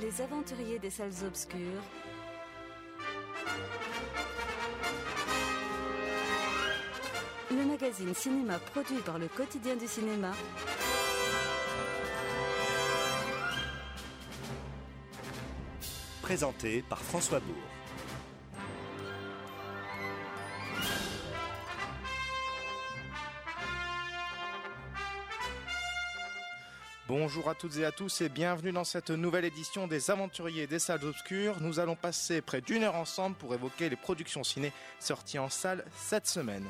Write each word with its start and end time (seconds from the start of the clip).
Les 0.00 0.20
aventuriers 0.20 0.78
des 0.78 0.90
salles 0.90 1.10
obscures. 1.26 1.58
Le 7.50 7.64
magazine 7.64 8.14
cinéma 8.14 8.58
produit 8.58 9.00
par 9.04 9.18
le 9.18 9.26
quotidien 9.26 9.74
du 9.74 9.88
cinéma. 9.88 10.32
Présenté 16.22 16.84
par 16.88 17.02
François 17.02 17.40
Bourg. 17.40 17.77
Bonjour 27.28 27.50
à 27.50 27.54
toutes 27.54 27.76
et 27.76 27.84
à 27.84 27.92
tous 27.92 28.22
et 28.22 28.30
bienvenue 28.30 28.72
dans 28.72 28.84
cette 28.84 29.10
nouvelle 29.10 29.44
édition 29.44 29.86
des 29.86 30.10
Aventuriers 30.10 30.66
des 30.66 30.78
Salles 30.78 31.04
Obscures. 31.04 31.60
Nous 31.60 31.78
allons 31.78 31.94
passer 31.94 32.40
près 32.40 32.62
d'une 32.62 32.84
heure 32.84 32.94
ensemble 32.94 33.36
pour 33.36 33.52
évoquer 33.52 33.90
les 33.90 33.96
productions 33.96 34.42
ciné 34.42 34.72
sorties 34.98 35.38
en 35.38 35.50
salle 35.50 35.84
cette 35.94 36.26
semaine. 36.26 36.64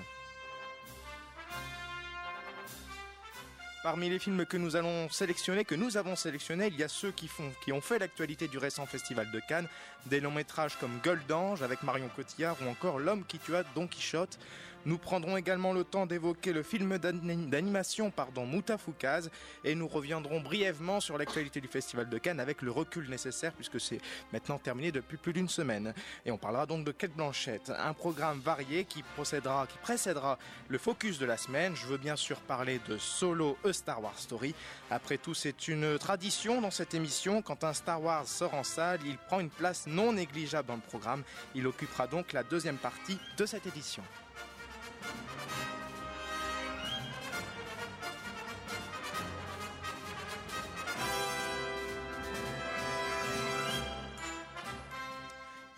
Parmi 3.84 4.10
les 4.10 4.18
films 4.18 4.44
que 4.46 4.56
nous 4.56 4.74
allons 4.74 5.08
sélectionner, 5.10 5.64
que 5.64 5.76
nous 5.76 5.96
avons 5.96 6.16
sélectionnés, 6.16 6.66
il 6.66 6.76
y 6.76 6.82
a 6.82 6.88
ceux 6.88 7.12
qui, 7.12 7.30
qui 7.64 7.70
ont 7.70 7.80
fait 7.80 8.00
l'actualité 8.00 8.48
du 8.48 8.58
récent 8.58 8.84
festival 8.84 9.30
de 9.30 9.40
Cannes, 9.48 9.68
des 10.06 10.18
longs 10.18 10.32
métrages 10.32 10.76
comme 10.80 10.98
Gueule 11.04 11.22
d'ange 11.28 11.62
avec 11.62 11.84
Marion 11.84 12.08
Cotillard 12.16 12.56
ou 12.60 12.68
encore 12.68 12.98
L'homme 12.98 13.24
qui 13.24 13.38
tua 13.38 13.62
Don 13.76 13.86
Quichotte. 13.86 14.40
Nous 14.88 14.96
prendrons 14.96 15.36
également 15.36 15.74
le 15.74 15.84
temps 15.84 16.06
d'évoquer 16.06 16.54
le 16.54 16.62
film 16.62 16.96
d'animation 16.96 18.10
pardon 18.10 18.46
Moutafoukaz 18.46 19.28
et 19.62 19.74
nous 19.74 19.86
reviendrons 19.86 20.40
brièvement 20.40 20.98
sur 21.00 21.18
l'actualité 21.18 21.60
du 21.60 21.68
festival 21.68 22.08
de 22.08 22.16
Cannes 22.16 22.40
avec 22.40 22.62
le 22.62 22.70
recul 22.70 23.06
nécessaire 23.10 23.52
puisque 23.52 23.78
c'est 23.78 24.00
maintenant 24.32 24.56
terminé 24.56 24.90
depuis 24.90 25.18
plus 25.18 25.34
d'une 25.34 25.50
semaine. 25.50 25.92
Et 26.24 26.30
on 26.30 26.38
parlera 26.38 26.64
donc 26.64 26.86
de 26.86 26.92
Quête 26.92 27.14
Blanchette, 27.14 27.70
un 27.76 27.92
programme 27.92 28.40
varié 28.40 28.86
qui 28.86 29.02
procédera, 29.02 29.66
qui 29.66 29.76
précédera 29.76 30.38
le 30.70 30.78
focus 30.78 31.18
de 31.18 31.26
la 31.26 31.36
semaine. 31.36 31.76
Je 31.76 31.84
veux 31.84 31.98
bien 31.98 32.16
sûr 32.16 32.40
parler 32.40 32.80
de 32.88 32.96
Solo 32.96 33.58
Star 33.72 34.02
Wars 34.02 34.18
Story. 34.18 34.54
Après 34.90 35.18
tout, 35.18 35.34
c'est 35.34 35.68
une 35.68 35.98
tradition 35.98 36.62
dans 36.62 36.70
cette 36.70 36.94
émission. 36.94 37.42
Quand 37.42 37.62
un 37.62 37.74
Star 37.74 38.02
Wars 38.02 38.26
sort 38.26 38.54
en 38.54 38.64
salle, 38.64 39.00
il 39.04 39.18
prend 39.18 39.40
une 39.40 39.50
place 39.50 39.86
non 39.86 40.14
négligeable 40.14 40.68
dans 40.68 40.76
le 40.76 40.80
programme. 40.80 41.24
Il 41.54 41.66
occupera 41.66 42.06
donc 42.06 42.32
la 42.32 42.42
deuxième 42.42 42.78
partie 42.78 43.18
de 43.36 43.44
cette 43.44 43.66
édition. 43.66 44.02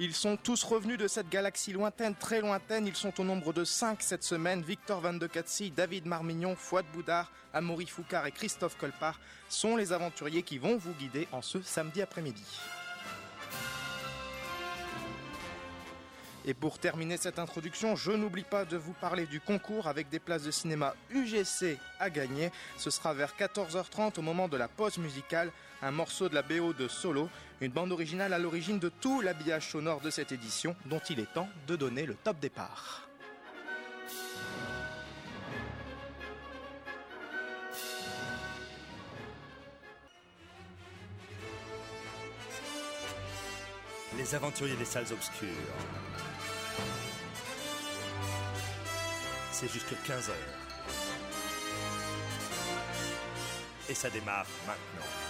Ils 0.03 0.15
sont 0.15 0.39
tous 0.39 0.65
revenus 0.65 0.97
de 0.97 1.07
cette 1.07 1.29
galaxie 1.29 1.75
lointaine, 1.75 2.15
très 2.15 2.41
lointaine. 2.41 2.87
Ils 2.87 2.97
sont 2.97 3.21
au 3.21 3.25
nombre 3.25 3.53
de 3.53 3.65
5 3.65 4.01
cette 4.01 4.25
semaine. 4.25 4.63
Victor 4.63 4.99
Van 5.03 5.13
de 5.13 5.27
Katsi, 5.27 5.71
David 5.71 6.07
Marmignon, 6.07 6.57
Fouad 6.57 6.87
Boudard, 6.95 7.31
Amaury 7.53 7.87
Foucard 7.87 8.27
et 8.27 8.33
Christophe 8.33 8.79
Colpart 8.79 9.21
sont 9.51 9.77
les 9.77 9.93
aventuriers 9.93 10.43
qui 10.43 10.57
vont 10.57 10.79
vous 10.79 10.95
guider 10.95 11.29
en 11.33 11.43
ce 11.43 11.61
samedi 11.61 12.01
après-midi. 12.01 12.43
Et 16.47 16.55
pour 16.55 16.79
terminer 16.79 17.19
cette 17.19 17.39
introduction, 17.39 17.97
je 17.97 18.13
n'oublie 18.13 18.45
pas 18.45 18.65
de 18.65 18.77
vous 18.77 18.95
parler 18.95 19.27
du 19.27 19.41
concours 19.41 19.89
avec 19.89 20.09
des 20.09 20.19
places 20.19 20.45
de 20.45 20.51
cinéma 20.51 20.95
UGC 21.11 21.79
à 21.99 22.09
gagner. 22.09 22.51
Ce 22.79 22.91
sera 22.91 23.13
vers 23.13 23.35
14h30 23.39 24.19
au 24.19 24.23
moment 24.23 24.49
de 24.49 24.57
la 24.57 24.69
pause 24.69 24.97
musicale, 24.97 25.53
un 25.83 25.91
morceau 25.91 26.29
de 26.29 26.35
la 26.35 26.43
BO 26.43 26.73
de 26.73 26.89
Solo, 26.89 27.29
une 27.61 27.73
bande 27.73 27.93
originale 27.93 28.33
à 28.33 28.39
l'origine 28.39 28.79
de 28.79 28.89
tout 28.89 29.21
l'habillage 29.21 29.71
sonore 29.71 30.01
de 30.01 30.09
cette 30.09 30.33
édition 30.33 30.75
dont 30.87 31.01
il 31.11 31.21
est 31.21 31.33
temps 31.33 31.49
de 31.67 31.77
donner 31.77 32.07
le 32.07 32.15
top 32.15 32.39
départ. 32.41 33.07
Les 44.17 44.35
aventuriers 44.35 44.77
des 44.77 44.85
salles 44.85 45.13
obscures. 45.13 45.49
C'est 49.53 49.71
jusqu'à 49.71 49.97
15h. 50.07 50.33
Et 53.89 53.95
ça 53.95 54.09
démarre 54.09 54.47
maintenant. 54.67 55.30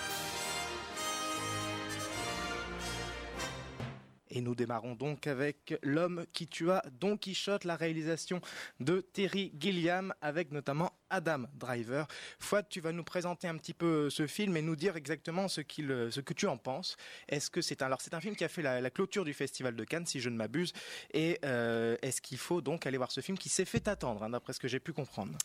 Et 4.31 4.41
nous 4.41 4.55
démarrons 4.55 4.95
donc 4.95 5.27
avec 5.27 5.79
L'homme 5.83 6.25
qui 6.33 6.47
tua 6.47 6.83
Don 6.93 7.17
Quichotte, 7.17 7.65
la 7.65 7.77
réalisation 7.77 8.41
de 8.79 9.01
Terry 9.01 9.53
Gilliam, 9.59 10.15
avec 10.21 10.53
notamment 10.53 10.93
Adam 11.11 11.45
Driver. 11.55 12.07
Fouad, 12.39 12.69
tu 12.69 12.81
vas 12.81 12.93
nous 12.93 13.05
présenter 13.05 13.49
un 13.49 13.57
petit 13.57 13.75
peu 13.75 14.09
ce 14.11 14.27
film 14.27 14.57
et 14.57 14.63
nous 14.63 14.77
dire 14.77 14.97
exactement 14.97 15.49
ce, 15.49 15.61
qu'il, 15.61 16.09
ce 16.11 16.21
que 16.21 16.33
tu 16.33 16.47
en 16.47 16.57
penses. 16.57 16.97
Est-ce 17.29 17.51
que 17.51 17.61
c'est 17.61 17.83
un, 17.83 17.87
alors 17.87 17.99
un 18.13 18.21
film 18.21 18.37
qui 18.37 18.45
a 18.45 18.49
fait 18.49 18.63
la, 18.63 18.91
clôture 18.91 19.25
du 19.25 19.35
Festival 19.35 19.75
de 19.75 19.85
Cannes, 19.85 20.07
si 20.07 20.21
je 20.21 20.29
ne 20.29 20.37
m'abuse, 20.37 20.73
et 21.13 21.39
euh, 21.45 21.97
est-ce 22.03 22.21
qu'il 22.21 22.39
faut 22.39 22.61
donc 22.61 22.87
aller 22.87 22.97
voir 22.97 23.11
ce 23.11 23.21
film 23.21 23.37
qui 23.37 23.49
s'est 23.49 23.65
fait 23.65 23.89
attendre, 23.89 24.23
hein, 24.23 24.31
d'après 24.31 24.53
ce 24.53 24.61
que 24.61 24.69
j'ai 24.69 24.81
pu 24.81 24.93
comprendre? 24.93 25.37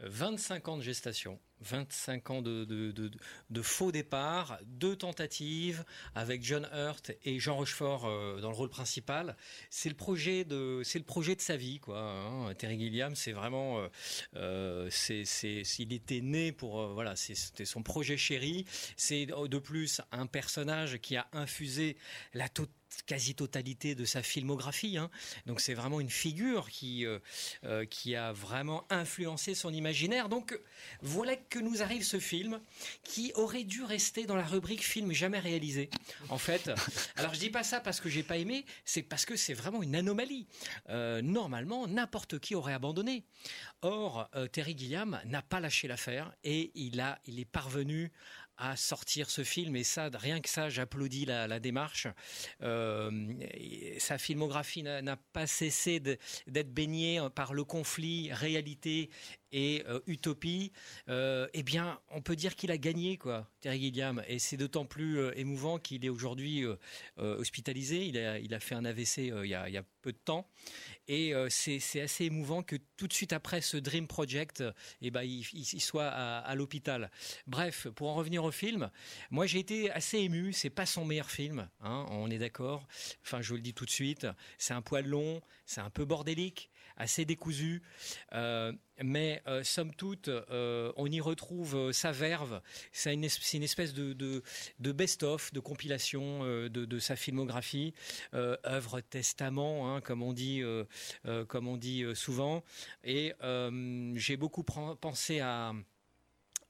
25 0.00 0.68
ans 0.68 0.76
de 0.76 0.82
gestation, 0.82 1.38
25 1.60 2.30
ans 2.30 2.42
de, 2.42 2.64
de, 2.64 3.10
de, 3.50 3.62
faux 3.62 3.92
départ, 3.92 4.58
deux 4.64 4.96
tentatives 4.96 5.84
avec 6.14 6.42
John 6.42 6.68
Hurt 6.72 7.12
et 7.24 7.38
Jean 7.38 7.56
Rochefort 7.56 8.06
euh, 8.06 8.40
dans 8.40 8.50
le 8.50 8.56
rôle 8.56 8.70
principal. 8.70 9.36
C'est 9.68 9.88
le 9.88 9.94
projet 9.94 10.44
de, 10.44 10.82
c'est 10.84 10.98
le 10.98 11.04
projet 11.04 11.36
de 11.36 11.40
sa 11.40 11.56
vie, 11.56 11.78
quoi. 11.78 12.00
Hein. 12.00 12.54
Terry 12.54 12.78
Gilliam, 12.78 13.14
c'est 13.14 13.32
vraiment, 13.32 13.80
euh, 13.80 13.88
euh 14.36 14.88
c'est, 14.90 15.24
c'est, 15.24 15.62
il 15.78 15.92
était 15.92 16.20
né 16.20 16.52
pour, 16.52 16.80
euh, 16.80 16.92
voilà, 16.94 17.16
c'était 17.16 17.64
son 17.64 17.82
projet 17.82 18.16
chéri. 18.16 18.64
C'est 18.96 19.26
de 19.26 19.58
plus 19.58 20.00
un 20.12 20.26
personnage 20.26 20.98
qui 20.98 21.16
a 21.16 21.26
infusé 21.32 21.96
la 22.34 22.48
quasi-totalité 23.06 23.94
de 23.94 24.04
sa 24.04 24.22
filmographie. 24.22 24.96
Hein. 24.96 25.10
Donc 25.46 25.60
c'est 25.60 25.74
vraiment 25.74 26.00
une 26.00 26.10
figure 26.10 26.68
qui, 26.68 27.04
qui 27.88 28.16
a 28.16 28.32
vraiment 28.32 28.84
influencé 28.90 29.54
son 29.54 29.72
imaginaire. 29.72 30.28
Donc 30.28 30.58
voilà 31.00 31.36
que 31.50 31.58
nous 31.58 31.82
arrive 31.82 32.04
ce 32.04 32.18
film 32.18 32.60
qui 33.02 33.32
aurait 33.34 33.64
dû 33.64 33.82
rester 33.82 34.24
dans 34.24 34.36
la 34.36 34.44
rubrique 34.44 34.84
film 34.84 35.12
jamais 35.12 35.38
réalisé. 35.38 35.90
En 36.28 36.38
fait, 36.38 36.70
alors 37.16 37.34
je 37.34 37.40
dis 37.40 37.50
pas 37.50 37.62
ça 37.62 37.80
parce 37.80 38.00
que 38.00 38.08
j'ai 38.08 38.22
pas 38.22 38.36
aimé, 38.36 38.64
c'est 38.84 39.02
parce 39.02 39.26
que 39.26 39.36
c'est 39.36 39.54
vraiment 39.54 39.82
une 39.82 39.96
anomalie. 39.96 40.46
Euh, 40.88 41.20
normalement, 41.22 41.86
n'importe 41.86 42.38
qui 42.38 42.54
aurait 42.54 42.72
abandonné. 42.72 43.24
Or, 43.82 44.28
Terry 44.52 44.76
Gilliam 44.76 45.20
n'a 45.24 45.42
pas 45.42 45.60
lâché 45.60 45.88
l'affaire 45.88 46.32
et 46.44 46.70
il 46.74 47.00
a, 47.00 47.18
il 47.26 47.40
est 47.40 47.44
parvenu 47.44 48.12
à 48.60 48.76
sortir 48.76 49.30
ce 49.30 49.42
film 49.42 49.74
et 49.74 49.84
ça, 49.84 50.10
rien 50.12 50.40
que 50.40 50.48
ça, 50.48 50.68
j'applaudis 50.68 51.24
la, 51.24 51.48
la, 51.48 51.58
démarche. 51.58 52.06
Euh, 52.62 53.32
sa 53.98 54.18
filmographie 54.18 54.82
n'a 54.82 55.16
pas 55.16 55.46
cessé 55.46 55.98
d'être 55.98 56.72
baignée 56.72 57.20
par 57.34 57.54
le 57.54 57.64
conflit 57.64 58.30
réalité 58.32 59.08
et 59.52 59.84
euh, 59.88 60.00
Utopie, 60.06 60.72
euh, 61.08 61.48
eh 61.54 61.62
bien, 61.62 62.00
on 62.10 62.22
peut 62.22 62.36
dire 62.36 62.54
qu'il 62.54 62.70
a 62.70 62.78
gagné, 62.78 63.16
quoi, 63.16 63.50
Terry 63.60 63.80
Gilliam. 63.80 64.22
Et 64.28 64.38
c'est 64.38 64.56
d'autant 64.56 64.84
plus 64.84 65.18
euh, 65.18 65.32
émouvant 65.36 65.78
qu'il 65.78 66.04
est 66.04 66.08
aujourd'hui 66.08 66.64
hospitalisé. 67.16 68.06
Il 68.06 68.54
a, 68.54 68.60
fait 68.60 68.74
un 68.74 68.84
AVC 68.84 69.18
il 69.18 69.46
y, 69.46 69.54
a, 69.54 69.84
peu 70.02 70.12
de 70.12 70.18
temps. 70.18 70.48
Et 71.08 71.32
c'est 71.48 72.00
assez 72.00 72.24
émouvant 72.24 72.62
que 72.62 72.76
tout 72.96 73.08
de 73.08 73.12
suite 73.12 73.32
après 73.32 73.60
ce 73.60 73.76
Dream 73.76 74.06
Project, 74.06 74.62
eh 75.02 75.10
ben, 75.10 75.22
il, 75.22 75.44
soit 75.80 76.08
à, 76.08 76.54
l'hôpital. 76.54 77.10
Bref, 77.46 77.88
pour 77.88 78.08
en 78.08 78.14
revenir 78.14 78.44
au 78.44 78.50
film, 78.50 78.90
moi 79.30 79.46
j'ai 79.46 79.58
été 79.58 79.90
assez 79.90 80.18
ému. 80.18 80.52
C'est 80.52 80.70
pas 80.70 80.86
son 80.86 81.04
meilleur 81.04 81.30
film, 81.30 81.68
hein, 81.80 82.06
on 82.10 82.30
est 82.30 82.38
d'accord. 82.38 82.86
Enfin, 83.22 83.42
je 83.42 83.50
vous 83.50 83.56
le 83.56 83.62
dis 83.62 83.74
tout 83.74 83.84
de 83.84 83.90
suite. 83.90 84.26
C'est 84.58 84.74
un 84.74 84.82
poil 84.82 85.06
long, 85.06 85.40
c'est 85.66 85.80
un 85.80 85.90
peu 85.90 86.04
bordélique, 86.04 86.70
assez 86.96 87.24
décousu. 87.24 87.82
Mais 89.02 89.42
euh, 89.46 89.62
somme 89.64 89.94
toute, 89.94 90.28
euh, 90.28 90.92
on 90.96 91.06
y 91.06 91.20
retrouve 91.20 91.76
euh, 91.76 91.92
sa 91.92 92.12
verve. 92.12 92.60
C'est 92.92 93.14
une, 93.14 93.24
espèce 93.24 93.94
de, 93.94 94.42
best-of, 94.78 95.52
de 95.52 95.60
compilation 95.60 96.44
de, 96.44 96.98
sa 96.98 97.16
filmographie, 97.16 97.94
œuvre 98.34 99.00
testament, 99.00 99.94
hein, 99.94 100.00
comme 100.00 100.22
on 100.22 100.32
dit 100.32 100.62
souvent. 102.14 102.62
Et 103.04 103.32
j'ai 104.14 104.36
beaucoup 104.36 104.62
pensé 104.62 105.40
à 105.40 105.72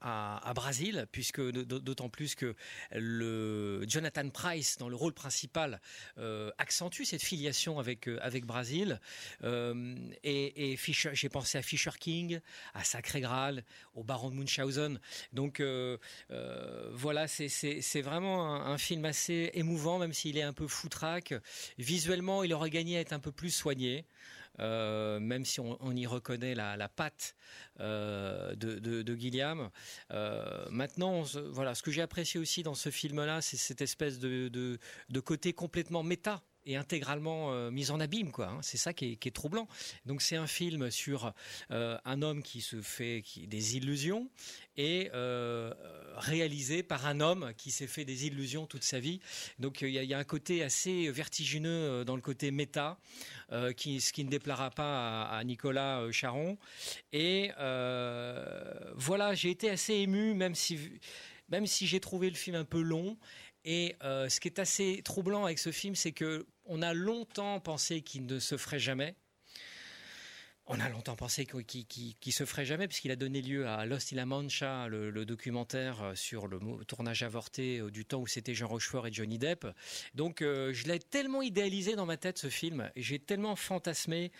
à, 0.01 0.49
à 0.49 0.55
Brésil, 0.55 1.07
puisque 1.13 1.41
d'autant 1.41 2.09
plus 2.09 2.35
que 2.35 2.55
le 2.93 3.85
Jonathan 3.87 4.29
Price 4.31 4.79
dans 4.79 4.89
le 4.89 4.97
rôle 4.97 5.13
principal 5.13 5.81
euh, 6.19 6.51
accentue 6.59 7.03
cette 7.05 7.23
filiation 7.23 7.79
avec 7.79 8.09
euh, 8.09 8.19
avec 8.23 8.45
Brésil. 8.45 9.01
Euh, 9.45 9.95
et, 10.23 10.73
et 10.73 10.79
j'ai 11.13 11.29
pensé 11.29 11.59
à 11.59 11.63
Fisher 11.63 11.91
King, 11.99 12.41
à 12.75 12.85
Sacré 12.85 13.21
Graal, 13.21 13.65
au 13.95 14.03
Baron 14.03 14.31
de 14.31 14.37
Munchausen. 14.37 15.01
Donc 15.33 15.63
voilà, 16.93 17.29
c'est 17.29 17.49
c'est 17.49 18.03
vraiment 18.03 18.55
un, 18.55 18.73
un, 18.73 18.79
film 18.79 19.05
assez 19.05 19.51
émouvant, 19.55 19.99
même 19.99 20.13
s'il 20.13 20.39
est 20.39 20.43
un 20.43 20.53
peu 20.53 20.67
foutraque. 20.67 21.35
Visuellement, 21.79 22.43
il 22.43 22.53
aurait 22.55 22.71
gagné 22.71 22.97
à 22.97 23.01
être 23.01 23.13
un 23.13 23.21
peu 23.21 23.33
plus 23.33 23.51
soigné. 23.51 24.05
Euh, 24.61 25.21
même 25.21 25.45
si 25.45 25.61
on, 25.61 25.97
y 25.97 26.07
reconnaît 26.07 26.55
la, 26.55 26.89
patte 26.89 27.35
euh, 27.81 28.55
de, 28.55 28.79
de. 28.79 29.05
Euh, 30.11 30.67
maintenant, 30.71 31.23
voilà, 31.51 31.75
ce 31.75 31.83
que 31.83 31.91
j'ai 31.91 32.03
apprécié 32.03 32.39
aussi 32.39 32.63
dans 32.63 32.75
ce 32.75 32.91
film-là, 32.91 33.41
c'est 33.41 33.57
cette 33.57 33.81
espèce 33.81 34.19
de, 34.19 34.49
de, 34.49 34.79
de 35.09 35.21
côté 35.21 35.53
complètement 35.53 36.03
méta 36.03 36.43
et 36.71 36.77
intégralement 36.77 37.53
euh, 37.53 37.71
mise 37.73 37.91
en 37.91 37.99
abîme 37.99 38.31
quoi 38.31 38.47
hein. 38.47 38.59
c'est 38.63 38.77
ça 38.77 38.93
qui 38.93 39.07
est, 39.07 39.27
est, 39.27 39.31
troublant. 39.35 39.67
Donc 40.07 40.23
c'est 40.23 40.37
un 40.37 40.47
film 40.47 40.91
sur 40.91 41.33
euh, 41.73 41.99
un 42.05 42.23
homme 42.23 42.43
qui 42.43 42.61
se 42.61 42.81
fait 42.81 43.25
des 43.47 43.77
illusions 43.77 44.31
et 44.77 45.11
euh, 45.13 45.75
réalisé 46.17 46.85
par 46.85 47.07
un 47.07 47.21
homme 47.21 47.53
qui 47.57 47.73
s'est 47.73 47.89
fait 47.89 48.05
des 48.05 48.27
illusions 48.27 48.67
toute 48.67 48.85
sa 48.85 49.01
vie. 49.01 49.21
Donc 49.59 49.83
il 49.83 49.91
y, 49.91 50.15
a 50.15 50.19
un 50.19 50.25
côté 50.25 50.63
assez 50.63 51.11
vertigineux 51.11 52.05
dans 52.05 52.15
le 52.15 52.23
côté 52.23 52.51
méta 52.51 52.99
qui 53.77 54.01
ce 54.01 54.13
qui 54.13 54.25
ne 54.25 54.31
déplaira 54.31 54.71
pas 54.71 55.25
à, 55.25 55.43
Nicolas 55.45 56.11
Charon. 56.13 56.57
Et 57.13 57.51
voilà 58.95 59.35
j'ai 59.35 59.51
été 59.51 59.71
assez 59.71 59.95
ému 59.95 60.35
même 60.35 60.55
si 60.55 60.79
même 61.49 61.67
si 61.67 61.87
j'ai 61.87 62.01
trouvé 62.01 62.31
le 62.31 62.37
film 62.37 62.57
un 62.57 62.65
peu 62.65 62.81
long. 62.81 63.19
Et 63.65 63.97
euh, 64.05 64.29
ce 64.29 64.41
qui 64.41 64.49
est 64.49 64.59
assez 64.59 65.03
troublant 65.05 65.45
avec 65.45 65.59
ce 65.59 65.71
film, 65.71 65.95
c'est 65.95 66.13
que 66.13 66.47
on 66.71 66.83
a 66.83 66.95
longtemps 66.95 67.59
pensé 67.59 68.01
qu'il 68.01 68.27
ne 68.27 68.39
se 68.39 68.57
ferait 68.57 68.79
jamais. 68.79 69.17
On 70.67 70.79
a 70.79 70.89
longtemps 70.89 71.17
pensé 71.17 71.47
qu'il 71.47 71.65
qu 71.65 72.15
qu 72.15 72.31
se 72.31 72.45
ferait 72.45 72.65
jamais, 72.65 72.87
puisqu'il 72.87 73.11
a 73.11 73.17
donné 73.17 73.43
lieu 73.43 73.67
à 73.67 73.87
Lost 73.87 74.13
in 74.13 74.17
la 74.17 74.25
Mancha, 74.25 74.87
le, 74.87 75.25
documentaire 75.25 76.01
euh, 76.01 76.15
sur 76.15 76.47
le 76.47 76.61
tournage 76.85 77.25
avorté 77.25 77.81
euh, 77.81 77.91
du 77.91 78.05
temps 78.05 78.21
où 78.21 78.29
c'était 78.29 78.55
Jean 78.55 78.69
Rochefort 78.69 79.09
et 79.09 79.13
Johnny 79.13 79.37
Depp. 79.37 79.67
Donc, 80.15 80.43
euh, 80.43 80.73
je 80.73 80.87
l'ai 80.87 81.01
tellement 81.01 81.43
idéalisé 81.43 81.97
dans 81.97 82.07
ma 82.07 82.17
tête, 82.17 82.39
ce 82.39 82.49
film, 82.49 82.89
et 82.95 83.03
j'ai 83.03 83.19
tellement 83.19 83.57
fantasmé 83.57 84.31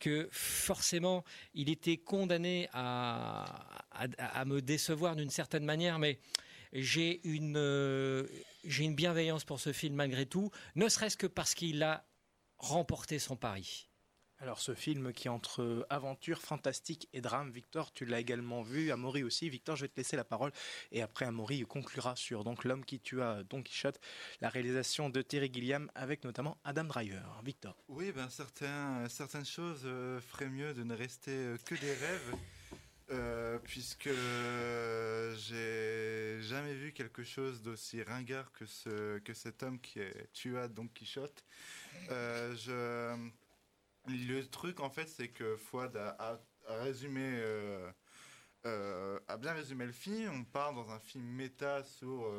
que 0.00 0.26
forcément, 0.32 1.22
il 1.52 1.68
était 1.68 1.98
condamné 1.98 2.70
à, 2.72 3.44
me 4.46 4.60
décevoir 4.60 5.16
d'une 5.16 5.28
certaine 5.28 5.66
manière, 5.66 5.98
mais 5.98 6.18
j'ai 6.72 7.20
une, 7.28 7.58
j'ai 8.64 8.84
une 8.84 8.94
bienveillance 8.94 9.44
pour 9.44 9.60
ce 9.60 9.72
film 9.72 9.94
malgré 9.94 10.26
tout, 10.26 10.50
ne 10.74 10.88
serait-ce 10.88 11.16
que 11.16 11.26
parce 11.26 11.54
qu'il 11.54 11.82
a 11.82 12.06
remporté 12.58 13.18
son 13.18 13.36
pari. 13.36 13.88
Alors 14.38 14.60
ce 14.60 14.74
film 14.74 15.12
qui 15.12 15.28
entre 15.28 15.86
aventure, 15.90 16.42
fantastique 16.42 17.08
et 17.12 17.20
drame, 17.20 17.50
Victor, 17.50 17.92
tu 17.92 18.04
l'as 18.04 18.20
également 18.20 18.62
vu, 18.62 18.90
Amaury 18.90 19.22
aussi. 19.22 19.48
Victor, 19.48 19.76
je 19.76 19.82
vais 19.82 19.88
te 19.88 19.96
laisser 19.96 20.16
la 20.16 20.24
parole 20.24 20.52
et 20.90 21.02
après 21.02 21.24
Amaury 21.24 21.62
conclura 21.62 22.16
sur 22.16 22.44
donc 22.44 22.64
l'homme 22.64 22.84
qui 22.84 23.00
tua 23.00 23.42
Don 23.44 23.62
Quichotte, 23.62 24.00
la 24.40 24.48
réalisation 24.48 25.08
de 25.08 25.22
Terry 25.22 25.50
Gilliam 25.52 25.90
avec 25.94 26.24
notamment 26.24 26.58
Adam 26.64 26.84
Driver. 26.84 27.40
Victor. 27.44 27.76
Oui, 27.88 28.12
ben 28.12 28.28
certains, 28.28 29.08
certaines 29.08 29.46
choses 29.46 29.82
euh, 29.84 30.20
feraient 30.20 30.50
mieux 30.50 30.74
de 30.74 30.82
ne 30.82 30.94
rester 30.94 31.30
euh, 31.30 31.56
que 31.64 31.76
des 31.76 31.94
rêves. 31.94 32.34
Euh, 33.10 33.58
puisque 33.58 34.08
j'ai 35.36 36.38
jamais 36.40 36.72
vu 36.72 36.92
quelque 36.92 37.22
chose 37.22 37.60
d'aussi 37.60 38.02
ringard 38.02 38.50
que, 38.52 38.64
ce, 38.64 39.18
que 39.18 39.34
cet 39.34 39.62
homme 39.62 39.78
qui 39.78 40.00
est 40.00 40.32
tua 40.32 40.68
Don 40.68 40.88
Quichotte. 40.88 41.44
Euh, 42.10 43.16
le 44.06 44.42
truc 44.44 44.80
en 44.80 44.88
fait 44.88 45.06
c'est 45.06 45.28
que 45.28 45.56
Fouad 45.56 45.94
a, 45.96 46.40
résumé 46.66 47.40
euh, 48.64 49.20
a 49.28 49.36
bien 49.36 49.52
résumé 49.52 49.84
le 49.84 49.92
film 49.92 50.30
on 50.32 50.44
part 50.44 50.72
dans 50.72 50.90
un 50.90 50.98
film 50.98 51.24
méta 51.24 51.84
sur 51.84 52.32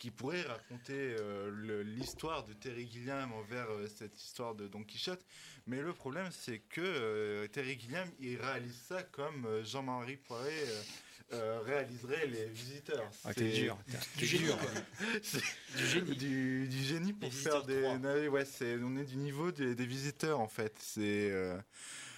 qui 0.00 0.10
pourrait 0.10 0.42
raconter 0.42 1.14
euh, 1.20 1.82
l'histoire 1.84 2.42
de 2.44 2.54
Terry 2.54 2.88
Gilliam 2.90 3.30
envers 3.34 3.70
euh, 3.70 3.86
cette 3.86 4.18
histoire 4.20 4.54
de 4.54 4.66
Don 4.66 4.82
Quichotte. 4.82 5.24
Mais 5.66 5.82
le 5.82 5.92
problème, 5.92 6.26
c'est 6.32 6.60
que 6.60 6.80
euh, 6.80 7.46
Terry 7.48 7.78
Gilliam, 7.78 8.08
il 8.18 8.40
réalise 8.40 8.80
ça 8.88 9.02
comme 9.02 9.46
Jean-Marie 9.62 10.16
Poiré 10.16 10.54
euh, 11.34 11.60
réaliserait 11.60 12.26
les 12.28 12.46
visiteurs. 12.46 13.10
Ah, 13.26 13.32
c'est 13.36 13.50
dur. 13.50 13.76
Du 14.16 14.26
génie. 14.26 14.48
du 15.76 15.86
génie. 15.86 16.16
Du, 16.16 16.68
du 16.68 16.82
génie 16.82 17.12
pour 17.12 17.32
faire 17.32 17.62
des. 17.64 18.28
Ouais, 18.28 18.46
c'est 18.46 18.76
on 18.82 18.96
est 18.96 19.04
du 19.04 19.16
niveau 19.16 19.52
des, 19.52 19.74
des 19.74 19.86
visiteurs 19.86 20.40
en 20.40 20.48
fait. 20.48 20.74
C'est 20.78 21.30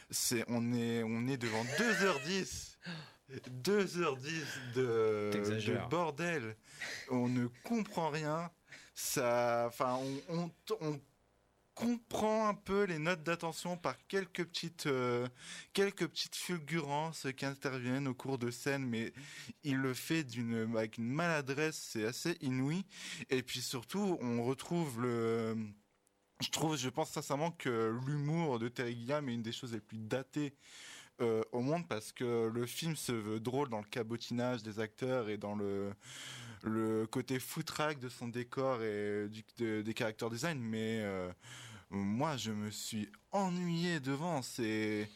c'est 0.08 0.44
on 0.46 0.73
est 0.73 1.02
on 1.02 1.26
est 1.26 1.37
devant 1.37 1.64
2h10 1.64 2.76
2h10 3.62 4.75
de, 4.75 5.31
de 5.32 5.88
bordel. 5.88 6.56
On 7.11 7.29
ne 7.29 7.46
comprend 7.64 8.11
rien. 8.11 8.50
Ça, 8.94 9.64
enfin, 9.69 9.99
on, 10.29 10.37
on, 10.38 10.50
on 10.81 11.00
comprend 11.75 12.49
un 12.49 12.55
peu 12.55 12.84
les 12.84 12.99
notes 12.99 13.23
d'attention 13.23 13.76
par 13.76 13.96
quelques 14.06 14.44
petites 14.44 14.87
euh, 14.87 15.26
quelques 15.73 16.06
petites 16.06 16.37
fulgurances 16.37 17.26
qui 17.37 17.46
interviennent 17.46 18.08
au 18.08 18.14
cours 18.14 18.37
de 18.38 18.50
scène 18.50 18.84
mais 18.84 19.12
il 19.64 19.78
le 19.78 19.94
fait 19.94 20.23
d'une 20.23 20.76
avec 20.76 20.99
une 20.99 21.08
maladresse 21.08 21.88
c'est 21.93 22.05
assez 22.05 22.37
inouï 22.43 22.85
et 23.31 23.43
puis 23.43 23.62
surtout 23.62 24.19
on 24.20 24.44
retrouve 24.44 25.00
le 25.00 25.56
je 26.43 26.50
trouve 26.50 26.76
je 26.76 26.90
pense 26.90 27.11
sincèrement 27.11 27.52
que 27.52 27.99
l'humour 28.06 28.58
de 28.58 28.69
Terry 28.69 28.94
Gilliam 28.94 29.26
est 29.28 29.35
une 29.35 29.43
des 29.43 29.52
choses 29.52 29.73
les 29.73 29.81
plus 29.81 29.99
datées 29.99 30.55
euh, 31.20 31.43
au 31.53 31.61
monde 31.61 31.87
parce 31.88 32.12
que 32.12 32.50
le 32.53 32.67
film 32.67 32.97
se 32.97 33.12
veut 33.12 33.41
drôle 33.41 33.69
dans 33.69 33.81
le 33.81 33.87
cabotinage 33.87 34.62
des 34.62 34.81
acteurs 34.81 35.29
et 35.29 35.37
dans 35.37 35.55
le 35.55 35.93
le 36.62 37.06
côté 37.06 37.38
foutraque 37.38 37.99
de 37.99 38.09
son 38.09 38.29
décor 38.29 38.82
et 38.82 39.29
du, 39.29 39.44
de, 39.59 39.82
des 39.82 39.94
caractères 39.94 40.31
design 40.31 40.61
mais 40.61 41.00
euh, 41.03 41.31
moi 41.91 42.37
je 42.37 42.53
me 42.53 42.70
suis 42.70 43.11
ennuyé 43.32 44.00
devant. 44.00 44.43
C'est 44.43 45.11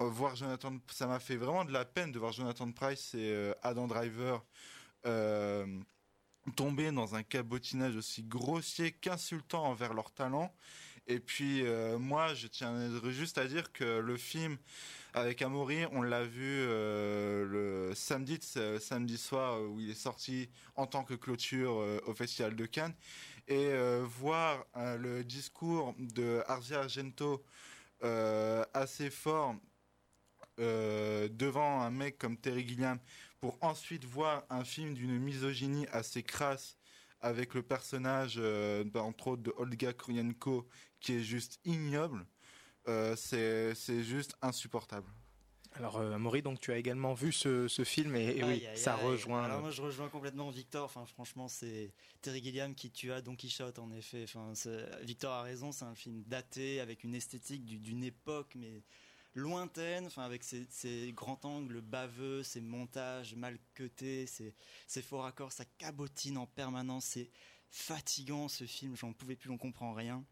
euh, 0.00 0.04
voir 0.08 0.36
Jonathan 0.36 0.78
ça 0.90 1.06
m'a 1.06 1.18
fait 1.18 1.36
vraiment 1.36 1.64
de 1.64 1.72
la 1.72 1.84
peine 1.84 2.12
de 2.12 2.18
voir 2.18 2.32
Jonathan 2.32 2.70
Price 2.70 3.14
et 3.14 3.30
euh, 3.30 3.54
Adam 3.62 3.86
Driver 3.86 4.44
tomber 6.56 6.90
dans 6.90 7.14
un 7.14 7.22
cabotinage 7.22 7.96
aussi 7.96 8.22
grossier 8.22 8.92
qu'insultant 8.92 9.64
envers 9.64 9.94
leur 9.94 10.10
talent 10.10 10.52
et 11.06 11.20
puis 11.20 11.66
euh, 11.66 11.98
moi 11.98 12.34
je 12.34 12.46
tiens 12.46 12.90
juste 13.10 13.38
à 13.38 13.46
dire 13.46 13.72
que 13.72 13.98
le 14.00 14.16
film 14.16 14.58
euh, 15.16 15.20
avec 15.20 15.42
Amaury, 15.42 15.86
on 15.92 16.02
l'a 16.02 16.24
vu 16.24 16.42
euh, 16.44 17.44
le 17.44 17.94
samedi, 17.94 18.38
samedi 18.80 19.18
soir 19.18 19.60
où 19.62 19.80
il 19.80 19.90
est 19.90 19.94
sorti 19.94 20.48
en 20.76 20.86
tant 20.86 21.04
que 21.04 21.14
clôture 21.14 21.80
euh, 21.80 22.00
au 22.06 22.14
Festival 22.14 22.54
de 22.54 22.66
Cannes. 22.66 22.94
Et 23.48 23.66
euh, 23.70 24.04
voir 24.06 24.64
euh, 24.76 24.96
le 24.96 25.24
discours 25.24 25.94
de 25.98 26.42
Arzia 26.46 26.80
Argento 26.80 27.42
euh, 28.04 28.64
assez 28.72 29.10
fort 29.10 29.56
euh, 30.60 31.28
devant 31.28 31.80
un 31.80 31.90
mec 31.90 32.18
comme 32.18 32.36
Terry 32.36 32.66
Gilliam 32.66 32.98
pour 33.40 33.58
ensuite 33.62 34.04
voir 34.04 34.44
un 34.50 34.64
film 34.64 34.94
d'une 34.94 35.18
misogynie 35.18 35.86
assez 35.90 36.22
crasse 36.22 36.76
avec 37.20 37.54
le 37.54 37.62
personnage 37.62 38.34
euh, 38.38 38.84
entre 38.94 39.28
autres 39.28 39.42
de 39.42 39.52
Olga 39.56 39.92
Kurylenko 39.92 40.66
qui 41.00 41.14
est 41.14 41.22
juste 41.22 41.60
ignoble 41.64 42.24
euh, 42.88 43.14
c'est 43.16 44.02
juste 44.02 44.36
insupportable. 44.40 45.06
Alors 45.74 45.98
euh, 45.98 46.18
Maury, 46.18 46.42
donc 46.42 46.58
tu 46.58 46.72
as 46.72 46.78
également 46.78 47.14
vu 47.14 47.30
ce, 47.30 47.68
ce 47.68 47.84
film 47.84 48.16
et, 48.16 48.24
et 48.24 48.42
aïe, 48.42 48.58
oui, 48.60 48.66
aïe, 48.66 48.76
ça 48.76 48.94
aïe. 48.94 49.06
rejoint. 49.06 49.44
Alors 49.44 49.60
moi 49.60 49.70
je 49.70 49.80
rejoins 49.82 50.08
complètement 50.08 50.50
Victor. 50.50 50.84
Enfin 50.84 51.06
franchement 51.06 51.46
c'est 51.46 51.92
Terry 52.22 52.42
Gilliam 52.42 52.74
qui 52.74 52.90
tua 52.90 53.20
Don 53.20 53.36
Quichotte 53.36 53.78
en 53.78 53.92
effet. 53.92 54.24
Enfin 54.24 54.52
Victor 55.02 55.32
a 55.32 55.42
raison, 55.42 55.70
c'est 55.70 55.84
un 55.84 55.94
film 55.94 56.24
daté 56.26 56.80
avec 56.80 57.04
une 57.04 57.14
esthétique 57.14 57.64
d'une 57.64 58.02
époque 58.02 58.54
mais 58.56 58.82
lointaine, 59.34 60.06
enfin 60.06 60.22
avec 60.22 60.42
ses, 60.44 61.12
grands 61.12 61.40
angles 61.44 61.80
baveux, 61.80 62.42
ses 62.42 62.60
montages 62.60 63.34
mal 63.34 63.58
cutés, 63.74 64.26
ses, 64.26 64.54
ses 64.86 65.02
faux 65.02 65.18
raccords, 65.18 65.52
sa 65.52 65.64
cabotine 65.78 66.38
en 66.38 66.46
permanence, 66.46 67.04
c'est 67.04 67.30
fatigant 67.70 68.48
ce 68.48 68.64
film. 68.64 68.96
J'en 68.96 69.12
pouvais 69.12 69.36
plus, 69.36 69.50
on 69.50 69.58
comprend 69.58 69.92
rien 69.92 70.24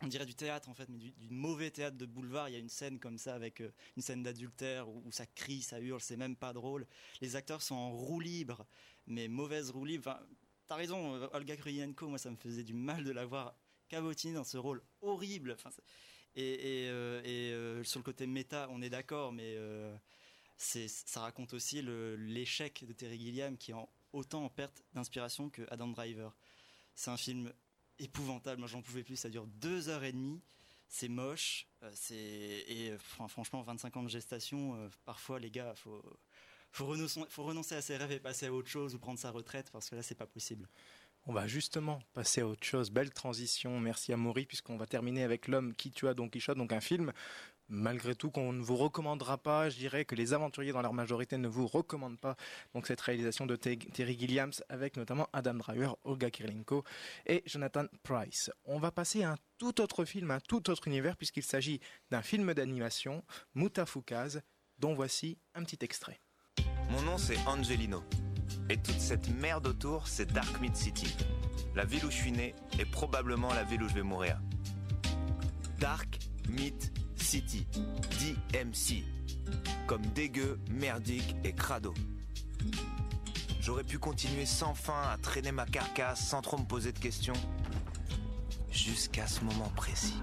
on 0.00 0.06
dirait 0.06 0.26
du 0.26 0.34
théâtre 0.34 0.68
en 0.68 0.74
fait, 0.74 0.88
mais 0.88 0.98
du, 0.98 1.12
mauvais 1.30 1.70
théâtre 1.70 1.96
de 1.96 2.06
boulevard. 2.06 2.48
Il 2.48 2.52
y 2.52 2.56
a 2.56 2.60
une 2.60 2.68
scène 2.68 2.98
comme 2.98 3.18
ça 3.18 3.34
avec 3.34 3.60
euh, 3.60 3.72
une 3.96 4.02
scène 4.02 4.22
d'adultère 4.22 4.88
où, 4.88 5.10
ça 5.10 5.26
crie, 5.26 5.62
ça 5.62 5.80
hurle, 5.80 6.00
c'est 6.00 6.16
même 6.16 6.36
pas 6.36 6.52
drôle. 6.52 6.86
Les 7.20 7.36
acteurs 7.36 7.62
sont 7.62 7.74
en 7.74 7.90
roue 7.90 8.20
libre, 8.20 8.66
mais 9.06 9.28
mauvaise 9.28 9.70
roue 9.70 9.84
libre. 9.84 10.04
Enfin, 10.06 10.20
t'as 10.66 10.76
raison, 10.76 11.16
euh, 11.16 11.28
Olga 11.32 11.56
Kurylenko, 11.56 12.08
moi 12.08 12.18
ça 12.18 12.30
me 12.30 12.36
faisait 12.36 12.62
du 12.62 12.74
mal 12.74 13.04
de 13.04 13.10
la 13.10 13.26
voir 13.26 13.56
dans 13.90 14.44
ce 14.44 14.58
rôle 14.58 14.82
horrible. 15.00 15.56
Et, 16.36 16.86
euh, 16.88 17.22
euh, 17.24 17.84
sur 17.84 18.00
le 18.00 18.04
côté 18.04 18.26
méta, 18.26 18.68
on 18.70 18.82
est 18.82 18.90
d'accord, 18.90 19.32
mais 19.32 19.54
euh, 19.56 19.96
ça 20.56 21.20
raconte 21.20 21.54
aussi 21.54 21.82
l'échec 21.82 22.84
de 22.86 22.92
Terry 22.92 23.18
Gilliam 23.18 23.56
qui 23.56 23.72
est 23.72 23.76
autant 24.12 24.44
en 24.44 24.48
perte 24.48 24.82
d'inspiration 24.92 25.50
que 25.50 25.62
Adam 25.70 25.88
Driver. 25.88 26.34
C'est 26.94 27.10
un 27.10 27.16
film 27.16 27.52
épouvantable. 27.98 28.58
Moi, 28.58 28.68
j'en 28.68 28.82
pouvais 28.82 29.04
plus. 29.04 29.16
Ça 29.16 29.28
dure 29.28 29.46
deux 29.46 29.88
heures 29.88 30.04
et 30.04 30.12
demie. 30.12 30.40
C'est 30.88 31.08
moche. 31.08 31.68
C'est 31.92 32.16
et 32.16 32.96
franchement, 32.98 33.62
25 33.62 33.96
ans 33.96 34.02
de 34.02 34.08
gestation. 34.08 34.90
Parfois, 35.04 35.38
les 35.38 35.50
gars, 35.50 35.74
faut 35.76 36.02
faut 36.72 36.86
renoncer, 36.86 37.20
faut 37.28 37.44
renoncer 37.44 37.74
à 37.74 37.82
ses 37.82 37.96
rêves 37.96 38.12
et 38.12 38.20
passer 38.20 38.46
à 38.46 38.52
autre 38.52 38.68
chose 38.68 38.94
ou 38.94 38.98
prendre 38.98 39.18
sa 39.18 39.30
retraite 39.30 39.70
parce 39.70 39.88
que 39.88 39.96
là, 39.96 40.02
c'est 40.02 40.14
pas 40.14 40.26
possible. 40.26 40.68
On 41.30 41.34
va 41.34 41.46
justement 41.46 42.00
passer 42.14 42.40
à 42.40 42.46
autre 42.46 42.64
chose. 42.64 42.90
Belle 42.90 43.10
transition. 43.10 43.78
Merci 43.78 44.14
à 44.14 44.16
Maury, 44.16 44.46
puisqu'on 44.46 44.78
va 44.78 44.86
terminer 44.86 45.24
avec 45.24 45.46
L'homme 45.46 45.74
qui 45.74 45.90
tua 45.90 46.14
Don 46.14 46.30
Quichotte, 46.30 46.56
donc 46.56 46.72
un 46.72 46.80
film 46.80 47.12
malgré 47.68 48.14
tout 48.14 48.30
qu'on 48.30 48.54
ne 48.54 48.62
vous 48.62 48.76
recommandera 48.76 49.36
pas. 49.36 49.68
Je 49.68 49.76
dirais 49.76 50.06
que 50.06 50.14
les 50.14 50.32
aventuriers 50.32 50.72
dans 50.72 50.80
leur 50.80 50.94
majorité 50.94 51.36
ne 51.36 51.46
vous 51.46 51.66
recommandent 51.66 52.18
pas 52.18 52.34
donc 52.72 52.86
cette 52.86 53.02
réalisation 53.02 53.44
de 53.44 53.56
Terry 53.56 54.18
Gilliams 54.18 54.54
avec 54.70 54.96
notamment 54.96 55.28
Adam 55.34 55.52
Driver, 55.52 55.98
Olga 56.04 56.30
Kirlenko 56.30 56.82
et 57.26 57.42
Jonathan 57.44 57.84
Price. 58.04 58.50
On 58.64 58.78
va 58.78 58.90
passer 58.90 59.22
à 59.22 59.32
un 59.32 59.36
tout 59.58 59.82
autre 59.82 60.06
film, 60.06 60.30
un 60.30 60.40
tout 60.40 60.70
autre 60.70 60.88
univers 60.88 61.18
puisqu'il 61.18 61.42
s'agit 61.42 61.78
d'un 62.10 62.22
film 62.22 62.54
d'animation, 62.54 63.22
Mutafukaz, 63.54 64.40
dont 64.78 64.94
voici 64.94 65.36
un 65.54 65.62
petit 65.62 65.84
extrait. 65.84 66.20
Mon 66.88 67.02
nom 67.02 67.18
c'est 67.18 67.36
Angelino 67.46 68.02
et 68.68 68.76
toute 68.76 69.00
cette 69.00 69.28
merde 69.40 69.66
autour 69.66 70.08
c'est 70.08 70.32
Dark 70.32 70.60
Mid 70.60 70.74
City. 70.76 71.16
La 71.74 71.84
ville 71.84 72.04
où 72.04 72.10
je 72.10 72.16
suis 72.16 72.32
né 72.32 72.54
est 72.78 72.84
probablement 72.84 73.52
la 73.52 73.64
ville 73.64 73.82
où 73.82 73.88
je 73.88 73.94
vais 73.94 74.02
mourir. 74.02 74.40
Dark 75.78 76.18
Mid 76.48 76.74
City, 77.16 77.66
DMC, 78.20 79.04
comme 79.86 80.02
dégueu, 80.14 80.58
merdique 80.70 81.36
et 81.44 81.52
crado. 81.52 81.94
J'aurais 83.60 83.84
pu 83.84 83.98
continuer 83.98 84.46
sans 84.46 84.74
fin 84.74 85.02
à 85.12 85.18
traîner 85.18 85.52
ma 85.52 85.66
carcasse 85.66 86.26
sans 86.26 86.40
trop 86.40 86.58
me 86.58 86.64
poser 86.64 86.92
de 86.92 86.98
questions, 86.98 87.34
jusqu'à 88.70 89.26
ce 89.26 89.44
moment 89.44 89.70
précis 89.76 90.22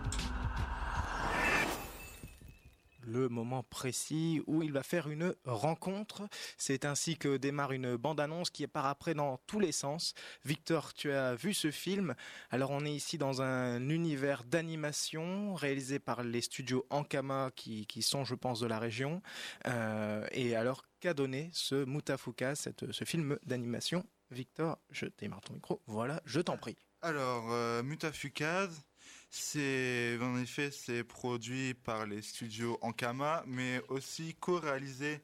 le 3.05 3.29
moment 3.29 3.63
précis 3.63 4.41
où 4.47 4.63
il 4.63 4.71
va 4.71 4.83
faire 4.83 5.09
une 5.09 5.33
rencontre. 5.45 6.27
C'est 6.57 6.85
ainsi 6.85 7.17
que 7.17 7.38
démarre 7.38 7.71
une 7.71 7.95
bande-annonce 7.95 8.50
qui 8.50 8.65
part 8.67 8.85
après 8.85 9.13
dans 9.13 9.38
tous 9.47 9.59
les 9.59 9.71
sens. 9.71 10.13
Victor, 10.43 10.93
tu 10.93 11.12
as 11.12 11.35
vu 11.35 11.53
ce 11.53 11.71
film. 11.71 12.15
Alors 12.50 12.71
on 12.71 12.85
est 12.85 12.93
ici 12.93 13.17
dans 13.17 13.41
un 13.41 13.89
univers 13.89 14.43
d'animation 14.43 15.53
réalisé 15.55 16.00
par 16.00 16.24
les 16.24 16.41
studios 16.41 16.85
Ankama 16.89 17.51
qui, 17.55 18.01
sont, 18.01 18.25
je 18.25 18.35
pense, 18.35 18.59
de 18.59 18.67
la 18.67 18.79
région. 18.79 19.21
Euh, 19.67 20.25
et 20.31 20.55
alors 20.55 20.83
qu'a 21.00 21.13
donné 21.13 21.50
ce 21.53 21.85
Mutafuka, 21.85 22.55
ce 22.55 23.05
film 23.05 23.38
d'animation? 23.45 24.05
Victor, 24.31 24.79
je 24.89 25.05
démarre 25.17 25.41
ton 25.41 25.53
micro. 25.53 25.81
Voilà, 25.85 26.21
je 26.25 26.41
t'en 26.41 26.57
prie. 26.57 26.77
Alors, 27.01 27.51
euh, 27.51 27.83
Mutafukaz, 27.83 28.81
c'est 29.36 30.18
en 30.22 30.38
effet 30.38 30.72
c'est 30.72 31.04
produit 31.04 31.74
par 31.74 32.06
les 32.06 32.22
studios 32.22 32.77
Ankama, 32.82 33.44
mais 33.46 33.82
aussi 33.89 34.34
co-réalisé 34.39 35.20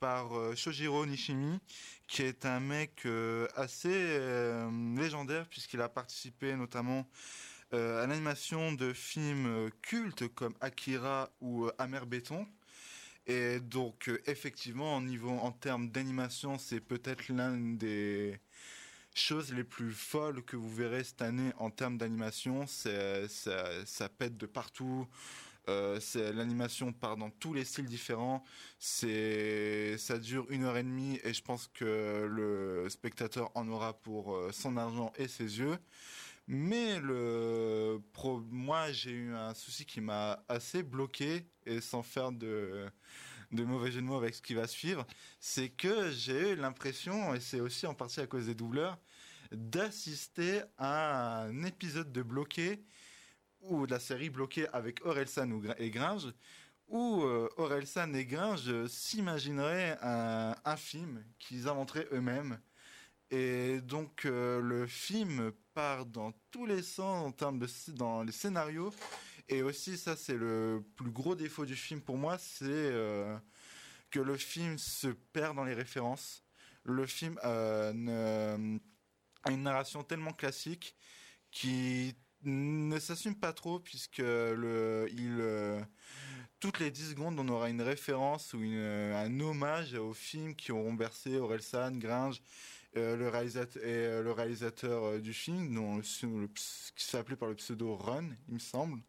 par 0.00 0.36
euh, 0.36 0.56
Shojiro 0.56 1.06
Nishimi, 1.06 1.60
qui 2.08 2.22
est 2.22 2.46
un 2.46 2.58
mec 2.58 3.06
euh, 3.06 3.46
assez 3.54 3.88
euh, 3.92 4.68
légendaire 4.96 5.46
puisqu'il 5.48 5.80
a 5.80 5.88
participé 5.88 6.56
notamment 6.56 7.06
à 7.72 8.06
l'animation 8.06 8.72
de 8.72 8.92
films 8.92 9.68
cultes 9.82 10.28
comme 10.28 10.54
Akira 10.60 11.30
ou 11.40 11.68
Amer 11.76 12.06
Béton. 12.06 12.46
Et 13.26 13.58
donc 13.58 14.08
effectivement, 14.26 14.94
en 14.94 15.00
niveau 15.00 15.30
en 15.30 15.50
termes 15.50 15.90
d'animation, 15.90 16.56
c'est 16.56 16.78
peut-être 16.78 17.30
l'un 17.30 17.56
des 17.56 18.38
choses 19.14 19.52
les 19.52 19.64
plus 19.64 19.92
folles 19.92 20.42
que 20.42 20.56
vous 20.56 20.72
verrez 20.72 21.04
cette 21.04 21.22
année 21.22 21.52
en 21.58 21.70
termes 21.70 21.98
d'animation. 21.98 22.66
Ça, 22.66 23.28
ça 23.28 24.08
pète 24.08 24.36
de 24.36 24.46
partout. 24.46 25.06
Euh, 25.68 25.98
l'animation 26.34 26.92
part 26.92 27.16
dans 27.16 27.30
tous 27.30 27.54
les 27.54 27.64
styles 27.64 27.86
différents. 27.86 28.44
C'est, 28.78 29.96
ça 29.96 30.18
dure 30.18 30.46
une 30.50 30.64
heure 30.64 30.76
et 30.76 30.82
demie 30.82 31.18
et 31.24 31.32
je 31.32 31.42
pense 31.42 31.68
que 31.68 32.28
le 32.30 32.88
spectateur 32.90 33.50
en 33.54 33.68
aura 33.68 33.94
pour 33.94 34.34
euh, 34.34 34.50
son 34.52 34.76
argent 34.76 35.12
et 35.16 35.26
ses 35.26 35.58
yeux. 35.58 35.78
Mais 36.46 37.00
le, 37.00 37.98
moi 38.50 38.92
j'ai 38.92 39.12
eu 39.12 39.34
un 39.34 39.54
souci 39.54 39.86
qui 39.86 40.02
m'a 40.02 40.44
assez 40.48 40.82
bloqué 40.82 41.46
et 41.64 41.80
sans 41.80 42.02
faire 42.02 42.32
de 42.32 42.86
de 43.54 43.64
mauvais 43.64 43.90
jeu 43.90 44.00
de 44.00 44.06
mots 44.06 44.16
avec 44.16 44.34
ce 44.34 44.42
qui 44.42 44.54
va 44.54 44.66
suivre, 44.66 45.06
c'est 45.40 45.68
que 45.68 46.10
j'ai 46.10 46.52
eu 46.52 46.56
l'impression, 46.56 47.34
et 47.34 47.40
c'est 47.40 47.60
aussi 47.60 47.86
en 47.86 47.94
partie 47.94 48.20
à 48.20 48.26
cause 48.26 48.46
des 48.46 48.54
doubleurs, 48.54 48.98
d'assister 49.52 50.62
à 50.78 51.42
un 51.42 51.62
épisode 51.64 52.12
de 52.12 52.22
Bloqué 52.22 52.84
ou 53.60 53.86
de 53.86 53.92
la 53.92 54.00
série 54.00 54.30
Bloqué 54.30 54.66
avec 54.72 55.04
Orelsan 55.04 55.48
et 55.78 55.90
Gringe, 55.90 56.32
où 56.88 57.22
euh, 57.22 57.48
Orelsan 57.56 58.12
et 58.14 58.26
Gringe 58.26 58.86
s'imagineraient 58.86 59.96
un, 60.02 60.76
film 60.76 61.24
qu'ils 61.38 61.68
inventeraient 61.68 62.08
eux-mêmes. 62.12 62.58
Et 63.30 63.80
donc 63.80 64.26
euh, 64.26 64.60
le 64.60 64.86
film 64.86 65.50
part 65.72 66.06
dans 66.06 66.32
tous 66.50 66.66
les 66.66 66.82
sens 66.82 67.26
en 67.26 67.32
termes 67.32 67.58
de 67.58 67.66
dans 67.92 68.22
les 68.22 68.32
scénarios 68.32 68.92
et 69.48 69.62
aussi, 69.62 69.98
ça, 69.98 70.16
c'est 70.16 70.36
le 70.36 70.84
plus 70.96 71.10
gros 71.10 71.34
défaut 71.34 71.66
du 71.66 71.76
film 71.76 72.00
pour 72.00 72.16
moi, 72.16 72.38
c'est 72.38 72.64
euh, 72.64 73.36
que 74.10 74.20
le 74.20 74.36
film 74.36 74.78
se 74.78 75.08
perd 75.08 75.56
dans 75.56 75.64
les 75.64 75.74
références. 75.74 76.42
Le 76.84 77.06
film 77.06 77.38
euh, 77.44 78.78
a 79.44 79.50
une 79.50 79.62
narration 79.62 80.02
tellement 80.02 80.32
classique 80.32 80.96
qui 81.50 82.14
ne 82.42 82.98
s'assume 82.98 83.34
pas 83.34 83.52
trop 83.52 83.80
puisque 83.80 84.18
le, 84.18 85.08
il, 85.12 85.36
euh, 85.40 85.82
toutes 86.58 86.78
les 86.78 86.90
10 86.90 87.10
secondes, 87.10 87.38
on 87.38 87.48
aura 87.48 87.68
une 87.68 87.82
référence 87.82 88.54
ou 88.54 88.60
un 88.60 89.40
hommage 89.40 89.94
aux 89.94 90.14
films 90.14 90.54
qui 90.54 90.72
auront 90.72 90.94
bercé 90.94 91.36
Orelsan, 91.36 91.92
Gringe, 91.98 92.42
le 92.94 93.28
réalisateur 93.28 93.82
et 93.84 94.22
le 94.22 94.32
réalisateur 94.32 95.20
du 95.20 95.34
film, 95.34 95.74
dont, 95.74 96.00
qui 96.00 97.04
s'appelait 97.04 97.36
par 97.36 97.48
le 97.48 97.56
pseudo 97.56 97.96
Run, 97.96 98.28
il 98.48 98.54
me 98.54 98.58
semble. 98.58 99.00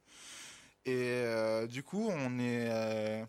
Et 0.85 1.23
euh, 1.25 1.65
du 1.67 1.81
coup, 1.83 2.11
euh, 2.11 3.25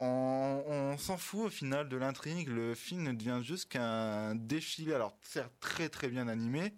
on, 0.00 0.96
s'en 0.98 1.16
fout 1.16 1.46
au 1.46 1.50
final 1.50 1.88
de 1.88 1.96
l'intrigue. 1.96 2.48
Le 2.48 2.74
film 2.74 3.02
ne 3.04 3.12
devient 3.12 3.40
juste 3.42 3.70
qu'un 3.70 4.34
défilé, 4.34 4.94
alors 4.94 5.16
certes 5.22 5.52
très 5.60 5.88
très 5.88 6.08
bien 6.08 6.28
animé, 6.28 6.74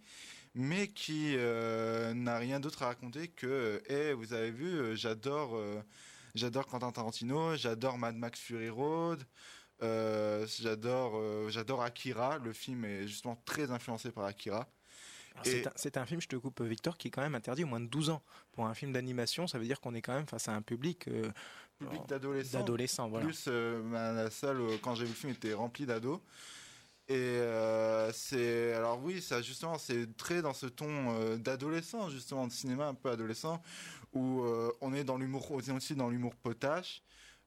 mais 0.54 0.88
qui 0.88 1.34
euh, 1.36 2.14
n'a 2.14 2.38
rien 2.38 2.60
d'autre 2.60 2.82
à 2.84 2.86
raconter 2.86 3.28
que, 3.28 3.82
eh, 3.88 4.12
vous 4.12 4.32
avez 4.32 4.50
vu, 4.50 4.96
j'adore, 4.96 5.60
j'adore 6.34 6.66
Quentin 6.66 6.92
Tarantino, 6.92 7.56
j'adore 7.56 7.98
Mad 7.98 8.14
Max 8.16 8.40
Fury 8.40 8.68
Road. 8.70 9.24
j'adore 9.80 11.50
j'adore 11.50 11.82
Akira 11.82 12.38
le 12.38 12.52
film 12.52 12.84
est 12.84 13.08
justement 13.08 13.36
très 13.44 13.70
influencé 13.70 14.12
par 14.12 14.24
Akira 14.24 14.68
c'est 15.42 15.96
un, 15.96 16.06
film, 16.06 16.20
je 16.20 16.28
te 16.28 16.36
coupe 16.36 16.60
Victor, 16.62 16.96
qui 16.96 17.08
est 17.08 17.10
quand 17.10 17.22
même 17.22 17.34
interdit 17.34 17.64
au 17.64 17.66
moins 17.66 17.80
de 17.80 17.86
12 17.86 18.10
ans. 18.10 18.22
Pour 18.52 18.66
un 18.66 18.74
film 18.74 18.92
d'animation, 18.92 19.46
ça 19.46 19.58
veut 19.58 19.64
dire 19.64 19.80
qu'on 19.80 19.94
est 19.94 20.02
quand 20.02 20.14
même 20.14 20.26
face 20.26 20.48
à 20.48 20.54
un 20.54 20.62
public... 20.62 21.08
Euh, 21.08 21.30
public 21.78 22.02
d'adolescents. 22.08 23.08
voilà. 23.08 23.24
Plus 23.24 23.46
euh, 23.48 24.14
la 24.14 24.30
salle, 24.30 24.60
euh, 24.60 24.76
quand 24.82 24.94
j'ai 24.94 25.04
vu 25.04 25.10
le 25.10 25.16
film, 25.16 25.32
était 25.32 25.54
remplie 25.54 25.86
d'ados. 25.86 26.20
Et 27.08 27.40
c'est 28.12 28.72
alors 28.74 29.02
oui, 29.02 29.20
ça 29.20 29.42
justement 29.42 29.78
c'est 29.78 30.16
très 30.16 30.42
dans 30.42 30.54
ce 30.54 30.66
ton 30.66 31.36
d'adolescent 31.38 32.08
justement 32.08 32.46
de 32.46 32.52
cinéma 32.52 32.86
un 32.86 32.94
peu 32.94 33.10
adolescent 33.10 33.60
où 34.12 34.44
on 34.80 34.94
est 34.94 35.02
dans 35.02 35.16
l'humour 35.16 35.50
aussi 35.50 35.96
dans 35.96 36.08
l'humour 36.08 36.36
potache. 36.36 37.02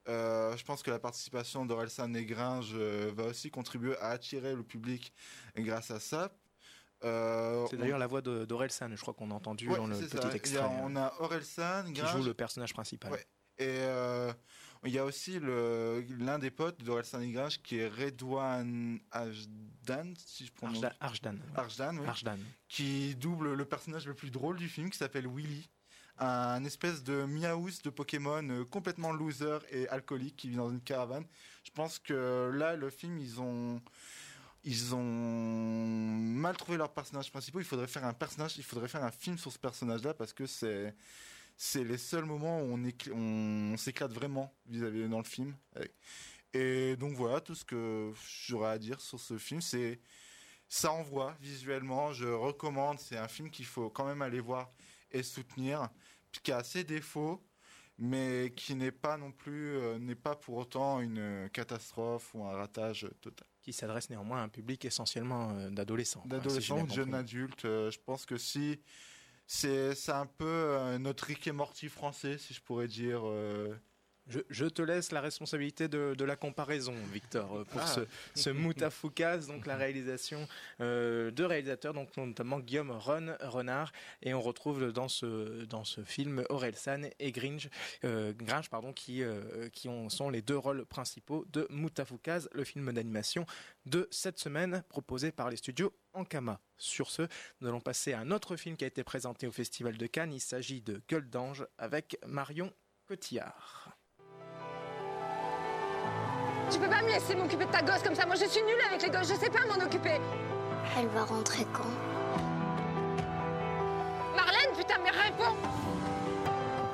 je 0.06 0.64
pense 0.66 0.84
que 0.84 0.92
la 0.92 1.00
participation 1.00 1.66
d'Orelsan 1.66 2.14
et 2.14 2.26
Gringe 2.26 2.76
va 2.76 3.24
aussi 3.24 3.52
contribuer 3.52 3.96
à 4.00 4.10
attirer 4.10 4.54
le 4.54 4.64
public 4.64 5.14
grâce 5.56 5.92
à 5.92 6.02
ça. 6.02 6.30
Euh, 7.04 7.66
c'est 7.70 7.78
d'ailleurs 7.78 8.00
la 8.00 8.08
voix 8.08 8.22
d'Orelsan, 8.22 8.96
je 8.96 9.02
crois 9.02 9.14
qu'on 9.14 9.32
a 9.32 9.34
entendu 9.34 9.68
dans 9.68 9.88
le 9.88 9.98
petit 9.98 10.36
extrait. 10.36 10.64
on 10.84 10.96
a 10.96 11.14
Orelsan 11.20 11.92
qui 11.94 12.02
joue 12.06 12.24
le 12.24 12.34
personnage 12.34 12.74
principal. 12.74 13.14
Et 13.60 13.68
euh, 13.68 14.34
il 14.86 14.92
y 14.92 14.98
a 14.98 15.06
aussi 15.06 15.40
l'un 15.40 16.40
des 16.40 16.52
potes 16.52 16.84
d'Orelsan 16.84 17.22
et 17.22 17.32
Gringe 17.32 17.62
qui 17.62 17.78
est 17.78 17.88
Redouane 17.88 19.00
Ajdan, 19.12 20.14
si 20.26 20.46
je 20.46 20.52
prononce. 20.52 20.84
Arjdan. 21.00 21.36
Arjdan, 21.56 21.98
oui, 21.98 22.08
Qui 22.68 23.16
double 23.16 23.54
le 23.54 23.66
personnage 23.66 24.08
le 24.08 24.14
plus 24.14 24.32
drôle 24.32 24.58
du 24.58 24.68
film 24.68 24.90
qui 24.90 24.98
s'appelle 24.98 25.28
Willy. 25.28 25.70
Un 26.20 26.64
espèce 26.64 27.04
de 27.04 27.26
miaous 27.26 27.82
de 27.84 27.90
Pokémon 27.90 28.48
euh, 28.50 28.66
complètement 28.66 29.12
loser 29.12 29.58
et 29.72 29.88
alcoolique 29.90 30.36
qui 30.36 30.50
vit 30.50 30.58
dans 30.58 30.70
une 30.70 30.82
caravane. 30.82 31.26
Je 31.64 31.72
pense 31.72 31.98
que 31.98 32.52
là, 32.54 32.76
le 32.76 32.92
film, 32.92 33.18
ils 33.18 33.42
ont 33.42 33.82
ils 34.64 34.96
ont 34.96 35.04
mal 35.04 36.56
trouvé 36.56 36.78
leur 36.78 36.92
personnage 36.94 37.32
principal. 37.32 37.62
Il 37.62 37.66
faudrait 37.66 37.88
faire 37.88 38.06
un 38.06 38.14
personnage, 38.14 38.58
il 38.58 38.64
faudrait 38.64 38.88
faire 38.88 39.04
un 39.04 39.12
film 39.12 39.38
sur 39.38 39.52
ce 39.52 39.60
personnage-là 39.60 40.14
parce 40.14 40.34
que 40.34 40.46
c'est 40.46 40.96
c'est 41.56 41.84
les 41.84 42.00
seuls 42.00 42.26
moments 42.26 42.62
où 42.62 42.74
on, 42.74 43.74
on, 43.74 43.78
s'éclate 43.78 44.12
vraiment 44.12 44.52
vis-à-vis 44.66 45.08
dans 45.08 45.20
le 45.20 45.24
film. 45.24 45.56
Et 46.54 46.96
donc 46.96 47.16
voilà, 47.16 47.42
tout 47.42 47.56
ce 47.56 47.64
que 47.66 48.12
j'aurais 48.48 48.72
à 48.72 48.78
dire 48.80 49.00
sur 49.00 49.20
ce 49.20 49.38
film, 49.38 49.62
c'est 49.62 50.00
ça 50.68 50.92
envoie 50.92 51.36
visuellement. 51.40 52.14
Je 52.14 52.28
recommande. 52.28 53.00
C'est 53.00 53.18
un 53.18 53.28
film 53.28 53.50
qu'il 53.50 53.66
faut 53.66 53.90
quand 53.90 54.06
même 54.06 54.22
aller 54.22 54.40
voir 54.40 54.72
et 55.12 55.24
soutenir, 55.24 55.90
qui 56.42 56.52
a 56.52 56.64
ses 56.64 56.84
défauts, 56.84 57.44
mais 57.98 58.52
qui 58.56 58.76
n'est 58.76 58.92
pas 58.92 59.18
non 59.18 59.32
plus, 59.32 59.78
euh, 59.78 60.00
n'est 60.00 60.16
pas 60.16 60.36
pour 60.36 60.58
autant 60.58 61.00
une 61.02 61.50
catastrophe 61.54 62.34
ou 62.34 62.44
un 62.46 62.56
ratage 62.56 63.08
total. 63.22 63.48
Qui 63.64 63.74
s'adresse 63.74 64.10
néanmoins 64.10 64.42
à 64.42 64.44
un 64.44 64.50
public 64.50 64.86
essentiellement 64.86 65.52
euh, 65.52 65.70
d'adolescents. 65.70 66.24
D'adolescents 66.26 66.82
ou 66.82 66.88
de 66.88 66.92
jeunes 66.92 67.16
adultes. 67.16 67.66
Euh, 67.66 67.90
je 67.90 68.00
pense 68.06 68.26
que 68.26 68.38
si 68.38 68.80
c'est 69.48 70.10
un 70.10 70.26
peu 70.26 70.98
notre 71.00 71.26
Rick 71.26 71.48
et 71.48 71.52
Morty 71.52 71.90
français, 71.90 72.38
si 72.38 72.54
je 72.54 72.62
pourrais 72.62 72.88
dire. 72.88 73.24
Je, 74.28 74.66
te 74.66 74.82
laisse 74.82 75.12
la 75.12 75.20
responsabilité 75.20 75.88
de, 75.88 76.24
la 76.24 76.36
comparaison, 76.36 76.94
Victor, 77.12 77.58
euh, 77.58 77.64
pour 77.66 77.82
ah. 77.82 77.88
ce, 77.88 78.00
ce 78.36 78.50
Moutafoukaz, 78.50 79.48
donc 79.48 79.66
la 79.66 79.76
réalisation 79.76 80.48
euh, 80.80 81.30
de 81.32 81.44
réalisateurs, 81.44 81.94
donc 81.94 82.16
notamment 82.16 82.60
Guillaume 82.60 82.92
Ron, 82.92 83.36
Renard, 83.42 83.92
et 84.22 84.34
on 84.34 84.42
retrouve 84.42 84.94
dans 84.94 85.10
ce 85.10 85.66
dans 85.66 85.84
ce 85.84 86.04
film 86.04 86.46
Aurel 86.50 86.76
San 86.76 87.10
et 87.20 87.32
Gringe, 87.32 87.70
euh, 88.06 88.34
Gringe 88.34 88.70
pardon, 88.70 88.94
qui 88.94 89.22
qui 89.74 89.90
ont, 89.90 90.10
sont 90.10 90.30
les 90.30 90.42
deux 90.42 90.58
rôles 90.58 90.86
principaux 90.86 91.46
de 91.52 91.68
Moutafoukaz, 91.70 92.48
le 92.54 92.64
film 92.64 92.92
d'animation 92.94 93.46
de 93.86 94.08
cette 94.12 94.40
semaine 94.40 94.84
proposé 94.88 95.32
par 95.32 95.50
les 95.50 95.58
studios 95.58 95.94
Ankama. 96.14 96.60
Sur 96.78 97.10
ce, 97.10 97.24
nous 97.60 97.68
allons 97.68 97.82
passer 97.82 98.14
à 98.14 98.20
un 98.20 98.32
autre 98.32 98.56
film 98.56 98.78
qui 98.78 98.84
a 98.84 98.88
été 98.88 99.04
présenté 99.04 99.48
au 99.48 99.52
Festival 99.52 99.98
de 99.98 100.08
Cannes. 100.08 100.34
Il 100.34 100.42
s'agit 100.42 100.82
de 100.82 101.02
Gueule 101.10 101.30
d'ange 101.30 101.66
avec 101.78 102.18
Marion 102.26 102.72
Cotillard. 103.06 103.93
Tu 106.72 106.80
peux 106.80 106.90
pas 106.90 107.02
me 107.02 107.08
laisser 107.08 107.36
m'occuper 107.36 107.66
de 107.66 107.72
ta 107.72 107.82
gosse 107.82 108.04
comme 108.04 108.16
ça. 108.16 108.26
Moi, 108.26 108.36
je 108.36 108.46
suis 108.46 108.62
nulle 108.64 108.82
avec 108.90 109.02
les 109.02 109.10
gosses. 109.10 109.30
Je 109.30 109.36
sais 109.36 109.50
pas 109.50 109.66
m'en 109.68 109.84
occuper. 109.84 110.20
Elle 110.98 111.08
va 111.08 111.24
rentrer 111.24 111.66
quand? 111.74 111.90
Marlène, 114.36 114.76
putain, 114.78 114.96
mais 115.04 115.10
réponds 115.10 115.56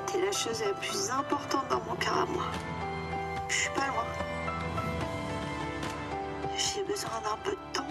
T'es 0.06 0.20
la 0.20 0.32
chose 0.32 0.62
la 0.64 0.74
plus 0.74 1.10
importante 1.10 1.68
dans 1.68 1.80
mon 1.80 1.94
cœur 1.96 2.18
à 2.18 2.26
moi. 2.26 2.44
Je 3.48 3.54
suis 3.54 3.70
pas 3.70 3.86
loin. 3.88 4.04
J'ai 6.56 6.82
besoin 6.84 7.20
d'un 7.22 7.36
peu 7.42 7.52
de 7.52 7.72
temps. 7.72 7.86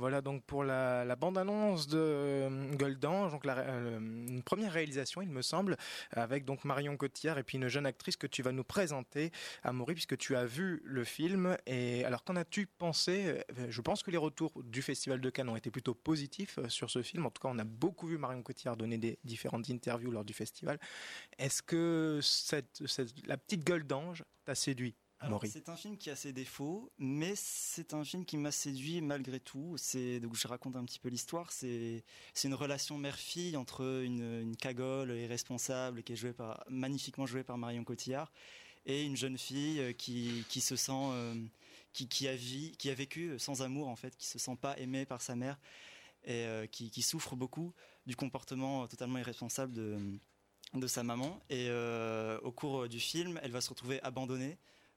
Voilà 0.00 0.22
donc 0.22 0.42
pour 0.44 0.64
la, 0.64 1.14
bande-annonce 1.14 1.86
de 1.86 1.98
euh, 1.98 2.74
Goldange, 2.74 3.32
donc 3.32 3.44
euh, 3.44 3.98
une 3.98 4.42
première 4.42 4.72
réalisation, 4.72 5.20
il 5.20 5.28
me 5.28 5.42
semble, 5.42 5.76
avec 6.12 6.46
donc 6.46 6.64
Marion 6.64 6.96
Cotillard 6.96 7.36
et 7.36 7.42
puis 7.42 7.58
une 7.58 7.68
jeune 7.68 7.84
actrice 7.84 8.16
que 8.16 8.26
tu 8.26 8.42
vas 8.42 8.52
nous 8.52 8.64
présenter, 8.64 9.30
Amaury, 9.62 9.92
puisque 9.92 10.16
tu 10.16 10.36
as 10.36 10.46
vu 10.46 10.80
le 10.86 11.04
film. 11.04 11.54
Et 11.66 12.02
alors, 12.06 12.24
qu'en 12.24 12.36
as-tu 12.36 12.66
pensé? 12.66 13.44
Euh, 13.58 13.66
Je 13.68 13.80
pense 13.82 14.02
que 14.02 14.10
les 14.10 14.16
retours 14.16 14.62
du 14.62 14.80
Festival 14.80 15.20
de 15.20 15.28
Cannes 15.28 15.50
ont 15.50 15.56
été 15.56 15.70
plutôt 15.70 15.92
positifs 15.92 16.58
sur 16.68 16.88
ce 16.88 17.02
film. 17.02 17.26
En 17.26 17.30
tout 17.30 17.42
cas, 17.42 17.50
on 17.52 17.58
a 17.58 17.64
beaucoup 17.64 18.06
vu 18.06 18.16
Marion 18.16 18.42
Cotillard 18.42 18.78
donner 18.78 18.96
des 18.96 19.18
différentes 19.24 19.68
interviews 19.68 20.10
lors 20.10 20.24
du 20.24 20.32
festival. 20.32 20.80
Est-ce 21.36 21.62
que 21.62 22.20
la 23.26 23.36
petite 23.36 23.66
Goldange 23.66 24.24
t'a 24.46 24.54
séduit? 24.54 24.94
C'est 25.44 25.68
un 25.68 25.76
film 25.76 25.96
qui 25.96 26.10
a 26.10 26.16
ses 26.16 26.32
défauts, 26.32 26.90
mais 26.98 27.34
c'est 27.36 27.92
un 27.92 28.04
film 28.04 28.24
qui 28.24 28.36
m'a 28.36 28.50
séduit 28.50 29.00
malgré 29.00 29.38
tout. 29.38 29.74
C'est 29.76 30.18
donc 30.20 30.34
je 30.34 30.48
raconte 30.48 30.76
un 30.76 30.84
petit 30.84 30.98
peu 30.98 31.08
l'histoire. 31.08 31.52
C'est 31.52 32.04
c'est 32.32 32.48
une 32.48 32.54
relation 32.54 32.96
mère-fille 32.96 33.56
entre 33.56 34.02
une, 34.02 34.40
une 34.40 34.56
cagole 34.56 35.10
irresponsable 35.10 36.02
qui 36.02 36.14
est 36.14 36.16
jouée 36.16 36.32
par 36.32 36.64
magnifiquement 36.68 37.26
jouée 37.26 37.44
par 37.44 37.58
Marion 37.58 37.84
Cotillard 37.84 38.32
et 38.86 39.04
une 39.04 39.16
jeune 39.16 39.36
fille 39.36 39.80
euh, 39.80 39.92
qui 39.92 40.44
qui 40.48 40.60
se 40.60 40.76
sent 40.76 40.92
euh, 40.92 41.34
qui 41.92 42.08
qui 42.08 42.26
a 42.26 42.34
vie, 42.34 42.72
qui 42.78 42.88
a 42.90 42.94
vécu 42.94 43.38
sans 43.38 43.62
amour 43.62 43.88
en 43.88 43.96
fait, 43.96 44.16
qui 44.16 44.26
se 44.26 44.38
sent 44.38 44.56
pas 44.60 44.78
aimée 44.78 45.04
par 45.04 45.20
sa 45.20 45.36
mère 45.36 45.58
et 46.24 46.44
euh, 46.46 46.66
qui 46.66 46.90
qui 46.90 47.02
souffre 47.02 47.36
beaucoup 47.36 47.74
du 48.06 48.16
comportement 48.16 48.86
totalement 48.88 49.18
irresponsable 49.18 49.74
de 49.74 49.98
de 50.74 50.86
sa 50.86 51.02
maman. 51.02 51.40
Et 51.50 51.68
au 52.42 52.52
cours 52.52 52.88
du 52.88 53.00
film, 53.00 53.40
elle 53.42 53.50
va 53.50 53.60
se 53.60 53.70
retrouver 53.70 54.00
abandonnée 54.02 54.56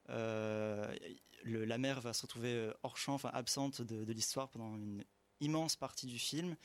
euh, 0.10 0.94
la 1.46 1.78
mère 1.78 2.02
va 2.02 2.14
se 2.14 2.22
retrouver 2.24 2.54
euh, 2.54 2.74
hors 2.84 2.98
champ, 2.98 3.14
enfin 3.14 3.32
absente 3.34 3.82
de, 3.82 4.12
l'histoire 4.12 4.50
pendant 4.50 4.76
une 4.76 5.04
immense 5.40 5.76
partie 5.76 6.08
du 6.08 6.20
film. 6.20 6.56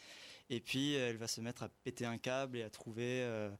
Et 0.50 0.60
puis 0.60 0.94
elle 0.94 1.16
va 1.16 1.28
se 1.28 1.40
mettre 1.40 1.62
à 1.62 1.68
péter 1.68 2.06
un 2.06 2.18
câble 2.18 2.56
et 2.56 2.62
à 2.62 2.70
trouver, 2.70 3.22
euh, 3.22 3.50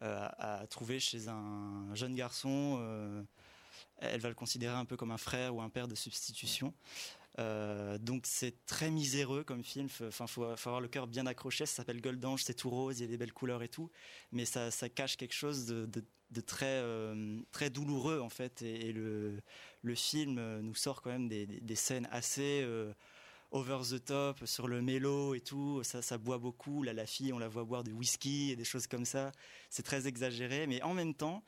à, 0.00 0.64
trouver 0.68 1.00
chez 1.00 1.28
un 1.28 1.92
jeune 1.94 2.14
garçon. 2.14 3.26
elle 3.98 4.20
va 4.20 4.28
le 4.28 4.34
considérer 4.34 4.76
un 4.76 4.84
peu 4.84 4.96
comme 4.96 5.10
un 5.10 5.18
frère 5.18 5.54
ou 5.54 5.60
un 5.60 5.70
père 5.70 5.88
de 5.88 5.96
substitution. 5.96 6.72
Donc 7.38 8.26
c'est 8.26 8.66
très 8.66 8.90
miséreux 8.90 9.44
comme 9.44 9.64
film. 9.64 9.88
Enfin, 10.02 10.26
faut, 10.26 10.44
avoir 10.44 10.80
le 10.80 10.88
cœur 10.88 11.06
bien 11.06 11.26
accroché. 11.26 11.66
Ça 11.66 11.76
s'appelle 11.76 12.00
Goldange, 12.00 12.42
c'est 12.44 12.54
tout 12.54 12.70
rose, 12.70 12.98
il 12.98 13.02
y 13.02 13.04
a 13.04 13.08
des 13.08 13.16
belles 13.16 13.32
couleurs 13.32 13.62
et 13.62 13.68
tout, 13.68 13.90
mais 14.32 14.44
ça, 14.44 14.70
cache 14.88 15.16
quelque 15.16 15.34
chose 15.34 15.66
de 15.66 15.86
euh, 16.62 17.40
très 17.50 17.70
douloureux 17.70 18.20
en 18.20 18.28
fait. 18.28 18.62
Et, 18.62 18.92
le 18.92 19.94
film 19.94 20.38
euh, 20.38 20.60
nous 20.60 20.74
sort 20.74 21.02
quand 21.02 21.10
même 21.10 21.28
des, 21.28 21.74
scènes 21.74 22.08
assez 22.10 22.60
euh, 22.62 22.92
over 23.50 23.78
the 23.90 24.04
top 24.04 24.44
sur 24.46 24.68
le 24.68 24.82
mélo 24.82 25.34
et 25.34 25.40
tout. 25.40 25.82
Ça 25.82 26.18
boit 26.18 26.38
beaucoup. 26.38 26.82
La 26.82 27.06
fille 27.06 27.32
on 27.32 27.38
la 27.38 27.48
voit 27.48 27.64
boire 27.64 27.84
du 27.84 27.92
whisky 27.92 28.50
et 28.52 28.56
des 28.56 28.64
choses 28.64 28.86
comme 28.86 29.04
ça. 29.04 29.32
C'est 29.70 29.82
très 29.82 30.06
exagéré 30.06 30.66
mais 30.66 30.82
en 30.82 30.94
même 30.94 31.14
temps 31.14 31.42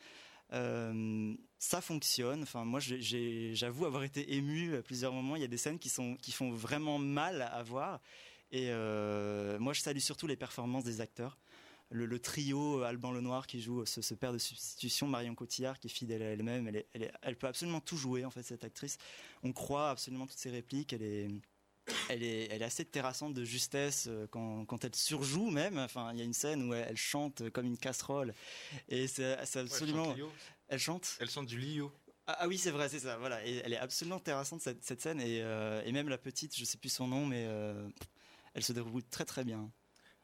ça 0.51 1.81
fonctionne. 1.81 2.43
Enfin, 2.43 2.65
moi, 2.65 2.81
j'avoue 2.81 3.87
avoir 3.87 4.05
été 4.05 4.35
ému 4.35 4.77
à 4.77 4.83
plusieurs 4.83 5.13
moments. 5.13 5.37
Il 5.37 5.43
y 5.43 5.45
a 5.45 5.49
des 5.49 5.57
scènes 5.57 5.79
qui 5.79 5.89
sont 5.89 6.17
qui 6.17 6.33
font 6.33 6.51
vraiment 6.51 6.99
mal 6.99 7.43
à 7.43 7.63
voir. 7.63 8.01
Et 8.51 8.71
moi, 9.59 9.73
je 9.73 9.81
salue 9.81 9.99
surtout 9.99 10.27
les 10.27 10.37
performances 10.37 10.85
des 10.85 11.01
acteurs 11.01 11.39
le, 11.93 12.19
trio 12.19 12.81
euh, 12.81 12.85
Alban 12.85 13.13
Lenoir 13.13 13.47
qui 13.47 13.61
joue 13.61 13.85
ce, 13.85 14.15
père 14.15 14.33
de 14.33 14.39
substitution, 14.39 15.07
Marion 15.07 15.35
Cotillard 15.35 15.79
qui 15.79 15.89
est 15.89 15.91
fidèle 15.91 16.23
à 16.23 16.27
elle-même, 16.27 16.69
elle, 16.69 17.13
elle, 17.23 17.37
peut 17.37 17.47
absolument 17.47 17.81
tout 17.81 17.97
jouer 17.97 18.25
en 18.25 18.31
fait 18.31 18.43
cette 18.43 18.65
actrice. 18.65 18.99
On 19.43 19.53
croit 19.53 19.91
absolument 19.91 20.27
toutes 20.27 20.39
ses 20.39 20.51
répliques, 20.51 20.93
elle 20.93 21.03
est 21.03 21.29
elle 22.09 22.23
est, 22.23 22.49
elle 22.51 22.63
est 22.63 22.65
assez 22.65 22.85
terrassante 22.85 23.35
de 23.35 23.45
justesse 23.45 24.07
euh, 24.09 24.27
quand, 24.31 24.65
quand 24.67 24.85
elle 24.85 24.95
surjoue 24.95 25.51
même. 25.51 25.79
Enfin, 25.79 26.13
il 26.13 26.19
y 26.19 26.23
a 26.23 26.25
une 26.25 26.33
scène 26.33 26.69
où 26.69 26.75
elle, 26.75 26.97
chante 26.97 27.51
comme 27.51 27.67
une 27.67 27.79
casserole 27.79 28.35
et 28.89 29.07
c'est 29.07 29.37
absolument. 29.37 30.15
elle, 30.69 30.79
chante 30.79 31.17
elle 31.21 31.31
chante. 31.31 31.47
du 31.47 31.59
Lio. 31.59 31.93
Ah, 32.27 32.37
ah, 32.41 32.49
oui, 32.49 32.57
c'est 32.57 32.71
vrai, 32.71 32.89
c'est 32.89 33.01
ça. 33.01 33.17
Voilà, 33.19 33.45
et 33.45 33.63
elle 33.65 33.73
est 33.73 33.79
absolument 33.79 34.21
terrassante 34.21 34.61
cette, 34.61 34.85
cette 34.85 35.01
scène 35.01 35.21
et, 35.21 35.43
euh, 35.43 35.83
et, 35.85 35.91
même 35.91 36.09
la 36.09 36.19
petite, 36.19 36.57
je 36.57 36.65
sais 36.65 36.79
plus 36.79 36.89
son 36.89 37.09
nom, 37.09 37.27
mais 37.27 37.49
elle 38.55 38.63
se 38.63 38.73
déroule 38.73 39.03
très 39.05 39.25
très 39.25 39.45
bien. 39.45 39.71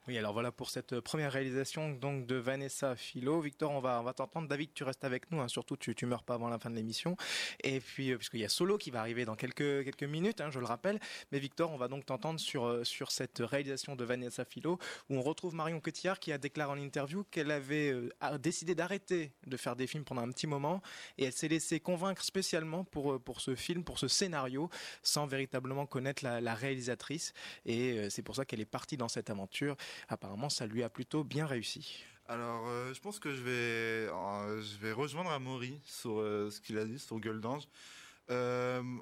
Oui, 0.09 0.16
alors 0.16 0.33
voilà 0.33 0.51
pour 0.51 0.71
cette 0.71 1.01
première 1.01 1.31
réalisation 1.31 1.90
donc 1.90 2.25
de 2.25 2.37
Vanessa 2.37 2.97
Philo. 2.97 3.42
Victor, 3.42 3.71
on 3.73 3.81
va 3.81 4.01
on 4.01 4.05
va 4.05 4.14
t'entendre. 4.14 4.49
David, 4.49 4.73
tu 4.73 4.83
restes 4.83 5.05
avec 5.05 5.31
nous. 5.31 5.38
Hein. 5.38 5.49
surtout, 5.49 5.77
tu 5.77 5.94
tu 5.94 6.07
meurs 6.07 6.23
pas 6.23 6.33
avant 6.33 6.49
la 6.49 6.59
fin 6.59 6.71
de 6.71 6.77
l'émission. 6.77 7.14
Et 7.62 7.79
puis 7.79 8.12
euh, 8.12 8.16
puisqu'il 8.16 8.40
y 8.40 8.44
a 8.47 8.49
Solo 8.49 8.79
qui 8.79 8.90
va 8.90 9.01
arriver 9.01 9.27
dans 9.27 9.35
quelques 9.35 9.85
quelques 9.85 10.05
minutes, 10.05 10.40
hein, 10.40 10.49
je 10.51 10.61
le 10.61 10.64
rappelle. 10.64 10.99
Mais 11.31 11.38
Victor, 11.38 11.71
on 11.73 11.77
va 11.77 11.88
donc 11.88 12.07
t'entendre 12.07 12.40
sur 12.40 12.64
euh, 12.64 12.85
sur 12.85 13.11
cette 13.11 13.40
réalisation 13.40 13.97
de 13.97 14.05
Vanessa 14.05 14.47
Philo 14.47 14.79
où 15.11 15.16
on 15.16 15.21
retrouve 15.21 15.55
Marion 15.55 15.79
Cotillard 15.79 16.21
qui 16.21 16.33
a 16.33 16.38
déclaré 16.38 16.73
en 16.73 16.79
interview 16.79 17.25
qu'elle 17.31 17.51
avait 17.51 17.90
euh, 17.90 18.38
décidé 18.38 18.75
d'arrêter 18.75 19.33
de 19.47 19.59
faire 19.59 19.77
des 19.77 19.87
films 19.87 20.05
pendant 20.05 20.23
un 20.23 20.31
petit 20.31 20.47
moment 20.47 20.81
et 21.18 21.25
elle 21.25 21.35
s'est 21.35 21.49
laissée 21.49 21.81
convaincre 21.81 22.25
spécialement 22.25 22.83
pour 22.83 23.21
pour 23.23 23.42
ce 23.42 23.55
film, 23.55 23.85
pour 23.85 23.99
ce 23.99 24.09
scénario, 24.09 24.71
sans 25.03 25.27
véritablement 25.27 25.85
connaître 25.85 26.25
la 26.25 26.55
réalisatrice. 26.55 27.35
Et 27.66 28.09
c'est 28.09 28.23
pour 28.23 28.37
ça 28.37 28.47
qu'elle 28.47 28.61
est 28.61 28.64
partie 28.64 28.97
dans 28.97 29.09
cette 29.09 29.29
aventure 29.29 29.77
apparemment 30.08 30.48
ça 30.48 30.66
lui 30.66 30.82
a 30.82 30.88
plutôt 30.88 31.24
bien 31.24 31.46
réussi. 31.46 32.04
Alors, 32.30 32.68
euh, 32.68 32.92
je 32.92 33.00
pense 33.00 33.18
que 33.18 33.34
je 33.34 33.40
vais, 33.40 34.12
euh, 34.12 34.61
je 34.61 34.76
vais 34.76 34.92
rejoindre 34.92 35.30
Amaury 35.30 35.80
sur 35.87 36.20
euh, 36.20 36.50
ce 36.50 36.61
qu'il 36.61 36.76
a 36.76 36.84
dit 36.84 36.98
sur 36.98 37.18
Gueule 37.18 37.40
d'Ange. 37.40 37.66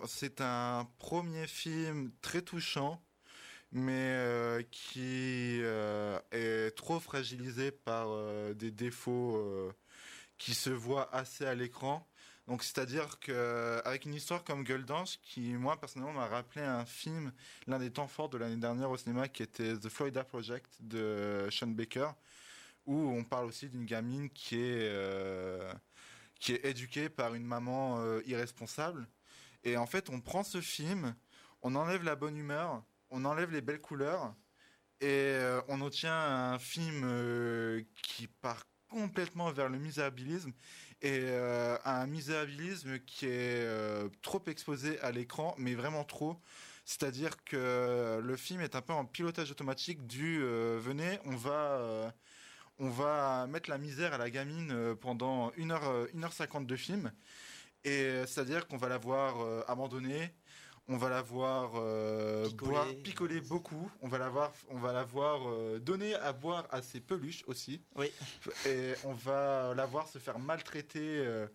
c'est 0.06 0.40
un 0.40 0.88
premier 0.98 1.48
film 1.48 2.12
très 2.22 2.40
touchant, 2.40 3.02
mais 3.72 4.64
qui 4.70 5.60
est 5.60 6.76
trop 6.76 7.00
fragilisé 7.00 7.72
par 7.72 8.08
des 8.54 8.70
défauts 8.70 9.72
qui 10.38 10.54
se 10.54 10.70
voient 10.70 11.12
assez 11.12 11.44
à 11.44 11.56
l'écran. 11.56 12.06
Donc 12.46 12.62
c'est-à-dire 12.62 13.18
que 13.18 13.80
avec 13.84 14.04
une 14.04 14.14
histoire 14.14 14.44
comme 14.44 14.62
Gueule 14.62 14.84
d'Ange, 14.84 15.18
qui 15.22 15.54
moi 15.54 15.80
personnellement 15.80 16.12
m'a 16.12 16.28
rappelé 16.28 16.64
un 16.64 16.84
film, 16.84 17.32
l'un 17.66 17.78
des 17.78 17.90
temps 17.90 18.06
forts 18.06 18.28
de 18.28 18.38
l'année 18.38 18.56
dernière 18.56 18.90
au 18.90 18.96
cinéma, 18.96 19.28
qui 19.28 19.42
était 19.42 19.76
The 19.76 19.88
Florida 19.88 20.22
Project 20.22 20.76
de 20.80 21.48
Sean 21.50 21.68
Baker, 21.68 22.10
où 22.86 22.94
on 22.94 23.24
parle 23.24 23.46
aussi 23.46 23.68
d'une 23.68 23.84
gamine 23.84 24.30
qui 24.30 24.56
est 24.56 24.88
euh, 24.88 25.72
qui 26.38 26.52
est 26.52 26.64
éduquée 26.64 27.08
par 27.08 27.34
une 27.34 27.44
maman 27.44 27.98
euh, 27.98 28.20
irresponsable. 28.26 29.08
Et 29.64 29.76
en 29.76 29.86
fait, 29.86 30.08
on 30.10 30.20
prend 30.20 30.44
ce 30.44 30.60
film, 30.60 31.16
on 31.62 31.74
enlève 31.74 32.04
la 32.04 32.14
bonne 32.14 32.36
humeur, 32.36 32.84
on 33.10 33.24
enlève 33.24 33.50
les 33.50 33.60
belles 33.60 33.80
couleurs, 33.80 34.34
et 35.00 35.06
euh, 35.08 35.60
on 35.68 35.80
obtient 35.80 36.16
un 36.16 36.58
film 36.60 37.84
qui 38.02 38.28
part 38.28 38.64
complètement 38.88 39.50
vers 39.50 39.68
le 39.68 39.78
misérabilisme 39.78 40.52
et 41.02 41.20
euh, 41.24 41.76
un 41.84 42.06
misérabilisme 42.06 42.98
qui 43.00 43.26
est 43.26 43.66
trop 44.22 44.42
exposé 44.46 44.98
à 45.00 45.12
l'écran, 45.12 45.54
mais 45.58 45.74
vraiment 45.74 46.04
trop. 46.04 46.36
C'est-à-dire 46.84 47.42
que 47.44 48.20
le 48.22 48.36
film 48.36 48.60
est 48.60 48.76
un 48.76 48.82
peu 48.82 48.92
en 48.92 49.04
pilotage 49.04 49.50
automatique 49.50 50.06
du 50.06 50.40
venez, 50.40 51.18
on 51.24 51.36
va 51.36 52.14
on 52.78 52.90
va 52.90 53.46
mettre 53.48 53.70
la 53.70 53.78
misère 53.78 54.14
à 54.14 54.18
la 54.18 54.30
gamine 54.30 54.94
pendant 55.00 55.50
1h, 55.52 56.12
1h50 56.14 56.66
de 56.66 56.76
film. 56.76 57.12
Et 57.84 58.22
c'est-à-dire 58.26 58.68
qu'on 58.68 58.76
va 58.76 58.88
la 58.88 58.98
voir 58.98 59.36
abandonnée, 59.68 60.30
on 60.88 60.96
va 60.96 61.08
la 61.08 61.22
voir 61.22 61.72
euh, 61.74 62.48
boire, 62.50 62.86
picoler 63.02 63.40
beaucoup. 63.40 63.90
On 64.02 64.08
va 64.08 64.18
la 64.18 64.28
voir, 64.28 64.52
on 64.70 64.78
va 64.78 64.92
la 64.92 65.04
voir 65.04 65.40
euh, 65.48 65.80
donner 65.80 66.14
à 66.14 66.32
boire 66.32 66.66
à 66.70 66.80
ses 66.80 67.00
peluches 67.00 67.42
aussi. 67.48 67.80
Oui. 67.96 68.12
Et 68.66 68.92
on 69.04 69.12
va 69.12 69.74
la 69.74 69.86
voir 69.86 70.08
se 70.08 70.18
faire 70.18 70.38
maltraiter 70.38 71.18
euh, 71.18 71.46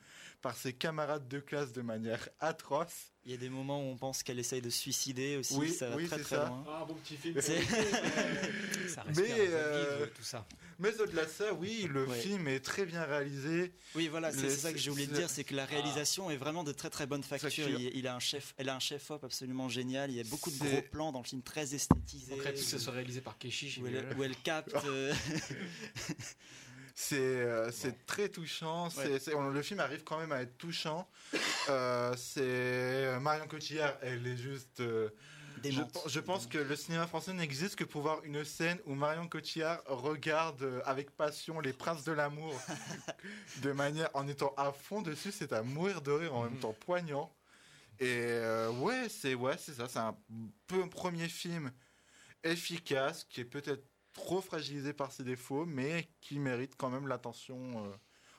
par 0.42 0.56
ses 0.56 0.74
camarades 0.74 1.28
de 1.28 1.40
classe 1.40 1.72
de 1.72 1.82
manière 1.82 2.28
atroce. 2.40 3.12
Il 3.24 3.32
y 3.32 3.34
a 3.36 3.38
des 3.38 3.50
moments 3.50 3.80
où 3.80 3.92
on 3.92 3.98
pense 3.98 4.24
qu'elle 4.24 4.40
essaye 4.40 4.62
de 4.62 4.72
se 4.72 4.80
suicider 4.80 5.38
aussi. 5.38 5.56
Oui, 5.56 5.72
ça 5.72 5.90
va 5.90 5.96
très 5.96 6.08
très 6.08 6.24
ça. 6.24 6.48
loin. 6.48 6.64
Ah, 6.68 6.86
bon 6.88 6.96
petit 6.96 7.16
film. 7.16 7.40
ça 8.90 9.04
mais 9.16 9.30
euh, 9.30 10.08
tout 10.08 10.24
ça. 10.24 10.48
Mais 10.80 11.00
au-delà 11.00 11.26
de 11.26 11.30
ça, 11.30 11.54
oui, 11.54 11.88
le 11.88 12.08
film 12.08 12.48
est 12.48 12.62
très 12.62 12.84
bien 12.84 13.04
réalisé. 13.04 13.74
Oui, 13.94 14.08
voilà, 14.08 14.32
c'est 14.32 14.50
ça 14.50 14.74
que 14.74 14.80
j'ai 14.80 14.90
oublié 14.90 15.08
de 15.08 15.14
dire, 15.14 15.30
c'est 15.30 15.44
que 15.44 15.54
la 15.54 15.66
réalisation 15.66 16.32
est 16.32 16.38
vraiment 16.38 16.64
de 16.64 16.72
très 16.72 16.90
très 16.90 17.06
bonne 17.06 17.22
facture. 17.22 17.70
Il, 17.70 18.08
a 18.08 18.16
un 18.16 18.20
chef, 18.20 18.56
elle 18.58 18.70
a 18.70 18.76
un 18.76 18.80
chef 18.80 19.12
op 19.12 19.24
absolument 19.24 19.70
génial. 19.70 20.10
Il 20.10 20.18
y 20.18 20.20
a 20.20 20.24
beaucoup 20.24 20.50
de 20.50 20.58
gros 20.58 20.82
plans 20.92 21.12
dans 21.12 21.20
le 21.20 21.26
film, 21.26 21.44
très 21.44 21.76
esthétisé. 21.76 22.36
que 22.38 22.56
ce 22.58 22.80
soit 22.80 22.94
réalisé 22.94 23.22
par 23.22 23.38
Keshi. 23.38 23.80
Où 23.82 23.88
elle, 23.88 24.18
où 24.18 24.24
elle 24.24 24.36
capte. 24.38 24.76
Euh, 26.92 26.96
C'est 26.96 27.18
euh, 27.18 27.72
c'est 27.72 28.06
très 28.06 28.30
touchant. 28.30 28.90
le 28.98 29.62
film 29.62 29.80
arrive 29.80 30.04
quand 30.04 30.20
même 30.20 30.32
à 30.32 30.42
être 30.42 30.58
touchant. 30.58 31.08
Euh, 31.70 32.14
c'est 32.18 32.42
euh, 32.42 33.20
Marion 33.20 33.48
Cotillard, 33.48 33.96
elle 34.02 34.26
est 34.28 34.38
juste. 34.38 34.82
Je, 35.64 35.82
je, 36.08 36.20
pense 36.20 36.48
que 36.48 36.58
le 36.58 36.76
cinéma 36.76 37.06
français 37.06 37.34
n'existe 37.34 37.76
que 37.76 37.84
pour 37.84 38.02
voir 38.02 38.24
une 38.24 38.44
scène 38.44 38.80
où 38.88 38.96
Marion 38.96 39.28
Cotillard 39.28 39.84
regarde 39.86 40.82
avec 40.86 41.12
passion 41.12 41.60
Les 41.60 41.72
Princes 41.72 42.04
de 42.04 42.12
l'amour 42.12 42.60
de 43.62 43.72
manière 43.72 44.10
en 44.16 44.28
étant 44.28 44.56
à 44.58 44.72
fond 44.72 45.04
dessus, 45.04 45.32
c'est 45.32 45.54
à 45.54 45.62
mourir 45.62 46.02
de 46.02 46.12
rire 46.12 46.34
en 46.34 46.44
même 46.46 46.58
temps 46.58 46.74
poignant. 46.74 47.32
Et 48.00 48.40
ouais, 48.80 49.08
c'est 49.10 49.36
ouais, 49.36 49.56
c'est 49.60 49.74
ça, 49.76 49.88
c'est 49.88 50.00
un 50.00 50.18
peu 50.66 50.82
un 50.82 50.88
premier 50.88 51.28
film 51.28 51.72
efficace 52.44 53.24
qui 53.26 53.42
est 53.42 53.46
peut-être 53.46 53.91
trop 54.14 54.42
fragilisé 54.42 54.94
par 54.94 55.12
ses 55.12 55.24
défauts, 55.24 55.66
mais 55.66 56.08
qui 56.20 56.40
mérite 56.40 56.76
quand 56.78 56.90
même 56.90 57.08
l'attention 57.08 57.86
euh, 57.86 57.92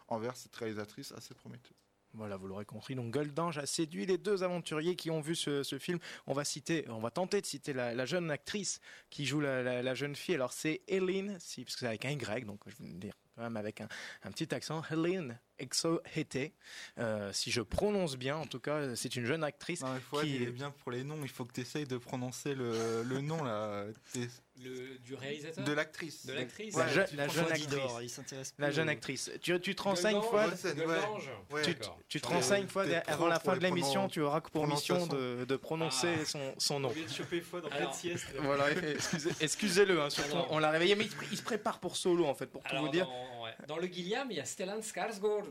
envers 0.09 0.37
cette 0.37 0.55
réalisatrice 0.57 1.13
assez 1.13 1.35
prometteuse. 1.35 1.77
Voilà, 2.15 2.37
vous 2.37 2.47
l'aurez 2.47 2.67
compris. 2.67 2.95
Donc 2.95 3.11
Goldange 3.11 3.59
a 3.59 3.67
séduit 3.67 4.05
les 4.05 4.19
deux 4.19 4.43
aventuriers 4.43 4.97
qui 4.97 5.11
ont 5.11 5.21
vu 5.21 5.35
ce, 5.35 5.63
film. 5.79 5.99
On 6.27 6.35
va 6.35 6.45
citer, 6.45 6.85
on 6.89 7.01
va 7.01 7.11
tenter 7.11 7.41
de 7.41 7.47
citer 7.47 7.73
la, 7.73 8.05
jeune 8.05 8.31
actrice 8.31 8.81
qui 9.09 9.25
joue 9.25 9.41
la, 9.41 9.95
jeune 9.95 10.15
fille. 10.15 10.35
Alors 10.35 10.53
c'est 10.53 10.83
Hélène, 10.89 11.39
si, 11.41 11.65
parce 11.65 11.75
que 11.75 11.81
c'est 11.81 11.87
avec 11.87 12.05
un 12.05 12.11
Y, 12.11 12.45
donc 12.45 12.61
je 12.67 12.85
vais 12.85 12.93
dire 12.93 13.15
quand 13.35 13.43
même 13.43 13.57
avec 13.57 13.81
un, 13.81 13.89
petit 14.31 14.55
accent. 14.55 14.83
Hélène 14.91 15.39
Exohete, 15.59 16.53
euh, 16.99 17.33
si 17.33 17.51
je 17.51 17.63
prononce 17.63 18.17
bien, 18.17 18.37
en 18.37 18.47
tout 18.47 18.61
cas, 18.61 18.95
c'est 18.95 19.17
une 19.17 19.25
jeune 19.25 19.43
actrice. 19.43 19.81
Non, 19.81 19.99
qui 20.21 20.43
est 20.43 20.51
bien 20.51 20.71
pour 20.71 20.91
les 20.91 21.05
noms. 21.05 21.21
Il 21.23 21.31
faut 21.31 21.47
que 21.47 21.55
tu 21.55 21.63
essayes 21.63 21.87
de 21.87 21.97
prononcer 21.97 22.55
le, 22.55 23.03
le 23.05 23.21
nom 23.23 23.43
là 23.43 23.87
du 25.05 25.15
réalisateur 25.15 25.65
De 25.65 25.73
l'actrice. 25.73 26.27
De 26.27 26.33
l'actrice 26.33 26.77
La, 26.77 26.89
jeune 27.29 27.53
actrice. 27.53 28.53
La 28.59 28.71
jeune 28.71 28.89
actrice. 28.89 29.31
Tu, 29.41 29.59
tu 29.61 29.75
te 29.75 29.83
renseignes 29.83 30.17
une 30.17 30.23
fois. 30.23 30.47
tu, 31.63 31.77
tu 32.09 32.21
te 32.21 32.27
renseignes 32.27 32.63
une 32.63 32.69
fois 32.69 32.85
avant 33.07 33.29
la 33.29 33.41
fin 33.41 33.57
de 33.57 33.63
l'émission, 33.63 34.09
tu 34.09 34.21
auras 34.21 34.41
pour 34.41 34.67
mission 34.67 35.07
de, 35.07 35.45
de 35.45 35.57
prononcer 35.57 36.15
ah. 36.21 36.25
son, 36.25 36.55
son 36.59 36.81
nom. 36.81 36.93
Voilà, 38.41 38.67
excusez-le, 39.41 40.01
hein, 40.01 40.11
surtout 40.11 40.37
on 40.51 40.59
l'a 40.59 40.71
réveillé, 40.71 40.95
mais 40.95 41.09
il, 41.31 41.37
se 41.37 41.43
prépare 41.43 41.79
pour 41.79 41.97
solo 41.97 42.27
en 42.27 42.35
fait, 42.35 42.47
pour 42.47 42.63
tout 42.63 42.77
vous 42.77 42.89
dire. 42.89 43.09
Dans, 43.67 43.79
le 43.79 43.87
Guillaume, 43.87 44.31
il 44.31 44.37
y 44.37 44.41
a 44.41 44.45
Stellan 44.45 44.81
Skarsgård. 44.81 45.47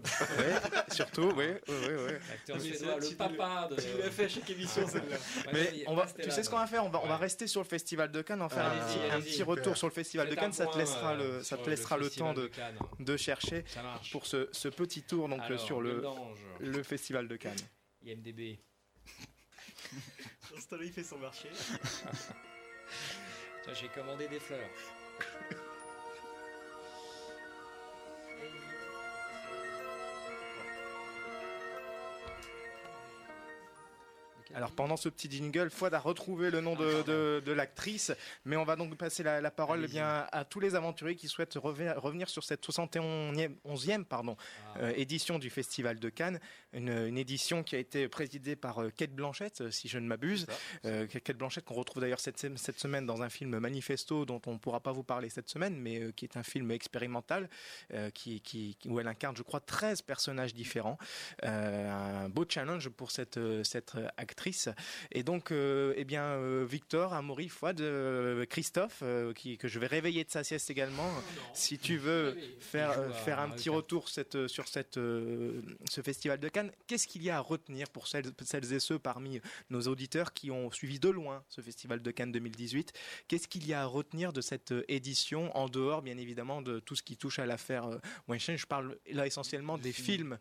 surtout, 0.91 1.31
oui, 1.35 1.45
oui, 1.67 1.75
oui. 1.89 2.13
L'acteur 2.29 2.61
suédois, 2.61 2.99
le 2.99 3.15
papa 3.15 3.67
de. 3.69 3.75
Tu 3.75 3.87
l'as 3.97 4.11
fait 4.11 4.25
à 4.25 4.29
chaque 4.29 4.49
émission 4.49 4.87
celle-là. 4.87 5.17
Mais 5.53 5.83
on 5.87 5.95
va, 5.95 6.05
tu 6.07 6.29
sais 6.31 6.43
ce 6.43 6.49
qu'on 6.49 6.57
va 6.57 6.67
faire? 6.67 6.85
On 6.85 6.89
va, 6.89 7.01
on 7.03 7.07
va 7.07 7.17
rester 7.17 7.47
sur 7.47 7.61
le 7.61 7.67
festival 7.67 8.11
de 8.11 8.21
Cannes, 8.21 8.41
en 8.41 8.49
faire 8.49 8.71
un 9.11 9.21
petit 9.21 9.43
retour 9.43 9.77
sur 9.77 9.87
le 9.87 9.93
festival 9.93 10.29
de 10.29 10.35
Cannes, 10.35 10.53
ça 10.53 10.67
te 10.67 10.77
laissera 10.77 11.15
le, 11.15 11.43
ça 11.43 11.57
te 11.57 11.69
laissera 11.69 11.97
le, 11.97 12.09
temps 12.09 12.33
de, 12.33 12.51
de 12.99 13.17
chercher 13.17 13.63
pour 14.11 14.25
ce, 14.25 14.49
ce, 14.51 14.67
petit 14.67 15.03
tour 15.03 15.29
donc 15.29 15.41
sur 15.57 15.81
le, 15.81 16.03
le 16.59 16.83
festival 16.83 17.27
de 17.27 17.35
Cannes. 17.35 17.55
IMDB. 18.05 18.59
il 20.81 20.91
fait 20.91 21.03
son 21.03 21.17
marché. 21.17 21.49
J'ai 23.73 23.87
commandé 23.89 24.27
des 24.27 24.39
fleurs. 24.39 24.69
Alors 34.55 34.71
pendant 34.71 34.97
ce 34.97 35.09
petit 35.09 35.29
jingle, 35.29 35.69
Fouad 35.69 35.93
a 35.93 35.99
retrouvé 35.99 36.49
le 36.49 36.61
nom 36.61 36.75
de, 36.75 37.39
de, 37.39 37.51
l'actrice, 37.51 38.11
mais 38.45 38.55
on 38.55 38.63
va 38.63 38.75
donc 38.75 38.95
passer 38.95 39.23
la, 39.23 39.51
parole 39.51 39.81
eh 39.85 39.87
bien, 39.87 40.25
à 40.31 40.45
tous 40.45 40.59
les 40.59 40.75
aventuriers 40.75 41.15
qui 41.15 41.27
souhaitent 41.27 41.55
revenir 41.55 42.29
sur 42.29 42.43
cette 42.43 42.65
71e 42.65 44.03
pardon, 44.05 44.37
ah. 44.39 44.79
euh, 44.79 44.93
édition 44.95 45.39
du 45.39 45.49
Festival 45.49 45.99
de 45.99 46.09
Cannes, 46.09 46.39
une, 46.73 47.17
édition 47.17 47.63
qui 47.63 47.75
a 47.75 47.79
été 47.79 48.07
présidée 48.07 48.55
par 48.55 48.81
euh, 48.81 48.89
Kate 48.89 49.11
Blanchett, 49.11 49.69
si 49.71 49.87
je 49.87 49.99
ne 49.99 50.07
m'abuse. 50.07 50.47
Euh, 50.85 51.05
Kate 51.07 51.37
Blanchett 51.37 51.63
qu'on 51.63 51.73
retrouve 51.73 52.01
d'ailleurs 52.01 52.19
cette, 52.19 52.37
cette, 52.39 52.79
semaine 52.79 53.05
dans 53.05 53.21
un 53.21 53.29
film 53.29 53.59
Manifesto 53.59 54.25
dont 54.25 54.41
on 54.47 54.53
ne 54.53 54.57
pourra 54.57 54.79
pas 54.79 54.91
vous 54.91 55.03
parler 55.03 55.29
cette 55.29 55.49
semaine, 55.49 55.75
mais 55.77 56.11
qui 56.13 56.25
est 56.25 56.37
un 56.37 56.43
film 56.43 56.71
expérimental 56.71 57.49
qui, 58.13 58.41
qui, 58.41 58.77
où 58.85 58.99
elle 58.99 59.07
incarne, 59.07 59.35
je 59.35 59.43
crois, 59.43 59.59
13 59.59 60.01
personnages 60.01 60.53
différents. 60.53 60.97
un 61.43 62.29
beau 62.29 62.45
challenge 62.47 62.89
pour 62.89 63.11
cette, 63.11 63.39
cette 63.63 63.97
actrice 64.17 64.69
et 65.11 65.23
donc, 65.23 65.51
euh, 65.51 65.93
eh 65.97 66.03
bien, 66.03 66.23
euh, 66.23 66.65
Victor, 66.67 67.13
Amaury, 67.13 67.49
Fouad, 67.49 67.81
euh, 67.81 68.45
Christophe, 68.45 69.03
qui, 69.35 69.57
que 69.57 69.67
je 69.67 69.79
vais 69.79 69.87
réveiller 69.87 70.23
de 70.23 70.31
sa 70.31 70.43
sieste 70.43 70.69
également, 70.69 71.09
si 71.53 71.77
tu 71.77 71.97
veux 71.97 72.37
faire, 72.59 73.15
faire 73.23 73.39
un 73.39 73.49
petit 73.49 73.69
retour 73.69 74.09
cette, 74.09 74.47
sur 74.47 74.67
cette, 74.67 74.95
ce 74.95 76.01
festival 76.03 76.39
de 76.39 76.49
Cannes, 76.49 76.60
qu'est-ce 76.87 77.07
qu'il 77.07 77.23
y 77.23 77.29
a 77.29 77.37
à 77.37 77.39
retenir 77.39 77.89
pour 77.89 78.07
celles, 78.07 78.31
celles 78.43 78.73
et 78.73 78.79
ceux 78.79 78.99
parmi 78.99 79.39
nos 79.69 79.81
auditeurs 79.81 80.33
qui 80.33 80.51
ont 80.51 80.71
suivi 80.71 80.99
de 80.99 81.09
loin 81.09 81.43
ce 81.49 81.61
festival 81.61 82.01
de 82.01 82.11
Cannes 82.11 82.31
2018 82.31 82.93
Qu'est-ce 83.27 83.47
qu'il 83.47 83.65
y 83.65 83.73
a 83.73 83.81
à 83.81 83.85
retenir 83.85 84.33
de 84.33 84.41
cette 84.41 84.73
édition, 84.87 85.55
en 85.55 85.67
dehors, 85.69 86.01
bien 86.01 86.17
évidemment, 86.17 86.61
de 86.61 86.79
tout 86.79 86.95
ce 86.95 87.03
qui 87.03 87.17
touche 87.17 87.39
à 87.39 87.45
l'affaire 87.45 87.89
Weinstein? 88.27 88.57
Je 88.57 88.65
parle 88.65 88.97
là 89.11 89.25
essentiellement 89.25 89.77
des, 89.77 89.91
films, 89.91 90.37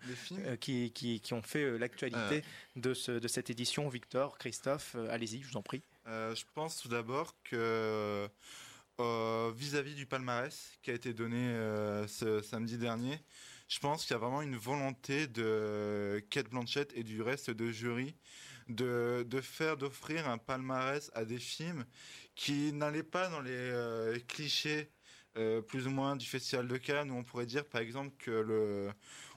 qui, 0.61 0.91
qui, 0.93 1.21
qui, 1.21 1.35
ont 1.35 1.43
fait 1.43 1.79
l'actualité 1.79 2.43
de, 2.77 2.95
ce, 2.95 3.13
de 3.13 3.29
cette 3.29 3.51
édition. 3.51 3.89
Victor, 3.89 4.39
Christophe, 4.39 4.95
euh, 4.97 5.09
allez-y, 5.11 5.43
je 5.43 5.49
vous 5.49 5.57
en 5.57 5.63
prie. 5.63 5.83
Euh, 6.07 6.35
je 6.35 6.45
pense 6.55 6.81
tout 6.81 6.89
d'abord 6.89 7.35
que 7.45 8.29
euh, 9.01 9.53
vis-à-vis 9.55 9.95
du 9.95 10.07
palmarès 10.07 10.79
qui 10.83 10.91
a 10.91 10.95
été 10.95 11.13
donné 11.13 11.55
ce 12.07 12.41
samedi 12.43 12.79
dernier, 12.79 13.19
je 13.71 13.79
pense 13.79 14.05
qu'il 14.05 14.13
y 14.13 14.17
a 14.17 14.19
vraiment 14.19 14.43
une 14.43 14.57
volonté 14.57 15.29
de 15.29 16.23
Kate 16.29 16.51
Blanchett 16.51 16.93
et 16.95 17.05
du 17.05 17.23
reste 17.23 17.51
de 17.51 17.71
jury 17.71 18.15
de, 18.69 19.25
de 19.27 19.41
faire, 19.41 19.77
d'offrir 19.77 20.29
un 20.29 20.39
palmarès 20.39 21.11
à 21.15 21.25
des 21.25 21.39
films 21.39 21.87
qui 22.35 22.73
n'allaient 22.73 23.03
pas 23.03 23.29
dans 23.29 23.41
les 23.41 24.23
clichés 24.29 24.91
plus 25.69 25.87
ou 25.87 25.91
moins 25.91 26.17
du 26.17 26.27
Festival 26.27 26.67
de 26.67 26.77
Cannes 26.77 27.11
où 27.11 27.15
on 27.15 27.25
pourrait 27.25 27.47
dire 27.47 27.65
par 27.65 27.81
exemple 27.81 28.15
que 28.19 28.31
le 28.31 28.91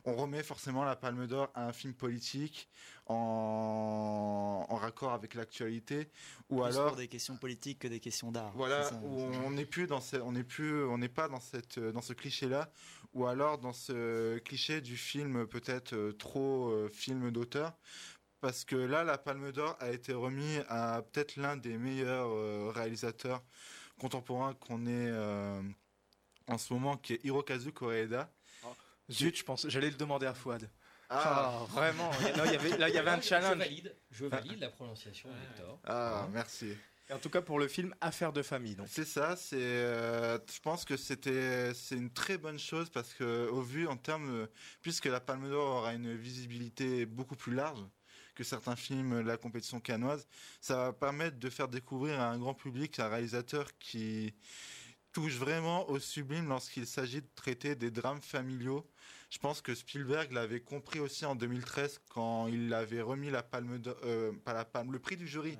on 0.05 0.15
remet 0.15 0.43
forcément 0.43 0.83
la 0.83 0.95
Palme 0.95 1.27
d'Or 1.27 1.49
à 1.53 1.67
un 1.67 1.73
film 1.73 1.93
politique 1.93 2.69
en, 3.07 4.65
raccord 4.75 5.13
avec 5.13 5.33
l'actualité 5.33 6.09
ou 6.49 6.63
alors 6.63 6.89
pour 6.89 6.97
des 6.97 7.07
questions 7.07 7.37
politiques 7.37 7.79
que 7.79 7.87
des 7.87 7.99
questions 7.99 8.31
d'art. 8.31 8.51
Voilà, 8.55 8.89
où 9.03 9.21
on 9.21 9.51
n'est 9.51 9.65
plus 9.65 9.87
dans 9.87 10.01
on 10.23 10.33
n'est 10.33 10.43
plus 10.43 10.83
on 10.85 10.97
n'est 10.97 11.09
pas 11.09 11.29
dans 11.29 11.39
cette 11.39 11.79
dans 11.79 12.01
ce 12.01 12.13
cliché 12.13 12.49
là 12.49 12.69
ou 13.13 13.25
alors 13.25 13.59
dans 13.59 13.73
ce 13.73 14.37
cliché 14.39 14.81
du 14.81 14.97
film 14.97 15.47
peut-être 15.47 15.93
euh, 15.93 16.11
trop 16.13 16.69
euh, 16.69 16.89
film 16.89 17.31
d'auteur 17.31 17.73
parce 18.41 18.65
que 18.65 18.75
là 18.75 19.03
la 19.03 19.17
Palme 19.17 19.51
d'Or 19.51 19.77
a 19.79 19.91
été 19.91 20.13
remis 20.13 20.57
à 20.67 21.01
peut-être 21.01 21.37
l'un 21.37 21.55
des 21.55 21.77
meilleurs 21.77 22.31
euh, 22.31 22.71
réalisateurs 22.73 23.41
contemporains 23.99 24.53
qu'on 24.55 24.85
ait 24.85 25.11
en 26.47 26.57
ce 26.57 26.73
moment 26.73 26.97
qui 26.97 27.13
est 27.13 27.23
Hirokazu 27.23 27.71
Koreeda. 27.71 28.29
Zut, 29.09 29.37
je 29.37 29.43
pense, 29.43 29.67
j'allais 29.69 29.89
le 29.89 29.95
demander 29.95 30.25
à 30.25 30.33
Fouad. 30.33 30.69
Ah, 31.13 31.65
vraiment. 31.69 32.11
il 32.21 32.51
y 32.51 32.55
avait, 32.55 32.77
là, 32.77 32.89
il 32.89 32.95
y 32.95 32.97
avait 32.97 33.11
un 33.11 33.21
challenge. 33.21 33.53
Je 33.53 33.59
valide, 33.59 33.95
je 34.11 34.25
valide 34.25 34.59
la 34.59 34.69
prononciation, 34.69 35.29
Victor. 35.29 35.79
Ah, 35.85 36.27
merci. 36.31 36.75
En 37.11 37.19
tout 37.19 37.29
cas 37.29 37.41
pour 37.41 37.59
le 37.59 37.67
film 37.67 37.93
Affaire 38.01 38.31
de 38.31 38.41
famille. 38.41 38.75
Donc. 38.75 38.87
C'est 38.89 39.05
ça. 39.05 39.35
C'est, 39.35 39.57
euh, 39.57 40.39
je 40.51 40.59
pense 40.61 40.85
que 40.85 40.97
c'était, 40.97 41.73
c'est 41.73 41.95
une 41.95 42.09
très 42.09 42.37
bonne 42.37 42.57
chose 42.57 42.89
parce 42.89 43.13
que 43.13 43.49
au 43.49 43.61
vu 43.61 43.87
en 43.87 43.97
termes, 43.97 44.47
puisque 44.81 45.05
la 45.05 45.19
Palme 45.19 45.49
d'Or 45.49 45.79
aura 45.79 45.93
une 45.93 46.15
visibilité 46.15 47.05
beaucoup 47.05 47.35
plus 47.35 47.53
large 47.53 47.83
que 48.35 48.43
certains 48.43 48.75
films 48.75 49.21
de 49.21 49.27
la 49.27 49.37
compétition 49.37 49.79
canoise, 49.79 50.27
ça 50.59 50.75
va 50.77 50.93
permettre 50.93 51.37
de 51.37 51.49
faire 51.49 51.67
découvrir 51.67 52.19
à 52.19 52.29
un 52.29 52.39
grand 52.39 52.55
public 52.55 52.99
un 52.99 53.09
réalisateur 53.09 53.77
qui 53.77 54.33
touche 55.13 55.35
vraiment 55.35 55.89
au 55.89 55.99
sublime 55.99 56.49
lorsqu'il 56.49 56.87
s'agit 56.87 57.21
de 57.21 57.27
traiter 57.35 57.75
des 57.75 57.91
drames 57.91 58.21
familiaux. 58.21 58.85
Je 59.29 59.37
pense 59.37 59.61
que 59.61 59.73
Spielberg 59.73 60.31
l'avait 60.31 60.59
compris 60.59 60.99
aussi 60.99 61.25
en 61.25 61.35
2013 61.35 62.01
quand 62.09 62.47
il 62.47 62.73
avait 62.73 63.01
remis 63.01 63.29
la 63.29 63.43
palme, 63.43 63.81
euh, 64.03 64.31
pas 64.43 64.53
la 64.53 64.65
palme, 64.65 64.91
le 64.91 64.99
prix 64.99 65.15
du 65.15 65.27
jury. 65.27 65.57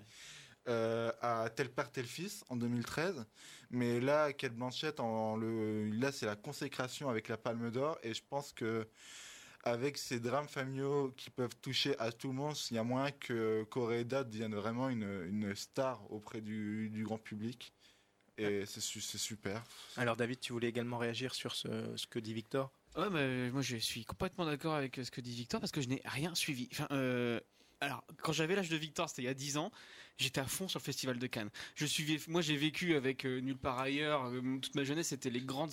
Euh, 0.69 1.11
à 1.21 1.49
tel 1.49 1.69
père 1.69 1.91
tel 1.91 2.05
fils 2.05 2.45
en 2.47 2.55
2013 2.55 3.25
mais 3.69 3.99
là 3.99 4.31
Kate 4.31 4.55
Blanchett 4.55 5.01
en 5.01 5.35
le 5.35 5.89
là 5.89 6.13
c'est 6.13 6.25
la 6.25 6.37
consécration 6.37 7.09
avec 7.09 7.27
la 7.27 7.35
Palme 7.35 7.69
d'Or 7.69 7.97
et 8.01 8.13
je 8.13 8.21
pense 8.29 8.53
que 8.53 8.87
avec 9.65 9.97
ces 9.97 10.21
drames 10.21 10.47
familiaux 10.47 11.11
qui 11.17 11.29
peuvent 11.31 11.57
toucher 11.61 11.99
à 11.99 12.13
tout 12.13 12.29
le 12.29 12.35
monde 12.35 12.55
il 12.71 12.75
y 12.75 12.77
a 12.77 12.83
moins 12.85 13.11
que 13.11 13.63
Coréda 13.63 14.23
devienne 14.23 14.55
vraiment 14.55 14.87
une, 14.87 15.25
une 15.27 15.53
star 15.53 16.09
auprès 16.09 16.39
du, 16.39 16.89
du 16.89 17.03
grand 17.03 17.17
public 17.17 17.73
et 18.37 18.65
c'est 18.65 18.81
super. 18.81 19.63
Alors 19.97 20.15
David, 20.15 20.39
tu 20.39 20.53
voulais 20.53 20.69
également 20.69 20.97
réagir 20.97 21.33
sur 21.35 21.55
ce, 21.55 21.67
ce 21.95 22.07
que 22.07 22.19
dit 22.19 22.33
Victor? 22.33 22.71
Ouais, 22.95 23.09
mais 23.09 23.49
moi 23.49 23.61
je 23.61 23.77
suis 23.77 24.05
complètement 24.05 24.45
d'accord 24.45 24.75
avec 24.75 24.99
ce 25.03 25.09
que 25.09 25.21
dit 25.21 25.33
Victor 25.33 25.59
parce 25.59 25.71
que 25.71 25.81
je 25.81 25.89
n'ai 25.89 26.01
rien 26.05 26.35
suivi. 26.35 26.69
Enfin, 26.71 26.87
euh, 26.91 27.39
alors, 27.83 28.03
quand 28.21 28.31
j'avais 28.31 28.55
l'âge 28.55 28.69
de 28.69 28.77
Victor, 28.77 29.09
c'était 29.09 29.23
il 29.23 29.25
y 29.25 29.29
a 29.29 29.33
10 29.33 29.57
ans, 29.57 29.71
j'étais 30.17 30.39
à 30.39 30.45
fond 30.45 30.67
sur 30.69 30.79
le 30.79 30.83
festival 30.83 31.19
de 31.19 31.27
Cannes. 31.27 31.49
Je 31.75 31.85
suivais, 31.85 32.17
moi 32.27 32.41
j'ai 32.41 32.55
vécu 32.55 32.95
avec 32.95 33.25
euh, 33.25 33.41
Nulle 33.41 33.57
part 33.57 33.79
ailleurs, 33.79 34.25
euh, 34.25 34.41
toute 34.61 34.73
ma 34.75 34.83
jeunesse, 34.85 35.07
c'était 35.07 35.29
les 35.29 35.41
grandes, 35.41 35.71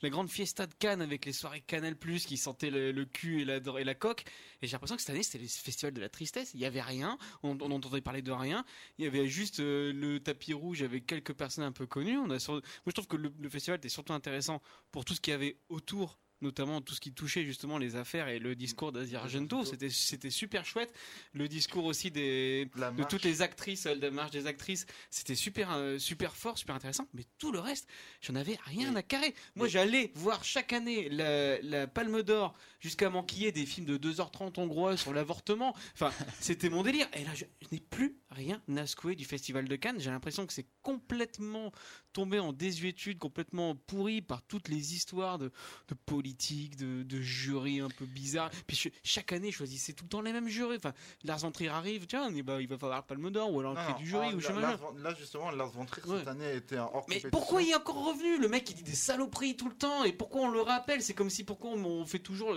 la 0.00 0.08
grande 0.08 0.30
fiesta 0.30 0.66
de 0.66 0.72
Cannes 0.74 1.02
avec 1.02 1.26
les 1.26 1.32
soirées 1.32 1.60
Canal 1.60 1.96
Plus 1.96 2.24
qui 2.24 2.38
sentaient 2.38 2.70
le, 2.70 3.04
cul 3.04 3.42
et 3.42 3.44
la, 3.44 3.56
et 3.78 3.84
la 3.84 3.94
coque. 3.94 4.24
Et 4.62 4.66
j'ai 4.66 4.72
l'impression 4.72 4.96
que 4.96 5.02
cette 5.02 5.10
année 5.10 5.22
c'était 5.22 5.38
le 5.38 5.48
festival 5.48 5.92
de 5.92 6.00
la 6.00 6.08
tristesse. 6.08 6.52
Il 6.54 6.60
y 6.60 6.64
avait 6.64 6.80
rien, 6.80 7.18
on, 7.42 7.58
entendait 7.60 8.00
parler 8.00 8.22
de 8.22 8.32
rien. 8.32 8.64
Il 8.98 9.04
y 9.04 9.08
avait 9.08 9.26
juste 9.26 9.60
euh, 9.60 9.92
le 9.92 10.20
tapis 10.20 10.54
rouge 10.54 10.82
avec 10.82 11.06
quelques 11.06 11.34
personnes 11.34 11.64
un 11.64 11.72
peu 11.72 11.86
connues. 11.86 12.16
On 12.16 12.30
a 12.30 12.38
moi 12.48 12.62
je 12.86 12.92
trouve 12.92 13.06
que 13.06 13.16
le, 13.16 13.30
le 13.38 13.48
festival 13.50 13.78
était 13.78 13.90
surtout 13.90 14.14
intéressant 14.14 14.62
pour 14.92 15.04
tout 15.04 15.14
ce 15.14 15.20
qu'il 15.20 15.32
y 15.32 15.34
avait 15.34 15.58
autour 15.68 16.18
notamment 16.42 16.80
tout 16.80 16.94
ce 16.94 17.00
qui 17.00 17.12
touchait 17.12 17.44
justement 17.44 17.78
les 17.78 17.96
affaires 17.96 18.28
et 18.28 18.38
le 18.38 18.54
discours 18.54 18.92
d'Asia 18.92 19.20
Argento. 19.20 19.64
C'était 19.64 19.90
c'était 19.90 20.30
super 20.30 20.64
chouette. 20.64 20.92
Le 21.32 21.48
discours 21.48 21.84
aussi 21.84 22.10
des 22.10 22.70
de 22.74 23.04
toutes 23.04 23.24
les 23.24 23.42
actrices, 23.42 23.86
euh, 23.86 23.94
la 23.94 24.10
marche 24.10 24.30
des 24.30 24.46
actrices, 24.46 24.86
c'était 25.10 25.34
super 25.34 25.72
euh, 25.72 25.98
super 25.98 26.36
fort, 26.36 26.58
super 26.58 26.74
intéressant. 26.74 27.06
Mais 27.14 27.24
tout 27.38 27.52
le 27.52 27.58
reste, 27.58 27.88
j'en 28.20 28.34
avais 28.34 28.58
rien 28.64 28.94
à 28.96 29.02
carrer. 29.02 29.34
Moi, 29.54 29.68
j'allais 29.68 30.12
voir 30.14 30.44
chaque 30.44 30.72
année 30.72 31.08
la, 31.08 31.60
la 31.62 31.86
Palme 31.86 32.22
d'Or 32.22 32.54
jusqu'à 32.80 33.10
m'enquiller 33.10 33.52
des 33.52 33.66
films 33.66 33.86
de 33.86 33.98
2h30 33.98 34.58
hongrois 34.58 34.96
sur 34.96 35.12
l'avortement. 35.12 35.74
Enfin, 35.94 36.12
c'était 36.40 36.70
mon 36.70 36.82
délire. 36.82 37.06
Et 37.14 37.24
là, 37.24 37.30
je, 37.34 37.44
n'ai 37.72 37.80
plus 37.80 38.16
rien 38.30 38.62
à 38.76 38.86
secouer 38.86 39.14
du 39.14 39.24
Festival 39.24 39.68
de 39.68 39.76
Cannes. 39.76 40.00
J'ai 40.00 40.10
l'impression 40.10 40.46
que 40.46 40.52
c'est 40.52 40.66
complètement 40.82 41.72
tombé 42.12 42.38
en 42.38 42.52
désuétude, 42.52 43.18
complètement 43.18 43.74
pourri 43.74 44.22
par 44.22 44.42
toutes 44.42 44.68
les 44.68 44.94
histoires 44.94 45.38
de, 45.38 45.50
de 45.88 45.94
politique, 45.94 46.76
de, 46.76 47.02
de 47.02 47.20
jury 47.20 47.80
un 47.80 47.88
peu 47.88 48.06
bizarre. 48.06 48.50
Puis 48.66 48.90
chaque 49.02 49.32
année, 49.32 49.50
je 49.50 49.56
choisissais 49.56 49.92
tout 49.92 50.04
le 50.04 50.10
temps 50.10 50.20
les 50.20 50.32
mêmes 50.32 50.48
jurys. 50.48 50.76
Enfin, 50.76 50.92
Lars 51.24 51.38
von 51.38 51.50
Trier 51.50 51.70
arrive, 51.70 52.06
tiens, 52.06 52.30
bah, 52.42 52.60
il 52.60 52.68
va 52.68 52.78
falloir 52.78 53.04
Palme 53.04 53.30
d'Or 53.30 53.52
ou 53.52 53.60
alors 53.60 53.74
le 53.74 53.98
du 53.98 54.06
jury 54.06 54.34
ou 54.34 54.40
là, 54.40 54.78
là, 54.98 55.14
justement, 55.14 55.50
Lars 55.50 55.70
von 55.70 55.86
Trier 55.86 56.18
cette 56.18 56.28
année 56.28 56.56
était 56.56 56.78
hors 56.78 57.06
Mais 57.08 57.20
pourquoi 57.30 57.62
il 57.62 57.70
est 57.70 57.74
encore 57.74 58.08
revenu? 58.08 58.38
Le 58.38 58.48
mec, 58.48 58.68
il 58.70 58.74
dit 58.74 58.82
des 58.82 58.94
saloperies 58.94 59.56
tout 59.56 59.68
le 59.68 59.76
temps. 59.76 60.04
Et 60.04 60.12
pourquoi 60.12 60.42
on 60.42 60.50
le 60.50 60.60
rappelle? 60.60 61.02
C'est 61.02 61.14
comme 61.14 61.30
si 61.30 61.44
pourquoi 61.44 61.70
on 61.70 62.04
fait 62.06 62.18
toujours 62.18 62.54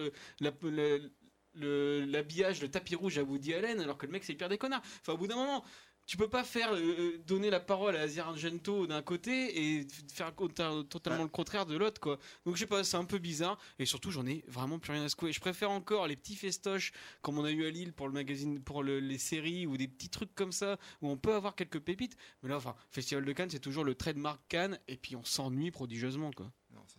l'habillage, 1.60 2.62
le, 2.62 2.68
tapis 2.70 2.96
rouge 2.96 3.18
à 3.18 3.24
Woody 3.24 3.54
Allen 3.54 3.80
alors 3.80 3.98
que 3.98 4.06
le 4.06 4.12
mec 4.12 4.24
c'est 4.24 4.34
hyper 4.34 4.50
des 4.50 4.58
connards? 4.58 4.82
Enfin, 5.02 5.14
au 5.14 5.18
bout 5.18 5.28
d'un 5.28 5.36
moment, 5.36 5.64
tu 6.06 6.18
peux 6.18 6.30
pas 6.30 6.44
faire 6.44 6.74
euh, 6.74 6.80
euh, 6.80 7.18
donner 7.26 7.50
la 7.50 7.60
parole 7.60 7.96
à 7.96 8.02
Asia 8.02 8.26
Argento 8.26 8.88
d'un 8.88 9.02
côté 9.02 9.78
et 9.78 9.88
faire 10.12 10.34
totalement 10.36 11.24
le 11.24 11.30
contraire 11.30 11.66
de 11.66 11.78
l'autre 11.78 12.02
quoi. 12.02 12.20
Donc 12.46 12.56
je 12.56 12.62
sais 12.62 12.68
pas, 12.68 12.84
c'est 12.84 12.98
un 12.98 13.06
peu 13.06 13.20
bizarre 13.20 13.58
et 13.80 13.86
surtout 13.86 14.12
j'en 14.12 14.26
ai 14.26 14.44
vraiment 14.48 14.80
plus 14.80 14.92
rien 14.92 15.04
à 15.04 15.10
secouer. 15.10 15.32
Je 15.32 15.40
préfère 15.40 15.72
encore 15.72 16.08
les 16.08 16.16
petits 16.16 16.36
festoches 16.36 16.92
comme 17.22 17.38
on 17.38 17.46
a 17.46 17.52
eu 17.52 17.66
à 17.66 17.70
Lille 17.70 17.94
pour 17.94 18.08
le 18.08 18.14
magazine 18.14 18.62
pour 18.62 18.84
les 18.84 19.18
séries 19.18 19.66
ou 19.66 19.78
des 19.78 19.88
petits 19.88 20.10
trucs 20.10 20.36
comme 20.36 20.52
ça 20.52 20.78
où 21.02 21.10
on 21.10 21.18
peut 21.18 21.34
avoir 21.34 21.56
quelques 21.56 21.80
pépites. 21.80 22.18
Mais 22.42 22.50
là 22.50 22.58
enfin, 22.58 22.76
Festival 22.92 23.24
de 23.24 23.32
Cannes, 23.32 23.50
c'est 23.50 23.60
toujours 23.60 23.84
le 23.84 23.96
trait 23.96 24.14
de 24.14 24.20
marque 24.20 24.42
Cannes 24.50 24.80
et 24.88 24.98
puis 24.98 25.16
on 25.16 25.24
s'ennuie 25.24 25.72
prodigieusement 25.72 26.32
quoi. 26.32 26.52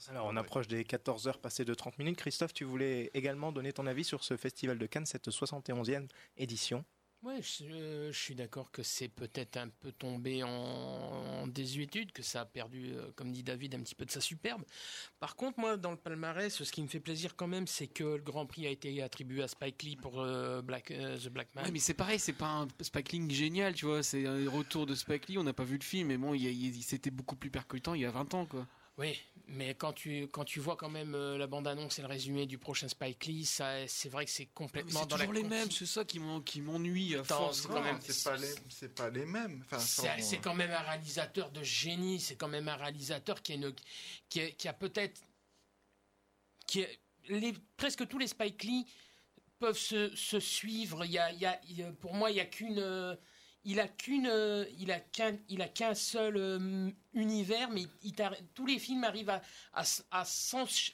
Alors 0.08 0.26
on 0.26 0.36
approche 0.36 0.68
des 0.68 0.84
14 0.84 1.28
heures 1.28 1.38
passées 1.38 1.64
de 1.64 1.74
30 1.74 1.98
minutes. 1.98 2.16
Christophe, 2.16 2.54
tu 2.54 2.64
voulais 2.64 3.10
également 3.14 3.52
donner 3.52 3.72
ton 3.72 3.86
avis 3.86 4.04
sur 4.04 4.24
ce 4.24 4.36
festival 4.36 4.78
de 4.78 4.86
Cannes, 4.86 5.06
cette 5.06 5.28
71e 5.28 6.08
édition 6.36 6.84
Ouais, 7.24 7.40
je, 7.40 8.10
suis 8.12 8.34
d'accord 8.34 8.70
que 8.70 8.82
c'est 8.82 9.08
peut-être 9.08 9.56
un 9.56 9.68
peu 9.68 9.92
tombé 9.92 10.42
en, 10.42 11.46
désuétude, 11.46 12.12
que 12.12 12.22
ça 12.22 12.42
a 12.42 12.44
perdu, 12.44 12.92
euh, 12.92 13.10
comme 13.16 13.32
dit 13.32 13.42
David, 13.42 13.74
un 13.74 13.80
petit 13.80 13.94
peu 13.94 14.04
de 14.04 14.10
sa 14.10 14.20
superbe. 14.20 14.62
Par 15.20 15.34
contre, 15.34 15.58
moi, 15.58 15.78
dans 15.78 15.90
le 15.90 15.96
palmarès, 15.96 16.62
ce 16.62 16.70
qui 16.70 16.82
me 16.82 16.86
fait 16.86 17.00
plaisir 17.00 17.34
quand 17.34 17.46
même, 17.46 17.66
c'est 17.66 17.86
que 17.86 18.04
le 18.04 18.22
Grand 18.22 18.44
Prix 18.44 18.66
a 18.66 18.70
été 18.70 19.02
attribué 19.02 19.42
à 19.42 19.48
Spike 19.48 19.82
Lee 19.84 19.96
pour 19.96 20.20
euh, 20.20 20.60
Black, 20.60 20.90
euh, 20.90 21.16
The 21.16 21.28
Black 21.30 21.54
Man. 21.54 21.64
Ouais, 21.64 21.70
mais 21.70 21.78
c'est 21.78 21.94
pareil, 21.94 22.18
c'est 22.18 22.34
pas 22.34 22.50
un 22.50 22.68
Spike 22.82 23.12
Lee 23.12 23.30
génial, 23.30 23.74
tu 23.74 23.86
vois. 23.86 24.02
C'est 24.02 24.26
un 24.26 24.50
retour 24.50 24.84
de 24.84 24.94
Spike 24.94 25.28
Lee. 25.28 25.38
On 25.38 25.44
n'a 25.44 25.54
pas 25.54 25.64
vu 25.64 25.78
le 25.78 25.84
film, 25.84 26.08
mais 26.08 26.18
bon, 26.18 26.34
il, 26.34 26.82
c'était 26.82 27.10
beaucoup 27.10 27.36
plus 27.36 27.50
percutant 27.50 27.94
il 27.94 28.02
y 28.02 28.06
a 28.06 28.10
20 28.10 28.34
ans, 28.34 28.44
quoi. 28.44 28.66
Oui, 28.96 29.20
mais 29.48 29.74
quand 29.74 29.92
tu, 29.92 30.28
quand 30.28 30.44
tu 30.44 30.60
vois 30.60 30.76
quand 30.76 30.88
même 30.88 31.14
euh, 31.14 31.36
la 31.36 31.46
bande-annonce 31.48 31.98
et 31.98 32.02
le 32.02 32.08
résumé 32.08 32.46
du 32.46 32.58
prochain 32.58 32.86
Spike 32.88 33.26
Lee, 33.26 33.44
ça, 33.44 33.86
c'est 33.88 34.08
vrai 34.08 34.24
que 34.24 34.30
c'est 34.30 34.46
complètement 34.46 35.00
C'est 35.00 35.08
toujours 35.08 35.32
les 35.32 35.42
mêmes, 35.42 35.70
c'est 35.70 35.86
ça 35.86 36.04
qui 36.04 36.20
m'ennuie 36.20 37.16
à 37.16 37.24
force. 37.24 37.62
C'est, 37.62 37.68
quand 37.68 37.82
même, 37.82 37.98
c'est, 38.00 38.24
pas 38.24 38.36
les, 38.36 38.54
c'est 38.68 38.94
pas 38.94 39.10
les 39.10 39.26
mêmes. 39.26 39.64
c'est, 39.78 40.38
quand 40.38 40.54
même 40.54 40.70
un 40.70 40.82
réalisateur 40.82 41.50
de 41.50 41.62
génie, 41.62 42.20
c'est 42.20 42.36
quand 42.36 42.48
même 42.48 42.68
un 42.68 42.76
réalisateur 42.76 43.42
qui, 43.42 43.54
une, 43.54 43.74
qui, 44.28 44.40
a, 44.40 44.50
qui 44.50 44.68
a 44.68 44.72
peut-être. 44.72 45.20
Qui 46.66 46.86
les, 47.28 47.52
presque 47.76 48.06
tous 48.06 48.18
les 48.18 48.28
Spike 48.28 48.62
Lee 48.62 48.86
peuvent 49.58 49.78
se, 49.78 50.14
se 50.14 50.38
suivre. 50.38 51.04
Il 51.04 51.10
y 51.10 51.18
a, 51.18 51.32
il 51.32 51.40
y 51.40 51.82
a, 51.82 51.92
pour 51.92 52.14
moi, 52.14 52.30
il 52.30 52.34
n'y 52.34 52.40
a 52.40 52.46
qu'une 52.46 53.16
il 53.64 53.80
a 53.80 53.88
qu'une, 53.88 54.26
euh, 54.26 54.64
il 54.78 54.92
a 54.92 55.00
qu'un, 55.00 55.36
il 55.48 55.62
a 55.62 55.68
qu'un 55.68 55.94
seul 55.94 56.36
euh, 56.36 56.90
univers, 57.14 57.70
mais 57.70 57.86
il, 58.02 58.12
tous 58.54 58.66
les 58.66 58.78
films 58.78 59.04
arrivent 59.04 59.30
à, 59.30 59.42
à, 59.72 59.84
à, 60.10 60.24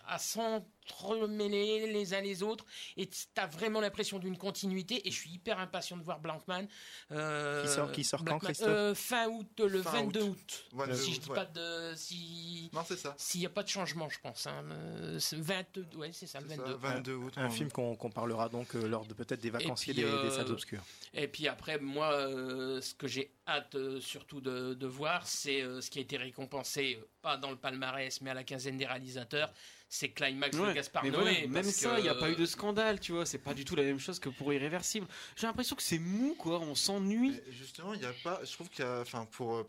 à 0.07 0.19
s'entremêler 0.19 1.93
les 1.93 2.15
uns 2.15 2.21
les 2.21 2.43
autres, 2.43 2.65
et 2.97 3.07
tu 3.09 3.19
as 3.37 3.47
vraiment 3.47 3.81
l'impression 3.81 4.19
d'une 4.19 4.37
continuité. 4.37 5.07
Et 5.07 5.11
je 5.11 5.17
suis 5.17 5.31
hyper 5.31 5.59
impatient 5.59 5.97
de 5.97 6.03
voir 6.03 6.21
Blankman. 6.21 6.67
Euh, 7.11 7.63
qui 7.63 7.69
sort, 7.69 7.93
qui 7.93 8.05
sort 8.05 8.25
quand, 8.25 8.39
Christophe 8.39 8.69
euh, 8.69 8.95
Fin 8.95 9.29
août, 9.29 9.61
le 9.61 9.81
22 9.81 10.23
août. 10.23 10.69
si 10.95 11.15
je 11.15 11.21
dis 11.21 11.29
pas 11.29 11.47
de, 11.47 11.93
si, 11.97 12.71
non 12.73 12.83
c'est 12.87 12.97
ça. 12.97 13.15
S'il 13.17 13.41
n'y 13.41 13.47
a 13.47 13.51
pas 13.51 13.63
de 13.63 13.69
changement, 13.69 14.09
je 14.09 14.21
pense. 14.21 14.47
Hein, 14.47 14.65
20, 15.33 15.97
ouais, 15.97 16.11
c'est 16.13 16.27
ça, 16.27 16.41
le 16.41 16.47
22. 16.47 16.75
22 16.75 17.15
août. 17.15 17.35
Un 17.37 17.51
film 17.51 17.71
qu'on 17.71 17.97
parlera 18.11 18.49
donc 18.49 18.75
lors 18.75 19.07
de 19.07 19.15
peut-être 19.15 19.41
des 19.41 19.51
vacanciers 19.51 19.95
des, 19.95 20.03
des, 20.03 20.31
salles 20.31 20.51
obscures. 20.51 20.83
Et 21.15 21.29
puis 21.29 21.49
après, 21.49 21.79
moi, 21.79 22.11
ce 22.81 22.95
que 22.95 23.07
j'ai 23.07 23.33
hâte 23.47 23.77
surtout 24.01 24.41
de, 24.41 24.75
de 24.75 24.87
voir, 24.87 25.27
c'est 25.27 25.63
ce 25.81 25.91
qui 25.91 25.99
a 25.99 26.03
été 26.03 26.10
récompensé, 26.17 26.99
euh, 27.01 27.07
pas 27.23 27.37
dans 27.37 27.51
le 27.51 27.57
palmarès, 27.57 28.21
mais 28.21 28.31
à 28.31 28.35
la 28.35 28.45
quinzaine 28.45 28.77
des 28.77 28.87
réalisateurs, 28.87 29.53
c'est 29.89 30.11
Climax 30.11 30.57
de 30.57 30.73
Gaspard 30.73 31.05
Noé. 31.05 31.47
même 31.49 31.65
ça, 31.65 31.99
il 31.99 32.03
n'y 32.03 32.09
a 32.09 32.15
pas 32.15 32.31
eu 32.31 32.37
de 32.37 32.47
scandale, 32.47 33.01
tu 33.01 33.13
vois. 33.13 33.27
C'est 33.27 33.39
pas 33.39 33.55
du 33.55 33.65
tout 33.65 33.75
la 33.75 33.83
même 33.83 33.99
chose 33.99 34.21
que 34.21 34.29
pour 34.29 34.53
Irréversible. 34.53 35.07
J'ai 35.37 35.47
l'impression 35.47 35.75
que 35.75 35.83
c'est 35.83 35.99
mou, 35.99 36.37
quoi. 36.39 36.61
On 36.61 36.75
s'ennuie. 36.75 37.41
Justement, 37.51 37.95
il 37.95 38.01
n'y 38.01 38.07
a 38.07 38.15
pas. 38.23 38.41
Je 38.45 38.53
trouve 38.53 38.69
qu'il 38.69 38.85
y 38.85 38.89
a. 38.89 39.01
Enfin, 39.01 39.27
pour 39.33 39.57
euh, 39.57 39.65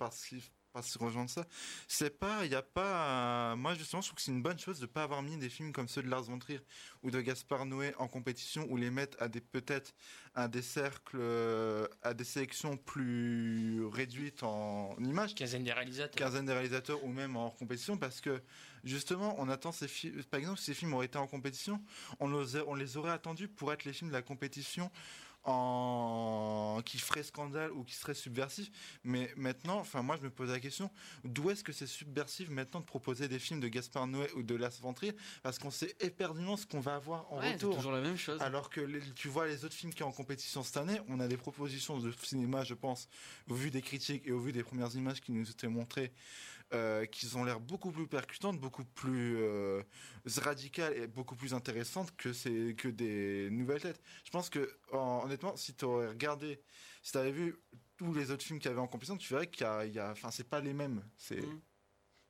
pas 0.72 0.82
se 0.82 0.98
rejoindre 0.98 1.30
ça. 1.30 1.46
C'est 1.88 2.18
pas, 2.18 2.46
il 2.46 2.52
y 2.52 2.56
a 2.56 2.62
pas. 2.62 3.56
moi 3.56 3.74
justement, 3.74 4.02
je 4.02 4.08
trouve 4.08 4.18
que 4.18 4.22
c'est 4.22 4.32
une 4.32 4.42
bonne 4.42 4.60
chose 4.60 4.80
de 4.80 4.86
pas 4.86 5.04
avoir 5.04 5.22
mis 5.22 5.38
des 5.38 5.50
films 5.50 5.72
comme 5.72 5.88
ceux 5.88 6.02
de 6.02 6.10
Lars 6.10 6.24
von 6.24 6.40
Trier 6.40 6.62
ou 7.04 7.12
de 7.12 7.22
Gaspard 7.22 7.66
Noé 7.66 7.94
en 7.98 8.08
compétition 8.08 8.66
ou 8.70 8.78
les 8.78 8.90
mettre 8.90 9.18
à 9.22 9.28
des 9.28 9.42
peut-être 9.42 9.94
à 10.34 10.48
des 10.48 10.62
cercles, 10.62 11.18
euh, 11.20 11.88
à 12.04 12.14
des 12.14 12.24
sélections 12.24 12.78
plus 12.78 13.86
réduites 13.86 14.44
en 14.44 14.96
images. 15.00 15.36
Quinzaine 15.36 15.64
des 15.64 15.74
réalisateurs. 15.74 16.16
Quinzaine 16.16 16.46
des 16.46 16.54
réalisateurs 16.54 17.04
ou 17.04 17.10
même 17.10 17.36
en 17.36 17.50
compétition 17.50 17.98
parce 17.98 18.22
que 18.22 18.42
justement, 18.84 19.36
on 19.40 19.50
attend 19.50 19.72
ces 19.72 19.88
films. 19.88 20.24
Par 20.24 20.40
exemple, 20.40 20.60
si 20.60 20.66
ces 20.66 20.74
films 20.74 20.94
auraient 20.94 21.08
été 21.08 21.18
en 21.18 21.28
compétition, 21.28 21.82
on 22.20 22.30
les, 22.30 22.62
on 22.68 22.76
les 22.76 22.98
aurait 22.98 23.12
attendus 23.12 23.50
pour 23.50 23.74
être 23.74 23.84
les 23.84 23.94
films 23.94 24.10
de 24.10 24.16
la 24.16 24.22
compétition 24.22 24.90
en 25.44 26.82
qui 26.86 26.98
ferait 27.00 27.24
scandale 27.24 27.72
ou 27.72 27.84
qui 27.84 27.96
serait 27.96 28.14
subversif. 28.14 28.70
Mais 29.04 29.32
maintenant, 29.36 29.78
enfin 29.80 30.02
moi 30.02 30.18
je 30.18 30.24
me 30.24 30.30
pose 30.30 30.50
la 30.50 30.60
question, 30.60 30.90
d'où 31.24 31.50
est-ce 31.50 31.64
que 31.64 31.72
c'est 31.72 31.88
subversif 31.88 32.50
maintenant 32.50 32.80
de 32.80 32.86
proposer 32.86 33.28
des 33.28 33.40
films 33.40 33.60
de 33.60 33.68
Gaspard 33.68 34.08
Noé 34.08 34.28
ou 34.36 34.44
de 34.44 34.56
Lars 34.56 34.72
von 34.82 34.94
Trier? 34.94 35.16
Parce 35.44 35.60
qu'on 35.60 35.72
sait 35.72 35.96
éperdument 36.00 36.58
ce 36.58 36.66
qu'on 36.66 36.80
va 36.80 36.96
avoir 36.96 37.32
en 37.32 37.38
Ouais, 37.40 37.48
c'est 37.50 37.54
retour. 37.54 37.76
toujours 37.76 37.92
la 37.92 38.02
même 38.02 38.18
chose. 38.18 38.42
Alors 38.42 38.70
que 38.70 38.82
les- 38.82 39.02
tu 39.16 39.28
vois 39.28 39.48
les 39.48 39.66
autres 39.66 39.76
films 39.76 39.94
qui 39.94 40.00
sont 40.00 40.06
en 40.06 40.12
compétition 40.12 40.64
cette 40.64 40.78
année, 40.78 41.00
on 41.08 41.20
a 41.20 41.28
des 41.28 41.38
propositions 41.38 42.00
de 42.00 42.12
cinéma, 42.24 42.64
je 42.64 42.74
pense, 42.74 43.08
au 43.50 43.54
vu 43.56 43.72
des 43.72 43.82
critiques 43.82 44.24
et 44.26 44.32
au 44.32 44.40
vu 44.40 44.52
des 44.52 44.64
premières 44.64 44.94
images 44.96 45.22
qui 45.22 45.32
nous 45.32 45.50
étaient 45.50 45.68
montrées, 45.68 46.12
euh, 46.74 47.06
qui 47.06 47.36
ont 47.36 47.44
l'air 47.44 47.60
beaucoup 47.60 47.92
plus 47.92 48.08
percutantes, 48.08 48.60
beaucoup 48.60 48.86
plus 48.86 49.38
euh, 49.38 49.84
radicales 50.38 50.96
et 50.98 51.08
beaucoup 51.08 51.36
plus 51.36 51.54
intéressantes 51.54 52.16
que 52.16 52.34
c'est 52.34 52.76
que 52.76 52.88
des 52.88 53.50
nouvelles 53.52 53.82
têtes. 53.82 54.02
Je 54.24 54.32
pense 54.32 54.50
que 54.50 54.80
en- 54.92 55.24
honnêtement, 55.26 55.56
si 55.56 55.76
tu 55.76 55.86
aurais 55.86 56.08
regardé, 56.10 56.64
si 57.04 57.12
tu 57.12 57.18
avais 57.18 57.32
vu 57.32 57.56
tous 57.98 58.14
les 58.14 58.32
autres 58.32 58.44
films 58.44 58.60
qu'il 58.60 58.70
y 58.70 58.72
avait 58.72 58.82
en 58.82 58.88
compétition, 58.88 59.18
tu 59.18 59.32
verrais 59.34 59.50
qu'il 59.50 59.66
y 59.94 60.00
a, 60.00 60.12
enfin 60.12 60.32
c'est 60.32 60.50
pas 60.50 60.62
les 60.62 60.74
mêmes. 60.74 61.04
C'est 61.18 61.42
Oui, 61.42 61.62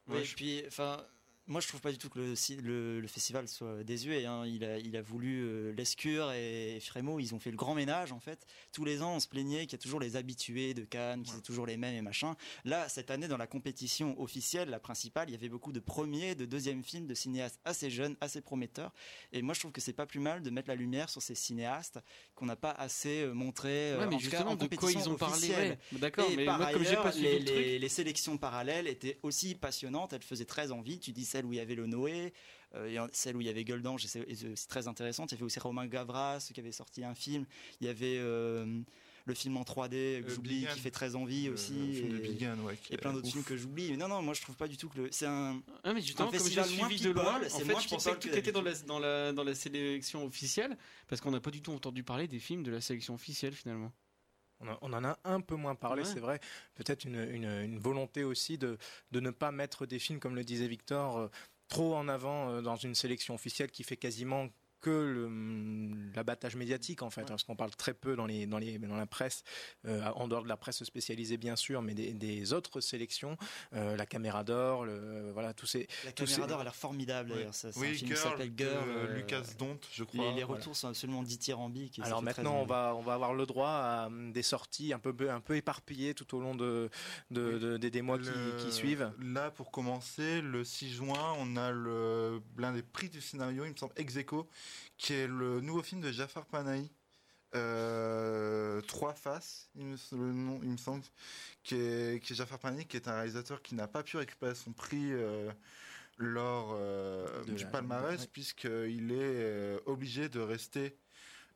Ouais, 0.08 0.22
et 0.22 0.26
je- 0.26 0.36
puis, 0.36 0.64
enfin, 0.68 1.06
moi 1.48 1.60
je 1.60 1.68
trouve 1.68 1.82
pas 1.82 1.92
du 1.92 1.98
tout 1.98 2.10
que 2.10 2.20
le, 2.20 2.36
si- 2.36 2.56
le, 2.56 3.02
le 3.02 3.08
festival 3.08 3.48
soit 3.48 3.84
désuet. 3.84 4.26
hein. 4.26 4.46
Il, 4.46 4.64
a, 4.64 4.78
il 4.78 4.96
a 4.96 5.02
voulu 5.02 5.42
euh, 5.44 5.72
Lescure 5.74 6.32
et 6.32 6.80
Frémaux, 6.82 7.20
ils 7.20 7.34
ont 7.36 7.40
fait 7.40 7.52
le 7.52 7.58
grand 7.58 7.74
ménage 7.76 8.12
en 8.12 8.20
fait. 8.20 8.46
Tous 8.72 8.86
les 8.86 9.02
ans, 9.02 9.16
on 9.16 9.20
se 9.20 9.28
plaignait 9.28 9.66
qu'il 9.66 9.74
y 9.74 9.76
a 9.76 9.84
toujours 9.84 10.00
les 10.00 10.16
habitués 10.16 10.74
de 10.74 10.84
Cannes, 10.86 11.24
qui 11.24 11.32
c'est 11.32 11.42
toujours 11.42 11.66
les 11.66 11.78
mêmes 11.78 11.96
et 11.96 12.02
machin. 12.02 12.36
Là, 12.64 12.88
cette 12.90 13.12
année, 13.12 13.28
dans 13.28 13.38
la 13.38 13.48
compétition 13.48 14.20
officielle, 14.22 14.70
la 14.70 14.80
principale, 14.80 15.30
il 15.30 15.34
y 15.34 15.36
avait 15.36 15.50
beaucoup 15.50 15.72
de 15.72 15.80
premiers, 15.80 16.36
de 16.36 16.46
deuxièmes 16.46 16.84
films, 16.84 17.08
de 17.08 17.14
cinéastes 17.16 17.60
assez 17.66 17.90
jeunes, 17.90 18.16
assez 18.22 18.42
prometteurs. 18.42 18.94
Et 19.34 19.42
moi, 19.42 19.54
je 19.54 19.60
trouve 19.60 19.72
que 19.72 19.82
c'est 19.82 19.94
pas 19.94 20.06
plus 20.06 20.20
mal 20.20 20.42
de 20.44 20.50
mettre 20.52 20.70
la 20.70 20.76
lumière 20.76 21.10
sur 21.10 21.22
ces 21.22 21.36
cinéastes 21.36 22.00
qu'on 22.36 22.46
n'a 22.46 22.56
pas 22.56 22.72
assez 22.72 23.24
euh, 23.24 23.34
montré. 23.34 23.92
euh, 23.94 24.00
Ouais, 24.00 24.08
mais 24.08 24.16
en 24.16 24.18
cas, 24.20 24.24
justement, 24.24 24.52
en 24.52 24.56
de 24.56 24.68
quoi 24.76 24.92
ils 24.92 25.10
ont 25.10 25.16
parlé, 25.16 25.36
officielle. 25.36 25.78
ouais. 25.92 26.00
D'accord, 26.00 26.30
Et 26.32 26.36
mais 26.38 26.46
par 26.46 26.58
moi, 26.60 26.72
comme 26.72 26.82
ailleurs, 26.86 27.04
pas 27.04 27.12
les, 27.12 27.40
le 27.40 27.46
truc- 27.46 27.58
les- 27.58 27.80
les 27.80 27.90
sélections 27.90 28.38
parallèles 28.38 28.88
étaient 28.88 29.20
aussi 29.24 29.56
passionnantes. 29.56 30.14
Elles 30.14 30.22
faisaient 30.24 30.46
très 30.46 30.72
envie. 30.72 31.00
Tu 31.00 31.12
dis 31.12 31.26
celle 31.32 31.46
où 31.46 31.54
il 31.54 31.58
y 31.58 31.60
avait 31.60 31.76
le 31.76 31.88
Noé, 31.88 32.34
euh, 32.76 32.88
et 32.90 33.00
en- 33.00 33.08
celle 33.12 33.36
où 33.38 33.42
il 33.42 33.48
y 33.48 33.50
avait 33.50 33.64
Goldange, 33.64 34.06
et 34.06 34.08
c'est 34.08 34.68
très 34.68 34.88
intéressante. 34.88 35.32
Il 35.32 35.36
y 35.36 35.38
avait 35.38 35.46
aussi 35.46 35.60
Romain 35.60 35.88
Gavras 35.88 36.50
qui 36.54 36.60
avait 36.60 36.72
sorti 36.72 37.04
un 37.04 37.16
film. 37.16 37.46
Il 37.80 37.88
y 37.88 37.90
avait 37.90 38.18
euh, 38.20 38.66
le 39.26 39.34
film 39.34 39.56
en 39.58 39.64
3D 39.64 40.22
que 40.24 40.28
Euh, 40.32 40.34
j'oublie, 40.36 40.60
Big 40.62 40.70
qui 40.70 40.80
fait 40.80 40.92
très 40.92 41.16
envie 41.16 41.50
aussi. 41.50 41.74
le 41.74 41.94
film 41.94 42.16
et, 42.16 42.66
ouais, 42.66 42.98
plein 42.98 43.14
d'autres 43.14 43.30
films 43.30 43.44
que 43.44 43.56
j'oublie. 43.56 43.92
Mais 43.92 43.98
non, 43.98 44.08
non, 44.08 44.22
moi 44.22 44.34
je 44.34 44.42
trouve 44.42 44.56
pas 44.56 44.68
du 44.68 44.78
tout 44.78 44.90
que 44.90 44.98
le- 45.02 45.10
c'est 45.12 45.28
un. 45.28 45.62
Ah, 45.84 45.94
mais 45.94 46.02
justement, 46.02 46.30
un 46.30 46.38
comme 46.38 46.50
j'ai 46.50 46.64
suivi 46.64 47.00
de 47.02 47.12
loin, 47.12 47.38
en 47.38 47.40
fait, 47.40 47.82
je 47.82 47.88
pensais 47.90 48.12
que 48.12 48.16
people 48.16 48.32
tout 48.32 48.38
était 48.38 48.52
dans 48.52 48.62
la, 48.62 48.74
dans, 48.88 49.00
la, 49.00 49.32
dans 49.32 49.44
la 49.44 49.56
sélection 49.56 50.26
officielle, 50.26 50.78
parce 51.08 51.22
qu'on 51.22 51.32
n'a 51.32 51.40
pas 51.40 51.52
du 51.52 51.62
tout 51.62 51.72
entendu 51.72 52.04
parler 52.04 52.28
des 52.28 52.40
films 52.40 52.64
de 52.64 52.72
la 52.72 52.82
sélection 52.82 53.14
officielle 53.14 53.54
finalement. 53.54 53.92
On, 54.82 54.94
en 54.94 55.04
a 55.04 55.18
un 55.24 55.42
peu 55.42 55.56
moins 55.56 55.76
parlé, 55.76 56.04
Ouais. 56.04 56.08
c'est 56.08 56.20
vrai. 56.20 56.40
Peut-être 56.76 57.06
une, 57.06 57.16
une- 57.32 57.62
une 57.64 57.80
volonté 57.80 58.24
aussi 58.24 58.58
de, 58.58 58.78
de 59.12 59.20
ne 59.20 59.32
pas 59.32 59.52
mettre 59.52 59.86
des 59.86 60.00
films, 60.00 60.20
comme 60.20 60.36
le 60.36 60.44
disait 60.44 60.68
Victor, 60.68 61.18
euh, 61.18 61.28
trop 61.68 61.96
en 61.96 62.08
avant 62.08 62.50
euh, 62.50 62.62
dans 62.62 62.76
une 62.76 62.96
sélection 62.96 63.34
officielle 63.34 63.72
qui 63.72 63.84
fait 63.84 63.98
quasiment 63.98 64.48
que 64.82 65.26
hum, 65.26 66.12
l'abattage 66.16 66.56
médiatique 66.56 67.02
en 67.02 67.10
fait, 67.10 67.22
hein, 67.22 67.26
parce 67.30 67.44
qu'on 67.44 67.56
parle 67.56 67.72
très 67.76 67.94
peu 67.94 68.16
dans, 68.16 68.26
les, 68.26 68.46
dans, 68.48 68.58
les, 68.58 68.78
dans 68.80 68.96
la 68.98 69.06
presse, 69.06 69.44
euh, 69.86 70.04
en 70.16 70.28
dehors 70.28 70.44
de 70.44 70.48
la 70.50 70.58
presse 70.58 70.84
spécialisée 70.84 71.38
bien 71.38 71.56
sûr, 71.56 71.82
mais 71.82 71.94
des, 71.94 72.14
des 72.14 72.54
autres 72.54 72.82
sélections, 72.82 73.38
euh, 73.74 73.96
la 73.96 74.06
caméra 74.06 74.44
d'or, 74.44 74.86
le, 74.86 75.32
voilà, 75.32 75.54
tous 75.54 75.66
ces... 75.68 75.88
La 76.04 76.12
tous 76.12 76.26
caméra 76.26 76.42
ces- 76.44 76.50
d'or 76.50 76.60
a 76.62 76.64
l'air 76.64 76.76
formidable 76.76 77.30
d'ailleurs. 77.30 77.54
Ça, 77.54 77.70
Oui, 77.78 77.90
un 77.90 77.94
film 77.94 78.10
qui 78.10 78.16
Girl 78.16 78.30
s'appelle 78.32 78.52
Girl. 78.58 78.84
euh, 78.90 79.16
Lucas 79.16 79.44
Dont, 79.60 79.78
je 79.94 80.04
Les, 80.04 80.08
crois. 80.08 80.26
les 80.34 80.44
Voilà. 80.44 80.46
retours 80.60 80.76
sont 80.76 80.88
absolument 80.90 81.24
dithyrambiques. 81.24 82.00
et 82.00 82.04
Alors 82.04 82.22
maintenant, 82.24 82.56
on 82.56 82.66
va, 82.66 82.94
on 82.98 83.02
va 83.02 83.14
avoir 83.14 83.34
le 83.34 83.46
droit 83.46 83.70
à 83.70 84.08
hum, 84.08 84.32
des 84.32 84.44
sorties 84.44 84.94
un 84.94 85.00
peu, 85.00 85.14
un 85.30 85.40
peu 85.42 85.56
éparpillées 85.56 86.14
tout 86.14 86.36
au 86.36 86.40
long 86.42 86.56
de, 86.56 86.90
de- 87.30 87.58
de- 87.60 87.78
des, 87.78 87.90
des 87.92 88.02
mois 88.02 88.18
qui, 88.18 88.26
Le- 88.30 88.58
qui 88.66 88.72
suivent. 88.72 89.12
Là, 89.22 89.52
pour 89.52 89.72
commencer, 89.72 90.42
le 90.42 90.64
6 90.64 90.92
juin, 90.92 91.36
on 91.38 91.56
a 91.58 91.72
l'un 92.58 92.74
des 92.74 92.82
prix 92.82 93.10
du 93.10 93.22
scénario, 93.22 93.66
il 93.66 93.72
me 93.72 93.76
semble, 93.78 93.94
ex 93.98 94.16
aequo, 94.18 94.48
qui 95.02 95.14
est 95.14 95.28
le 95.28 95.62
nouveau 95.62 95.82
film 95.82 96.00
de 96.00 96.12
Jafar 96.12 96.46
Panahi. 96.46 96.90
Euh, 97.56 98.80
Trois 98.82 99.14
faces, 99.14 99.70
il 99.76 99.88
me, 99.88 99.98
le 100.12 100.32
nom, 100.32 100.60
il 100.62 100.70
me 100.70 100.78
semble, 100.78 101.04
qui 101.64 101.76
est, 101.76 102.24
qui 102.24 102.34
est 102.34 102.36
Jafar 102.36 102.60
Panahi, 102.60 102.86
qui 102.86 102.98
est 102.98 103.08
un 103.08 103.16
réalisateur 103.16 103.64
qui 103.64 103.74
n'a 103.74 103.88
pas 103.88 104.04
pu 104.04 104.18
récupérer 104.18 104.54
son 104.54 104.72
prix 104.72 105.12
euh, 105.12 105.52
lors 106.18 106.76
euh, 106.80 107.44
du 107.46 107.66
palmarès, 107.66 108.28
puisqu'il 108.28 109.12
est 109.12 109.80
obligé 109.88 110.30
de 110.30 110.40
rester 110.40 110.96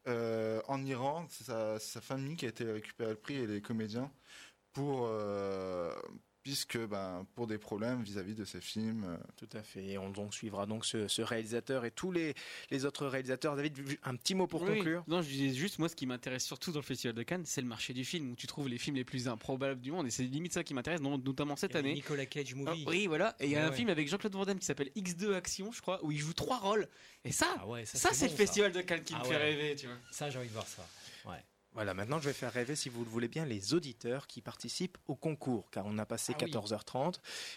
en 0.07 0.83
Iran. 0.83 1.27
C'est 1.29 1.45
sa, 1.45 1.79
sa 1.79 2.01
famille 2.01 2.35
qui 2.35 2.45
a 2.45 2.49
été 2.49 2.69
récupérer 2.69 3.11
le 3.11 3.15
prix 3.15 3.35
et 3.35 3.47
les 3.47 3.61
comédiens 3.61 4.11
pour 4.73 5.07
puisque 6.45 6.77
ben 6.77 7.25
pour 7.33 7.47
des 7.47 7.57
problèmes 7.57 8.03
vis-à-vis 8.03 8.35
de 8.35 8.45
ces 8.45 8.61
films. 8.61 9.03
euh, 9.03 9.17
Tout 9.35 9.49
à 9.57 9.63
fait. 9.63 9.83
Et 9.83 9.97
on 9.97 10.11
donc 10.11 10.31
suivra 10.31 10.67
donc 10.67 10.85
ce, 10.85 11.07
ce 11.07 11.23
réalisateur 11.23 11.85
et 11.85 11.89
tous 11.91 12.11
les, 12.11 12.35
les 12.69 12.85
autres 12.85 13.07
réalisateurs. 13.07 13.55
David, 13.55 13.75
un 14.03 14.15
petit 14.15 14.35
mot 14.35 14.45
pour 14.45 14.61
Oui. 14.61 14.75
conclure. 14.75 15.03
Non, 15.07 15.23
je 15.23 15.27
disais 15.27 15.55
juste, 15.55 15.79
moi, 15.79 15.89
ce 15.89 15.95
qui 15.95 16.05
m'intéresse 16.05 16.45
surtout 16.45 16.71
dans 16.71 16.79
le 16.81 16.85
Festival 16.85 17.15
de 17.15 17.23
Cannes, 17.23 17.41
c'est 17.45 17.61
le 17.61 17.67
marché 17.67 17.93
du 17.93 18.05
film, 18.05 18.31
où 18.31 18.35
tu 18.35 18.45
trouves 18.45 18.69
les 18.69 18.77
films 18.77 18.95
les 18.95 19.03
plus 19.03 19.27
improbables 19.27 19.81
du 19.81 19.91
monde, 19.91 20.05
et 20.05 20.11
c'est 20.11 20.21
limite 20.21 20.53
ça 20.53 20.63
qui 20.63 20.75
m'intéresse, 20.75 21.01
notamment 21.01 21.55
cette 21.55 21.75
année. 21.75 21.95
Nicolas 21.95 22.27
Cage 22.27 22.51
Ah, 22.53 22.55
movie. 22.57 22.85
oui, 22.87 23.07
voilà. 23.07 23.35
Et 23.39 23.45
il 23.45 23.51
y 23.51 23.55
a 23.55 23.61
Ouais, 23.61 23.65
un 23.65 23.69
ouais. 23.71 23.75
film 23.75 23.89
avec 23.89 24.07
Jean-Claude 24.07 24.33
Van 24.33 24.45
Damme 24.45 24.59
qui 24.59 24.67
s'appelle 24.67 24.91
X2 24.95 25.33
Action, 25.33 25.71
je 25.71 25.81
crois, 25.81 25.99
où 26.05 26.11
il 26.11 26.19
joue 26.19 26.33
trois 26.33 26.59
rôles. 26.59 26.87
Et 27.23 27.31
ça, 27.31 27.47
Ah 27.57 27.65
ouais, 27.65 27.85
ça, 27.85 27.97
ça, 27.97 28.09
c'est 28.13 28.25
bon, 28.27 28.31
le 28.33 28.37
ça. 28.37 28.43
Festival 28.43 28.71
de 28.71 28.81
Cannes 28.81 29.03
qui 29.03 29.15
Ah 29.15 29.23
me 29.23 29.25
fait 29.25 29.37
rêver, 29.37 29.75
tu 29.75 29.87
vois. 29.87 29.95
Ça, 30.11 30.29
j'ai 30.29 30.37
envie 30.37 30.47
de 30.47 30.53
voir 30.53 30.67
ça. 30.67 30.87
Voilà, 31.75 31.93
maintenant 31.93 32.19
je 32.19 32.29
vais 32.29 32.33
faire 32.33 32.53
rêver, 32.53 32.75
si 32.75 32.87
vous 32.87 33.03
le 33.03 33.09
voulez 33.09 33.27
bien, 33.27 33.45
les 33.45 33.73
auditeurs 33.73 34.27
qui 34.27 34.41
participent 34.41 34.97
au 35.07 35.15
concours, 35.15 35.69
car 35.71 35.85
on 35.85 35.97
a 35.97 36.05
passé 36.05 36.33
Ah 36.35 36.43
oui. 36.45 36.51
14h30 36.51 37.15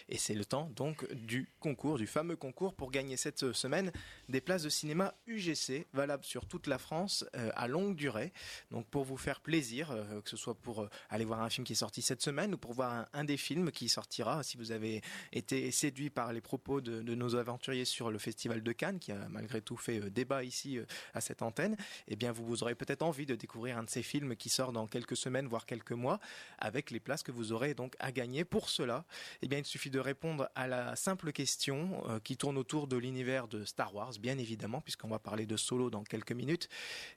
et 0.09 0.17
c'est 0.17 0.33
le 0.33 0.43
temps 0.43 0.69
donc 0.75 1.09
du 1.13 1.49
concours, 1.61 1.97
du 1.97 2.05
fameux 2.05 2.35
concours 2.35 2.73
pour 2.73 2.91
gagner 2.91 3.15
cette 3.15 3.53
semaine 3.53 3.93
des 4.27 4.41
places 4.41 4.63
de 4.63 4.69
cinéma 4.69 5.13
UGC 5.27 5.87
valables 5.93 6.25
sur 6.25 6.45
toute 6.45 6.67
la 6.67 6.77
France 6.77 7.25
euh, 7.37 7.49
à 7.55 7.69
longue 7.69 7.95
durée. 7.95 8.33
Donc 8.71 8.85
pour 8.87 9.05
vous 9.05 9.15
faire 9.15 9.39
plaisir, 9.39 9.91
euh, 9.91 10.19
que 10.21 10.29
ce 10.29 10.35
soit 10.35 10.55
pour 10.55 10.81
euh, 10.81 10.89
aller 11.09 11.23
voir 11.23 11.41
un 11.41 11.49
film 11.49 11.65
qui 11.65 11.71
est 11.73 11.77
sorti 11.77 12.01
cette 12.01 12.21
semaine 12.21 12.53
ou 12.53 12.57
pour 12.57 12.73
voir 12.73 12.91
un, 12.93 13.07
un 13.13 13.23
des 13.23 13.37
films 13.37 13.71
qui 13.71 13.87
sortira, 13.87 14.43
si 14.43 14.57
vous 14.57 14.73
avez 14.73 15.01
été 15.31 15.71
séduit 15.71 16.09
par 16.09 16.33
les 16.33 16.41
propos 16.41 16.81
de, 16.81 17.01
de 17.01 17.15
nos 17.15 17.35
aventuriers 17.35 17.85
sur 17.85 18.11
le 18.11 18.17
Festival 18.19 18.63
de 18.63 18.71
Cannes, 18.73 18.99
qui 18.99 19.13
a 19.13 19.29
malgré 19.29 19.61
tout 19.61 19.77
fait 19.77 20.01
euh, 20.01 20.09
débat 20.09 20.43
ici 20.43 20.77
euh, 20.77 20.85
à 21.13 21.21
cette 21.21 21.41
antenne, 21.41 21.77
eh 22.09 22.17
bien 22.17 22.33
vous, 22.33 22.45
vous 22.45 22.63
aurez 22.63 22.75
peut-être 22.75 23.03
envie 23.03 23.25
de 23.25 23.35
découvrir 23.35 23.77
un 23.77 23.83
de 23.83 23.89
ces 23.89 24.03
films 24.09 24.35
qui 24.35 24.49
sort 24.49 24.71
dans 24.71 24.87
quelques 24.87 25.15
semaines, 25.15 25.47
voire 25.47 25.65
quelques 25.65 25.91
mois, 25.91 26.19
avec 26.57 26.89
les 26.89 26.99
places 26.99 27.23
que 27.23 27.31
vous 27.31 27.51
aurez 27.51 27.73
donc 27.75 27.95
à 27.99 28.11
gagner. 28.11 28.43
Pour 28.43 28.69
cela, 28.69 29.05
eh 29.41 29.47
bien 29.47 29.59
il 29.59 29.65
suffit 29.65 29.91
de 29.91 29.99
répondre 29.99 30.49
à 30.55 30.67
la 30.67 30.95
simple 30.95 31.31
question 31.31 32.03
euh, 32.09 32.19
qui 32.19 32.35
tourne 32.35 32.57
autour 32.57 32.87
de 32.87 32.97
l'univers 32.97 33.47
de 33.47 33.63
Star 33.65 33.93
Wars, 33.93 34.13
bien 34.19 34.37
évidemment, 34.37 34.81
puisqu'on 34.81 35.09
va 35.09 35.19
parler 35.19 35.45
de 35.45 35.57
Solo 35.57 35.89
dans 35.89 36.03
quelques 36.03 36.31
minutes. 36.31 36.69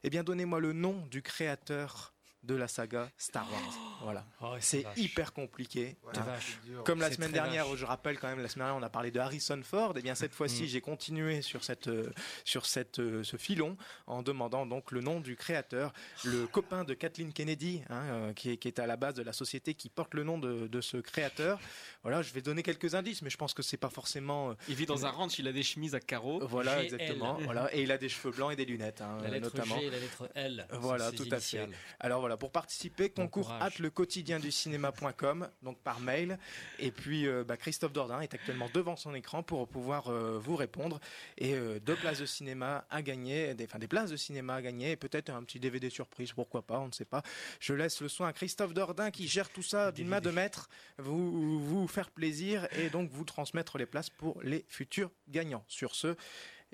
Eh 0.03 0.09
bien 0.09 0.23
donnez-moi 0.23 0.59
le 0.59 0.73
nom 0.73 1.05
du 1.07 1.21
créateur 1.21 2.12
de 2.43 2.55
la 2.55 2.67
saga 2.67 3.09
Star 3.17 3.49
Wars. 3.51 3.77
Voilà. 4.03 4.25
Oh, 4.41 4.55
C'est 4.59 4.85
hyper 4.97 5.31
compliqué. 5.31 5.95
Hein. 6.13 6.23
Comme 6.83 6.99
la 6.99 7.09
semaine 7.09 7.31
dernière, 7.31 7.63
vache. 7.65 7.73
où 7.73 7.77
je 7.77 7.85
rappelle 7.85 8.19
quand 8.19 8.27
même, 8.27 8.41
la 8.41 8.49
semaine 8.49 8.65
dernière, 8.65 8.81
on 8.81 8.85
a 8.85 8.89
parlé 8.89 9.11
de 9.11 9.19
Harrison 9.21 9.61
Ford. 9.63 9.97
Et 9.97 10.01
bien 10.01 10.13
cette 10.13 10.33
fois-ci, 10.33 10.63
Mm. 10.63 10.67
j'ai 10.67 10.81
continué 10.81 11.41
sur 11.41 11.63
cette, 11.63 11.87
euh, 11.87 12.11
sur 12.43 12.65
cette, 12.65 12.99
euh, 12.99 13.23
ce 13.23 13.37
filon 13.37 13.77
en 14.07 14.21
demandant 14.23 14.65
donc 14.65 14.91
le 14.91 14.99
nom 14.99 15.21
du 15.21 15.37
créateur, 15.37 15.93
le 16.25 16.45
copain 16.47 16.83
de 16.83 16.93
Kathleen 16.93 17.31
Kennedy, 17.31 17.81
hein, 17.89 18.01
euh, 18.11 18.33
qui, 18.33 18.49
est, 18.51 18.57
qui 18.57 18.67
est 18.67 18.79
à 18.79 18.87
la 18.87 18.97
base 18.97 19.13
de 19.13 19.23
la 19.23 19.31
société 19.31 19.73
qui 19.73 19.87
porte 19.87 20.13
le 20.13 20.23
nom 20.25 20.37
de, 20.37 20.67
de 20.67 20.81
ce 20.81 20.97
créateur. 20.97 21.59
Voilà, 22.01 22.21
je 22.21 22.33
vais 22.33 22.41
donner 22.41 22.61
quelques 22.63 22.93
indices, 22.95 23.21
mais 23.21 23.29
je 23.29 23.37
pense 23.37 23.53
que 23.53 23.63
c'est 23.63 23.77
pas 23.77 23.89
forcément. 23.89 24.49
euh, 24.49 24.53
Il 24.67 24.75
vit 24.75 24.85
dans 24.85 25.05
un 25.05 25.11
ranch, 25.11 25.39
il 25.39 25.47
a 25.47 25.53
des 25.53 25.63
chemises 25.63 25.95
à 25.95 26.01
carreaux. 26.01 26.45
voilà, 26.45 26.75
GL. 26.75 26.83
exactement. 26.85 27.37
Voilà, 27.45 27.73
et 27.73 27.83
il 27.83 27.91
a 27.93 27.97
des 27.97 28.09
cheveux 28.09 28.31
blancs 28.35 28.51
et 28.51 28.57
des 28.57 28.65
lunettes, 28.65 28.99
hein, 28.99 29.17
La 29.21 29.29
lettre 29.29 29.45
notamment. 29.55 29.79
G 29.79 29.85
et 29.85 29.89
la 29.89 29.99
lettre 29.99 30.29
L. 30.35 30.67
Voilà, 30.73 31.11
tout 31.13 31.27
à 31.31 31.39
fait. 31.39 31.69
Alors 32.01 32.19
voilà, 32.19 32.32
pour 32.37 32.51
participer, 32.51 33.09
Bon 33.09 33.23
concours 33.23 33.47
courage. 33.47 33.75
at 33.75 33.81
le 33.81 33.89
quotidien 33.89 34.39
du 34.39 34.51
cinéma.com, 34.51 35.49
donc 35.61 35.77
par 35.79 35.99
mail. 35.99 36.37
Et 36.79 36.91
puis 36.91 37.27
euh, 37.27 37.43
bah, 37.43 37.57
Christophe 37.57 37.93
Dordain 37.93 38.21
est 38.21 38.33
actuellement 38.33 38.69
devant 38.73 38.95
son 38.95 39.13
écran 39.13 39.43
pour 39.43 39.67
pouvoir 39.67 40.07
euh, 40.07 40.39
vous 40.39 40.55
répondre. 40.55 40.99
Et 41.37 41.53
euh, 41.53 41.79
deux 41.79 41.95
places 41.95 42.19
de 42.19 42.25
cinéma 42.25 42.85
à 42.89 43.01
gagner, 43.01 43.53
des, 43.53 43.65
enfin 43.65 43.79
des 43.79 43.87
places 43.87 44.09
de 44.09 44.17
cinéma 44.17 44.55
à 44.55 44.61
gagner, 44.61 44.91
et 44.91 44.95
peut-être 44.95 45.29
un 45.29 45.43
petit 45.43 45.59
DVD 45.59 45.89
surprise, 45.89 46.31
pourquoi 46.33 46.61
pas, 46.61 46.79
on 46.79 46.87
ne 46.87 46.91
sait 46.91 47.05
pas. 47.05 47.23
Je 47.59 47.73
laisse 47.73 48.01
le 48.01 48.09
soin 48.09 48.27
à 48.27 48.33
Christophe 48.33 48.73
Dordain 48.73 49.11
qui 49.11 49.27
gère 49.27 49.49
tout 49.49 49.63
ça 49.63 49.91
d'une 49.91 50.07
main 50.07 50.21
de 50.21 50.31
maître, 50.31 50.69
vous, 50.97 51.59
vous 51.59 51.87
faire 51.87 52.09
plaisir 52.09 52.67
et 52.77 52.89
donc 52.89 53.09
vous 53.11 53.23
transmettre 53.23 53.77
les 53.77 53.85
places 53.85 54.09
pour 54.09 54.41
les 54.43 54.65
futurs 54.67 55.11
gagnants. 55.29 55.63
Sur 55.67 55.95
ce, 55.95 56.15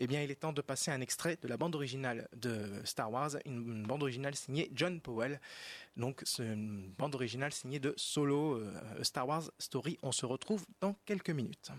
eh 0.01 0.07
bien, 0.07 0.23
il 0.23 0.31
est 0.31 0.35
temps 0.35 0.53
de 0.53 0.61
passer 0.61 0.91
un 0.91 1.01
extrait 1.01 1.37
de 1.41 1.47
la 1.49 1.57
bande 1.57 1.75
originale 1.75 2.29
de 2.33 2.71
Star 2.85 3.11
Wars, 3.11 3.31
une 3.45 3.83
bande 3.83 4.01
originale 4.01 4.33
signée 4.33 4.71
John 4.73 5.01
Powell. 5.01 5.41
Donc, 5.97 6.23
une 6.39 6.89
bande 6.97 7.15
originale 7.15 7.51
signée 7.51 7.79
de 7.79 7.93
Solo 7.97 8.55
euh, 8.55 9.03
Star 9.03 9.27
Wars 9.27 9.51
Story. 9.59 9.99
On 10.01 10.13
se 10.13 10.25
retrouve 10.25 10.65
dans 10.79 10.95
quelques 11.05 11.31
minutes. 11.31 11.71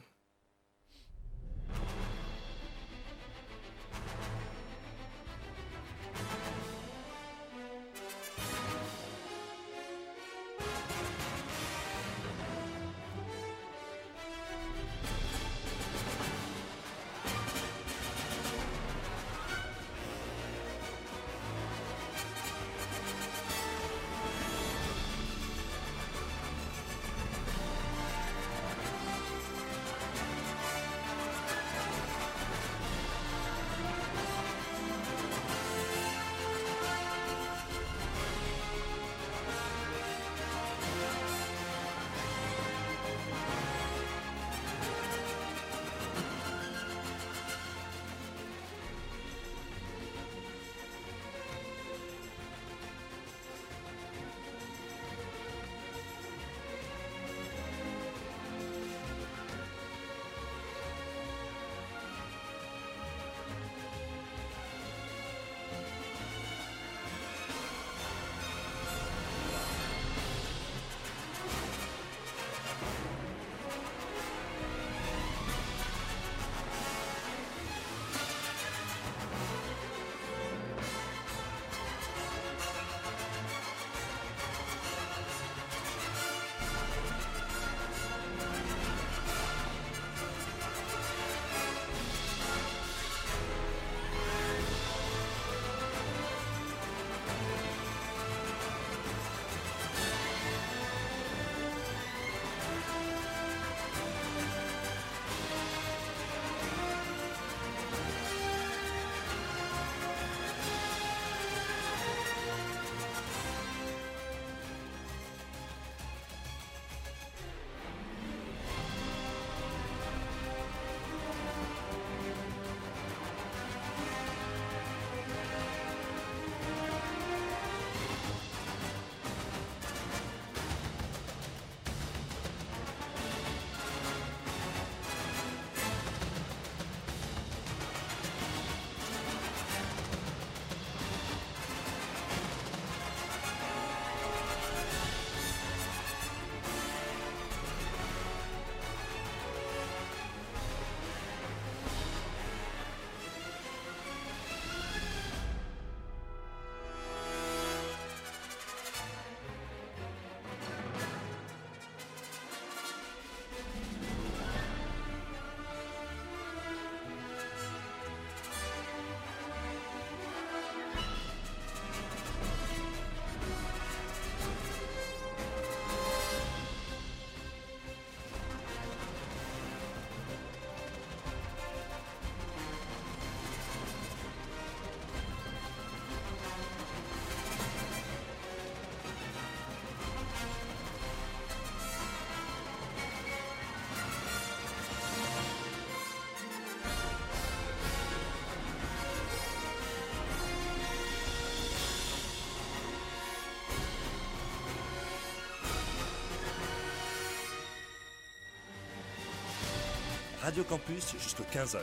Radio 210.51 210.65
Campus 210.65 211.15
jusqu'à 211.23 211.45
15h. 211.45 211.79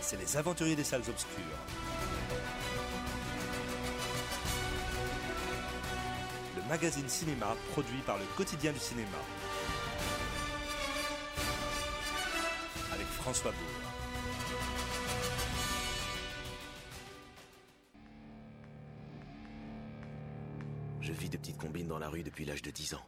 C'est 0.00 0.16
les 0.16 0.36
aventuriers 0.38 0.76
des 0.76 0.82
salles 0.82 1.02
obscures. 1.06 1.42
Le 6.56 6.62
magazine 6.70 7.06
cinéma 7.06 7.54
produit 7.72 8.00
par 8.06 8.16
le 8.16 8.24
quotidien 8.34 8.72
du 8.72 8.78
cinéma. 8.78 9.08
Avec 12.94 13.06
François 13.08 13.50
Bourg. 13.50 13.90
Je 21.02 21.12
vis 21.12 21.28
de 21.28 21.36
petites 21.36 21.58
combines 21.58 21.88
dans 21.88 21.98
la 21.98 22.08
rue 22.08 22.22
depuis 22.22 22.46
l'âge 22.46 22.62
de 22.62 22.70
10 22.70 22.94
ans. 22.94 23.04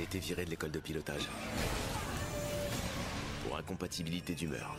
J'ai 0.00 0.04
été 0.04 0.18
viré 0.18 0.46
de 0.46 0.50
l'école 0.50 0.70
de 0.70 0.78
pilotage. 0.78 1.28
Pour 3.44 3.58
incompatibilité 3.58 4.34
d'humeur. 4.34 4.74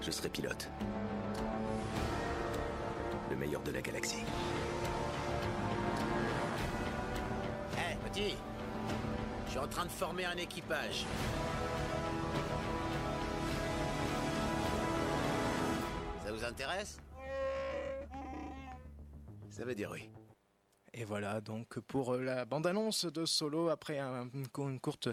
Je 0.00 0.10
serai 0.10 0.30
pilote. 0.30 0.70
Le 3.28 3.36
meilleur 3.36 3.60
de 3.62 3.72
la 3.72 3.82
galaxie. 3.82 4.24
Hé, 7.76 7.96
petit 8.08 8.34
Je 9.44 9.50
suis 9.50 9.58
en 9.58 9.68
train 9.68 9.84
de 9.84 9.90
former 9.90 10.24
un 10.24 10.38
équipage. 10.38 11.04
Ça 16.24 16.32
vous 16.32 16.42
intéresse? 16.42 17.02
Ça 19.50 19.66
veut 19.66 19.74
dire 19.74 19.90
oui. 19.92 20.08
Et 21.02 21.04
voilà 21.04 21.40
donc 21.40 21.80
pour 21.80 22.14
la 22.14 22.44
bande-annonce 22.44 23.06
de 23.06 23.26
Solo 23.26 23.70
après 23.70 23.98
une 23.98 24.78
courte 24.78 25.08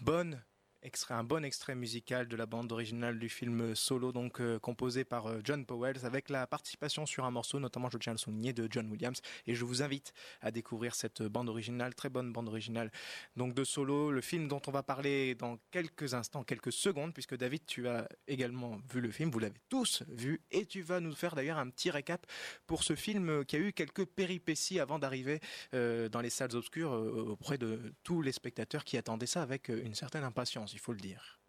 bonne 0.00 0.42
extrait, 0.84 1.14
un 1.14 1.24
bon 1.24 1.44
extrait 1.44 1.74
musical 1.74 2.28
de 2.28 2.36
la 2.36 2.46
bande 2.46 2.70
originale 2.70 3.18
du 3.18 3.28
film 3.28 3.74
Solo, 3.74 4.12
donc 4.12 4.40
euh, 4.40 4.58
composé 4.58 5.04
par 5.04 5.26
euh, 5.26 5.40
John 5.42 5.64
Powell, 5.64 5.96
avec 6.04 6.28
la 6.28 6.46
participation 6.46 7.06
sur 7.06 7.24
un 7.24 7.30
morceau, 7.30 7.58
notamment 7.58 7.88
je 7.90 7.96
tiens 7.98 8.12
à 8.12 8.14
le 8.14 8.18
souligner, 8.18 8.52
de 8.52 8.68
John 8.70 8.90
Williams. 8.90 9.20
Et 9.46 9.54
je 9.54 9.64
vous 9.64 9.82
invite 9.82 10.12
à 10.42 10.50
découvrir 10.50 10.94
cette 10.94 11.22
bande 11.22 11.48
originale, 11.48 11.94
très 11.94 12.10
bonne 12.10 12.32
bande 12.32 12.48
originale, 12.48 12.92
donc 13.36 13.54
de 13.54 13.64
Solo, 13.64 14.12
le 14.12 14.20
film 14.20 14.46
dont 14.46 14.60
on 14.66 14.70
va 14.70 14.82
parler 14.82 15.34
dans 15.34 15.58
quelques 15.70 16.12
instants, 16.12 16.44
quelques 16.44 16.72
secondes, 16.72 17.14
puisque 17.14 17.36
David, 17.36 17.64
tu 17.66 17.88
as 17.88 18.06
également 18.28 18.78
vu 18.92 19.00
le 19.00 19.10
film, 19.10 19.30
vous 19.30 19.38
l'avez 19.38 19.60
tous 19.70 20.02
vu, 20.08 20.42
et 20.50 20.66
tu 20.66 20.82
vas 20.82 21.00
nous 21.00 21.14
faire 21.14 21.34
d'ailleurs 21.34 21.58
un 21.58 21.70
petit 21.70 21.90
récap 21.90 22.26
pour 22.66 22.82
ce 22.82 22.94
film 22.94 23.30
euh, 23.30 23.44
qui 23.44 23.56
a 23.56 23.58
eu 23.58 23.72
quelques 23.72 24.04
péripéties 24.04 24.80
avant 24.80 24.98
d'arriver 24.98 25.40
euh, 25.72 26.10
dans 26.10 26.20
les 26.20 26.30
salles 26.30 26.54
obscures 26.54 26.92
auprès 26.92 27.56
de 27.56 27.94
tous 28.02 28.20
les 28.20 28.32
spectateurs 28.32 28.84
qui 28.84 28.98
attendaient 28.98 29.26
ça 29.26 29.42
avec 29.42 29.68
une 29.68 29.94
certaine 29.94 30.24
impatience, 30.24 30.73
il 30.74 30.80
faut 30.80 30.92
le 30.92 31.00
dire. 31.00 31.40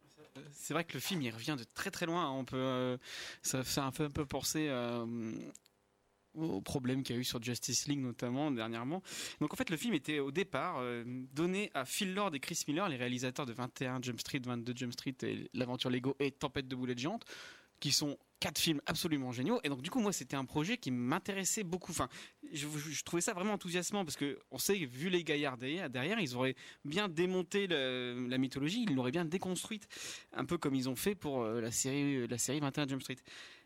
C'est 0.52 0.74
vrai 0.74 0.84
que 0.84 0.94
le 0.94 1.00
film 1.00 1.22
il 1.22 1.32
revient 1.32 1.56
de 1.58 1.64
très 1.74 1.92
très 1.92 2.06
loin. 2.06 2.30
On 2.32 2.46
peut, 2.46 2.58
euh, 2.58 2.98
ça 3.42 3.64
fait 3.64 3.82
un 3.82 3.92
peu, 3.92 4.06
un 4.06 4.10
peu 4.10 4.26
penser 4.26 4.68
euh, 4.70 5.32
aux 6.34 6.62
problèmes 6.62 7.04
qu'il 7.04 7.16
y 7.16 7.18
a 7.18 7.22
eu 7.22 7.26
sur 7.26 7.42
Justice 7.42 7.88
League 7.88 8.00
notamment 8.00 8.52
dernièrement. 8.52 9.02
Donc 9.40 9.54
en 9.54 9.58
fait 9.58 9.70
le 9.70 9.78
film 9.78 9.94
était 9.94 10.20
au 10.20 10.32
départ 10.32 10.78
euh, 10.80 11.04
donné 11.34 11.72
à 11.74 11.86
Phil 11.86 12.14
Lord 12.14 12.36
et 12.36 12.40
Chris 12.40 12.60
Miller, 12.68 12.90
les 12.90 12.98
réalisateurs 12.98 13.46
de 13.46 13.54
21 13.54 14.02
Jump 14.02 14.20
Street, 14.20 14.42
22 14.44 14.74
Jump 14.76 14.94
Street 14.94 15.16
et 15.24 15.50
l'aventure 15.54 15.90
Lego 15.90 16.16
et 16.20 16.32
Tempête 16.32 16.68
de 16.68 16.76
boulettes 16.76 17.00
géantes, 17.00 17.26
qui 17.80 17.92
sont 17.92 18.18
quatre 18.40 18.60
films 18.60 18.82
absolument 18.86 19.32
géniaux. 19.32 19.60
Et 19.64 19.70
donc 19.70 19.82
du 19.82 19.90
coup 19.90 20.00
moi 20.00 20.12
c'était 20.12 20.36
un 20.36 20.46
projet 20.46 20.78
qui 20.78 20.92
m'intéressait 20.92 21.64
beaucoup. 21.64 21.92
Enfin 21.92 22.10
je, 22.52 23.04
trouvais 23.04 23.22
ça 23.22 23.34
vraiment 23.34 23.54
enthousiasmant 23.54 24.06
parce 24.06 24.18
que 24.18 24.40
on 24.52 24.58
sait 24.58 24.76
vu 24.76 25.10
les 25.10 25.24
gaillards 25.24 25.58
derrière, 25.58 25.90
derrière, 25.90 26.20
ils 26.20 26.36
auraient 26.36 26.56
bien 26.84 27.08
démonté 27.08 27.68
la 27.68 28.38
mythologie, 28.38 28.86
ils 28.88 28.96
l'auraient 28.96 29.12
bien 29.12 29.26
déconstruite, 29.26 29.88
un 30.34 30.46
peu 30.46 30.58
comme 30.58 30.76
ils 30.76 30.90
ont 30.90 30.96
fait 30.96 31.16
pour 31.16 31.42
euh, 31.42 31.62
la 31.62 31.72
série 31.72 32.28
la 32.28 32.38
série 32.38 32.60
21 32.60 32.88
Jump 32.88 33.02
Street. 33.02 33.18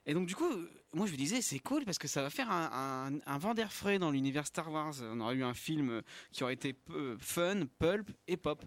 Et 0.06 0.14
donc 0.14 0.28
du 0.28 0.36
coup, 0.36 0.50
euh, 0.50 0.72
moi 0.94 1.08
je 1.08 1.12
me 1.12 1.18
disais 1.18 1.42
c'est 1.42 1.60
cool 1.60 1.84
parce 1.84 1.98
que 1.98 2.08
ça 2.08 2.22
va 2.22 2.30
faire 2.30 2.50
un, 2.50 3.12
un, 3.12 3.20
un 3.26 3.38
vent 3.38 3.54
d'air 3.54 3.74
frais 3.74 4.00
dans 4.00 4.12
l'univers 4.12 4.48
Star 4.48 4.72
Wars. 4.72 4.96
On 5.02 5.20
aurait 5.20 5.36
eu 5.36 5.44
un 5.44 5.54
film 5.54 6.02
qui 6.32 6.44
aurait 6.44 6.54
été 6.54 6.76
euh, 6.92 7.18
fun, 7.20 7.66
pulp 7.80 8.10
et 8.28 8.38
pop. 8.38 8.64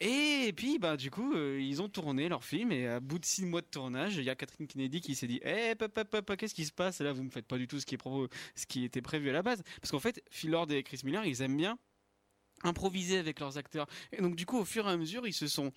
Et 0.00 0.52
puis, 0.56 0.78
bah, 0.78 0.96
du 0.96 1.10
coup, 1.10 1.34
euh, 1.34 1.60
ils 1.60 1.80
ont 1.80 1.88
tourné 1.88 2.28
leur 2.28 2.44
film 2.44 2.72
et 2.72 2.86
à 2.88 3.00
bout 3.00 3.18
de 3.18 3.24
six 3.24 3.44
mois 3.44 3.60
de 3.60 3.66
tournage, 3.66 4.16
il 4.16 4.24
y 4.24 4.30
a 4.30 4.34
Catherine 4.34 4.66
Kennedy 4.66 5.00
qui 5.00 5.14
s'est 5.14 5.26
dit 5.26 5.40
Eh, 5.44 5.74
pop, 5.76 5.92
pop, 6.10 6.36
qu'est-ce 6.36 6.54
qui 6.54 6.64
se 6.64 6.72
passe? 6.72 7.00
Là, 7.00 7.12
vous 7.12 7.22
me 7.22 7.30
faites 7.30 7.46
pas 7.46 7.58
du 7.58 7.68
tout 7.68 7.80
ce 7.80 7.86
qui, 7.86 7.94
est 7.94 8.02
ce 8.54 8.66
qui 8.66 8.84
était 8.84 9.02
prévu 9.02 9.30
à 9.30 9.32
la 9.32 9.42
base. 9.42 9.62
Parce 9.80 9.90
qu'en 9.92 10.00
fait, 10.00 10.22
Phil 10.30 10.50
Lord 10.50 10.70
et 10.72 10.82
Chris 10.82 11.00
Miller, 11.04 11.24
ils 11.24 11.42
aiment 11.42 11.56
bien 11.56 11.78
improviser 12.64 13.18
avec 13.18 13.40
leurs 13.40 13.58
acteurs. 13.58 13.86
Et 14.12 14.20
donc 14.20 14.36
du 14.36 14.46
coup, 14.46 14.58
au 14.58 14.64
fur 14.64 14.88
et 14.88 14.90
à 14.90 14.96
mesure, 14.96 15.26
ils 15.26 15.32
se 15.32 15.46
sont, 15.46 15.72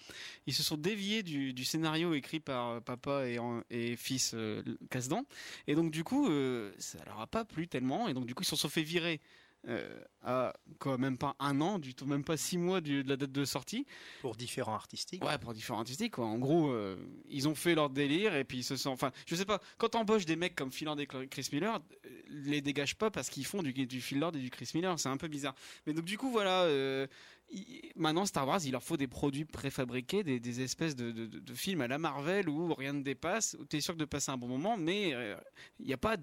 ils 0.45 0.53
se 0.53 0.63
sont 0.63 0.78
déviés 0.78 1.24
du, 1.24 1.65
scénario 1.65 2.13
écrit 2.13 2.39
par 2.39 2.70
euh, 2.70 2.80
papa 2.80 3.24
et 3.70 3.95
fils 3.95 4.32
euh, 4.34 4.63
Casdan. 4.89 5.24
Et 5.68 5.76
donc 5.76 5.91
du 5.91 6.03
coup, 6.03 6.30
euh, 6.30 6.72
ça 6.78 6.99
leur 7.05 7.20
a 7.20 7.28
pas 7.28 7.45
plu 7.45 7.68
tellement. 7.68 8.07
Et 8.07 8.13
donc 8.13 8.26
du 8.26 8.34
coup, 8.34 8.43
ils 8.43 8.47
se 8.47 8.55
sont 8.55 8.70
fait 8.70 8.84
virer. 8.84 9.22
Euh, 9.68 9.99
à 10.24 10.53
quoi, 10.80 10.97
même 10.97 11.18
pas 11.18 11.36
un 11.39 11.59
an, 11.61 11.78
du 11.80 11.93
tout, 11.93 12.05
même 12.05 12.24
pas 12.24 12.38
six 12.38 12.57
mois 12.57 12.80
du- 12.82 13.03
de 13.03 13.09
la 13.09 13.18
date 13.18 13.32
de 13.32 13.45
sortie. 13.45 13.86
Pour 14.22 14.36
différents 14.36 14.74
artistiques. 14.76 15.24
Ouais, 15.24 15.38
pour 15.38 15.53
différents 15.53 15.80
artistiques. 15.80 16.13
Quoi. 16.13 16.26
En 16.26 16.38
gros, 16.38 16.70
euh, 16.72 16.95
ils 17.30 17.47
ont 17.47 17.55
fait 17.55 17.76
leur 17.76 17.89
délire 17.89 18.36
et 18.36 18.43
puis 18.43 18.59
ils 18.59 18.63
se 18.63 18.76
sont. 18.78 18.91
Enfin, 18.91 19.11
je 19.26 19.36
sais 19.36 19.45
pas. 19.45 19.61
Quand 19.78 19.89
t'embauches 19.89 20.26
des 20.26 20.36
mecs 20.36 20.55
comme 20.55 20.72
Phil 20.72 20.86
Lord 20.86 20.99
et 20.99 21.07
Chris 21.07 21.49
Miller, 21.51 21.80
euh, 22.05 22.09
les 22.30 22.61
dégage 22.61 22.95
pas 22.95 23.11
parce 23.11 23.30
qu'ils 23.30 23.45
font 23.45 23.61
du, 23.63 23.74
du 23.74 24.01
Phil 24.01 24.20
Lord 24.20 24.36
et 24.36 24.39
du 24.39 24.49
Chris 24.49 24.72
Miller. 24.74 24.97
C'est 24.99 25.09
un 25.09 25.18
peu 25.18 25.28
bizarre. 25.28 25.55
Mais 25.86 25.93
donc 25.93 26.05
du 26.05 26.18
coup, 26.18 26.32
voilà. 26.32 26.63
euh, 26.63 27.07
il- 27.49 27.91
maintenant, 27.95 28.26
Star 28.26 28.45
Wars, 28.47 28.59
il 28.65 28.72
leur 28.72 28.84
faut 28.84 28.97
des 28.97 29.07
produits 29.07 29.45
préfabriqués, 29.45 30.24
des, 30.24 30.39
des 30.39 30.61
espèces 30.61 30.95
de, 30.95 31.11
de- 31.11 31.26
de- 31.28 31.39
de 31.39 31.53
films 31.53 31.82
à 31.82 31.88
la 31.88 31.97
Marvel 31.97 32.49
où 32.49 32.74
rien 32.74 32.91
ne 32.93 33.01
dépasse, 33.03 33.55
où 33.59 33.65
t'es 33.65 33.80
sûr 33.82 33.95
de 33.95 34.03
passer 34.05 34.32
un 34.32 34.38
bon 34.38 34.47
moment, 34.47 34.76
mais 34.78 35.13
il 35.80 35.86
n'y 35.86 35.93
a 35.93 35.97
pas 35.97 36.18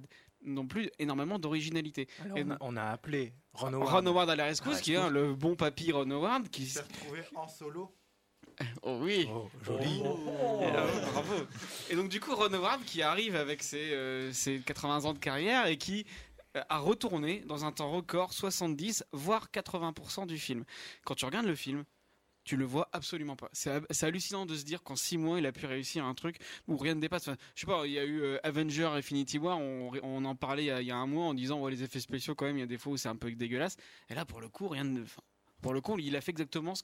non 0.45 0.67
plus 0.67 0.91
énormément 0.99 1.39
d'originalité. 1.39 2.09
On, 2.35 2.51
a, 2.51 2.57
on 2.61 2.77
a 2.77 2.85
appelé 2.85 3.33
Ron 3.55 3.73
Howard. 3.73 3.91
Ron 3.91 4.07
Howard 4.07 4.31
à 4.31 4.37
la 4.37 4.45
rescousse, 4.47 4.81
qui 4.81 4.93
est 4.95 4.97
hein, 4.97 5.11
le 5.11 5.35
bon 5.35 5.57
papy 5.57 5.93
Ron 5.93 6.11
Howard, 6.11 6.49
qui 6.49 6.67
s'est 6.67 6.81
retrouvé 6.83 7.21
en 7.35 7.49
solo. 7.49 7.95
Oh 8.83 9.01
oui. 9.03 9.27
joli. 9.65 9.99
Et 9.99 10.71
là, 10.71 10.87
bravo. 11.13 11.35
Et 11.91 11.97
donc 11.97 12.09
du 12.09 12.21
coup, 12.21 12.35
Ron 12.37 12.53
Howard 12.53 12.85
qui 12.85 13.03
arrive 13.03 13.35
avec 13.35 13.65
ses, 13.65 13.93
euh, 13.93 14.33
ses 14.33 14.61
80 14.61 15.07
ans 15.07 15.13
de 15.13 15.19
carrière 15.19 15.67
et 15.67 15.77
qui 15.77 16.07
euh, 16.57 16.63
a 16.69 16.79
retourné 16.79 17.41
dans 17.47 17.65
un 17.65 17.73
temps 17.73 17.91
record 17.91 18.33
70 18.33 19.05
voire 19.11 19.49
80% 19.53 20.27
du 20.29 20.39
film. 20.39 20.65
Quand 21.05 21.17
tu 21.17 21.25
regardes 21.25 21.47
le 21.47 21.57
film, 21.57 21.83
tu 22.45 22.57
le 22.57 22.65
vois 22.65 22.89
absolument 22.93 23.37
pas. 23.37 23.49
C'est 23.53 24.03
hallucinant 24.03 24.47
de 24.47 24.55
se 24.55 24.65
dire 24.65 24.83
qu'en 24.83 24.97
6 24.97 25.19
mois, 25.19 25.39
il 25.39 25.47
a 25.47 25.53
pu 25.53 25.67
réussir 25.67 26.05
un 26.05 26.15
truc 26.15 26.37
où 26.69 26.77
rien 26.77 26.95
ne 26.95 27.01
dépasse. 27.01 27.29
Enfin, 27.29 27.37
je 27.55 27.61
sais 27.61 27.67
pas, 27.67 27.87
il 27.87 27.93
y 27.93 27.99
a 27.99 28.05
eu 28.05 28.23
euh, 28.23 28.39
Avenger 28.43 28.87
Infinity 28.87 29.39
War, 29.39 29.59
on, 29.59 30.25
en 30.25 30.37
parlait 30.37 30.65
il 30.65 30.87
y, 30.87 30.91
a, 30.91 30.97
un 30.97 31.07
mois 31.07 31.27
en 31.27 31.35
disant 31.35 31.61
ouais 31.61 31.71
les 31.71 31.83
effets 31.83 32.01
spéciaux 32.01 32.35
quand 32.35 32.47
même, 32.47 32.57
il 32.57 32.61
y 32.61 32.65
a 32.65 32.67
des 32.67 32.79
fois 32.79 32.93
où 32.93 32.97
c'est 32.97 33.09
un 33.09 33.17
peu 33.17 33.31
dégueulasse. 33.33 33.77
Et 34.09 34.15
là 34.15 34.25
pour 34.25 34.41
le 34.41 34.49
coup, 34.49 34.69
rien 34.69 34.85
ne 34.85 35.05
pour 35.65 35.73
le 35.73 35.81
coup, 35.81 35.99
il 35.99 36.15
a 36.15 36.21
fait 36.21 36.31
exactement 36.31 36.75
ce 36.75 36.83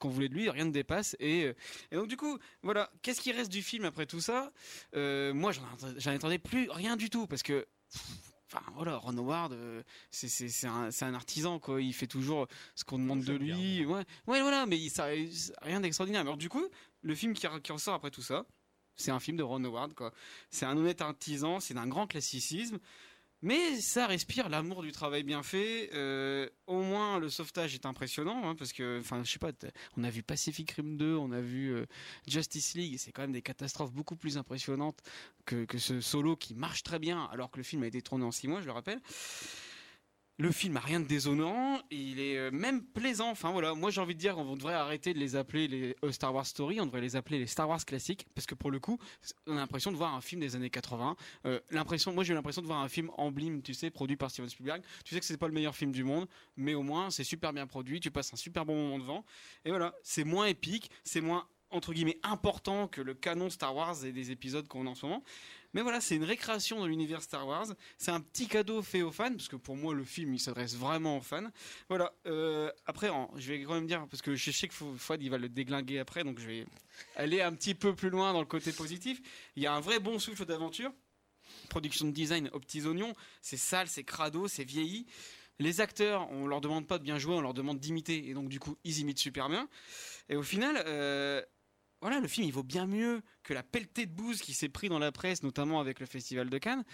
qu'on 0.00 0.08
voulait 0.08 0.30
de 0.30 0.34
lui, 0.34 0.48
rien 0.48 0.64
ne 0.64 0.70
dépasse. 0.70 1.16
Et, 1.20 1.44
euh, 1.44 1.54
et 1.90 1.96
donc 1.96 2.08
du 2.08 2.16
coup, 2.16 2.38
voilà, 2.62 2.90
qu'est-ce 3.02 3.20
qui 3.20 3.30
reste 3.30 3.52
du 3.52 3.60
film 3.60 3.84
après 3.84 4.06
tout 4.06 4.22
ça? 4.22 4.52
Euh, 4.94 5.34
Moi, 5.34 5.52
j'en 5.52 6.12
attendais 6.12 6.38
plus 6.38 6.70
rien 6.70 6.96
du 6.96 7.10
tout 7.10 7.26
parce 7.26 7.42
que. 7.42 7.66
Enfin 8.52 8.64
voilà, 8.74 8.96
Ron 8.96 9.16
Howard, 9.18 9.52
euh, 9.52 9.82
c'est 10.10 10.66
un, 10.66 11.14
artisan 11.14 11.58
quoi. 11.58 11.82
Il 11.82 11.92
fait 11.92 12.06
toujours 12.06 12.46
ce 12.74 12.84
qu'on 12.84 12.98
demande 12.98 13.24
de 13.24 13.34
lui. 13.34 13.84
Ouais, 13.84 14.04
ouais, 14.26 14.40
voilà, 14.40 14.66
mais 14.66 14.88
ça, 14.88 15.06
rien 15.62 15.80
d'extraordinaire. 15.80 16.20
Alors 16.20 16.36
du 16.36 16.48
coup, 16.48 16.64
le 17.02 17.14
film 17.14 17.34
qui, 17.34 17.46
qui 17.62 17.72
ressort 17.72 17.94
après 17.94 18.10
tout 18.10 18.22
ça, 18.22 18.46
c'est 18.96 19.10
un 19.10 19.20
film 19.20 19.36
de 19.36 19.42
Ron 19.42 19.64
Howard 19.64 19.94
quoi. 19.94 20.12
C'est 20.50 20.64
un 20.64 20.76
honnête 20.76 21.00
artisan, 21.00 21.60
c'est 21.60 21.74
d'un 21.74 21.86
grand 21.86 22.06
classicisme. 22.06 22.78
Mais 23.42 23.80
ça 23.80 24.06
respire 24.06 24.48
l'amour 24.48 24.82
du 24.82 24.92
travail 24.92 25.22
bien 25.22 25.42
fait. 25.42 25.90
Euh, 25.94 26.48
au 26.66 26.80
moins, 26.80 27.18
le 27.18 27.28
sauvetage 27.28 27.74
est 27.74 27.86
impressionnant, 27.86 28.48
hein, 28.48 28.54
parce 28.54 28.72
que, 28.72 28.98
enfin, 29.00 29.22
je 29.24 29.32
sais 29.32 29.38
pas, 29.38 29.52
on 29.96 30.04
a 30.04 30.10
vu 30.10 30.22
Pacific 30.22 30.70
Rim 30.70 30.96
2, 30.96 31.16
on 31.16 31.30
a 31.32 31.40
vu 31.40 31.74
euh, 31.74 31.86
Justice 32.26 32.74
League, 32.74 32.96
c'est 32.98 33.12
quand 33.12 33.22
même 33.22 33.32
des 33.32 33.42
catastrophes 33.42 33.92
beaucoup 33.92 34.16
plus 34.16 34.38
impressionnantes 34.38 35.00
que, 35.44 35.64
que 35.64 35.78
ce 35.78 36.00
solo 36.00 36.36
qui 36.36 36.54
marche 36.54 36.82
très 36.82 36.98
bien, 36.98 37.24
alors 37.30 37.50
que 37.50 37.58
le 37.58 37.64
film 37.64 37.82
a 37.82 37.86
été 37.86 38.00
tourné 38.00 38.24
en 38.24 38.32
six 38.32 38.48
mois, 38.48 38.60
je 38.60 38.66
le 38.66 38.72
rappelle. 38.72 39.00
Le 40.38 40.52
film 40.52 40.76
a 40.76 40.80
rien 40.80 41.00
de 41.00 41.06
déshonorant, 41.06 41.80
il 41.90 42.20
est 42.20 42.36
euh, 42.36 42.50
même 42.50 42.82
plaisant. 42.82 43.30
Enfin 43.30 43.52
voilà, 43.52 43.74
moi 43.74 43.90
j'ai 43.90 44.02
envie 44.02 44.14
de 44.14 44.20
dire 44.20 44.34
qu'on 44.34 44.54
devrait 44.54 44.74
arrêter 44.74 45.14
de 45.14 45.18
les 45.18 45.34
appeler 45.34 45.66
les 45.66 45.96
euh, 46.04 46.12
Star 46.12 46.34
Wars 46.34 46.44
Story, 46.44 46.78
on 46.78 46.84
devrait 46.84 47.00
les 47.00 47.16
appeler 47.16 47.38
les 47.38 47.46
Star 47.46 47.66
Wars 47.66 47.82
classiques, 47.82 48.26
parce 48.34 48.46
que 48.46 48.54
pour 48.54 48.70
le 48.70 48.78
coup, 48.78 48.98
on 49.46 49.52
a 49.56 49.60
l'impression 49.60 49.90
de 49.90 49.96
voir 49.96 50.14
un 50.14 50.20
film 50.20 50.42
des 50.42 50.54
années 50.54 50.68
80. 50.68 51.16
Euh, 51.46 51.58
l'impression, 51.70 52.12
moi 52.12 52.22
j'ai 52.22 52.32
eu 52.32 52.36
l'impression 52.36 52.60
de 52.60 52.66
voir 52.66 52.80
un 52.80 52.88
film 52.88 53.10
emblème, 53.16 53.62
tu 53.62 53.72
sais, 53.72 53.88
produit 53.88 54.16
par 54.16 54.30
Steven 54.30 54.50
Spielberg. 54.50 54.82
Tu 55.06 55.14
sais 55.14 55.20
que 55.20 55.26
c'est 55.26 55.38
pas 55.38 55.48
le 55.48 55.54
meilleur 55.54 55.74
film 55.74 55.90
du 55.90 56.04
monde, 56.04 56.28
mais 56.58 56.74
au 56.74 56.82
moins 56.82 57.08
c'est 57.08 57.24
super 57.24 57.54
bien 57.54 57.66
produit, 57.66 58.00
tu 58.00 58.10
passes 58.10 58.34
un 58.34 58.36
super 58.36 58.66
bon 58.66 58.76
moment 58.76 58.98
devant. 58.98 59.24
Et 59.64 59.70
voilà, 59.70 59.94
c'est 60.02 60.24
moins 60.24 60.44
épique, 60.44 60.90
c'est 61.02 61.22
moins 61.22 61.48
entre 61.70 61.92
guillemets 61.92 62.18
important 62.22 62.88
que 62.88 63.00
le 63.00 63.14
canon 63.14 63.50
Star 63.50 63.74
Wars 63.74 64.04
et 64.04 64.12
des 64.12 64.30
épisodes 64.30 64.68
qu'on 64.68 64.86
a 64.86 64.90
en 64.90 64.94
ce 64.94 65.06
moment. 65.06 65.22
Mais 65.74 65.82
voilà, 65.82 66.00
c'est 66.00 66.16
une 66.16 66.24
récréation 66.24 66.78
dans 66.78 66.86
l'univers 66.86 67.22
Star 67.22 67.46
Wars. 67.46 67.66
C'est 67.98 68.10
un 68.10 68.20
petit 68.20 68.46
cadeau 68.48 68.82
fait 68.82 69.02
aux 69.02 69.12
fans, 69.12 69.32
parce 69.32 69.48
que 69.48 69.56
pour 69.56 69.76
moi, 69.76 69.94
le 69.94 70.04
film, 70.04 70.34
il 70.34 70.40
s'adresse 70.40 70.74
vraiment 70.74 71.18
aux 71.18 71.22
fans. 71.22 71.50
Voilà. 71.88 72.12
Euh, 72.26 72.70
après, 72.86 73.10
je 73.36 73.52
vais 73.52 73.62
quand 73.62 73.74
même 73.74 73.86
dire, 73.86 74.06
parce 74.10 74.22
que 74.22 74.34
je 74.34 74.50
sais 74.50 74.68
que 74.68 74.74
Fouad, 74.74 75.22
il 75.22 75.30
va 75.30 75.38
le 75.38 75.48
déglinguer 75.48 75.98
après, 75.98 76.24
donc 76.24 76.38
je 76.38 76.46
vais 76.46 76.66
aller 77.16 77.40
un 77.42 77.52
petit 77.52 77.74
peu 77.74 77.94
plus 77.94 78.10
loin 78.10 78.32
dans 78.32 78.40
le 78.40 78.46
côté 78.46 78.72
positif. 78.72 79.20
Il 79.56 79.62
y 79.62 79.66
a 79.66 79.74
un 79.74 79.80
vrai 79.80 80.00
bon 80.00 80.18
souffle 80.18 80.44
d'aventure. 80.44 80.92
Production 81.68 82.06
de 82.06 82.12
design 82.12 82.50
aux 82.52 82.60
petits 82.60 82.86
oignons. 82.86 83.12
C'est 83.40 83.56
sale, 83.56 83.88
c'est 83.88 84.04
crado, 84.04 84.48
c'est 84.48 84.64
vieilli. 84.64 85.06
Les 85.58 85.80
acteurs, 85.80 86.30
on 86.32 86.46
leur 86.46 86.60
demande 86.60 86.86
pas 86.86 86.98
de 86.98 87.02
bien 87.04 87.18
jouer, 87.18 87.34
on 87.34 87.40
leur 87.40 87.54
demande 87.54 87.78
d'imiter. 87.78 88.28
Et 88.28 88.34
donc, 88.34 88.48
du 88.48 88.60
coup, 88.60 88.76
ils 88.84 88.98
imitent 88.98 89.18
super 89.18 89.48
bien. 89.48 89.68
Et 90.28 90.36
au 90.36 90.42
final, 90.42 90.82
euh, 90.86 91.42
voilà, 92.00 92.20
le 92.20 92.28
film 92.28 92.46
il 92.46 92.52
vaut 92.52 92.62
bien 92.62 92.86
mieux 92.86 93.22
que 93.42 93.54
la 93.54 93.62
pelletée 93.62 94.06
de 94.06 94.12
bouse 94.12 94.40
qui 94.40 94.52
s'est 94.52 94.68
pris 94.68 94.88
dans 94.88 94.98
la 94.98 95.12
presse, 95.12 95.42
notamment 95.42 95.80
avec 95.80 96.00
le 96.00 96.06
Festival 96.06 96.50
de 96.50 96.58
Cannes. 96.58 96.84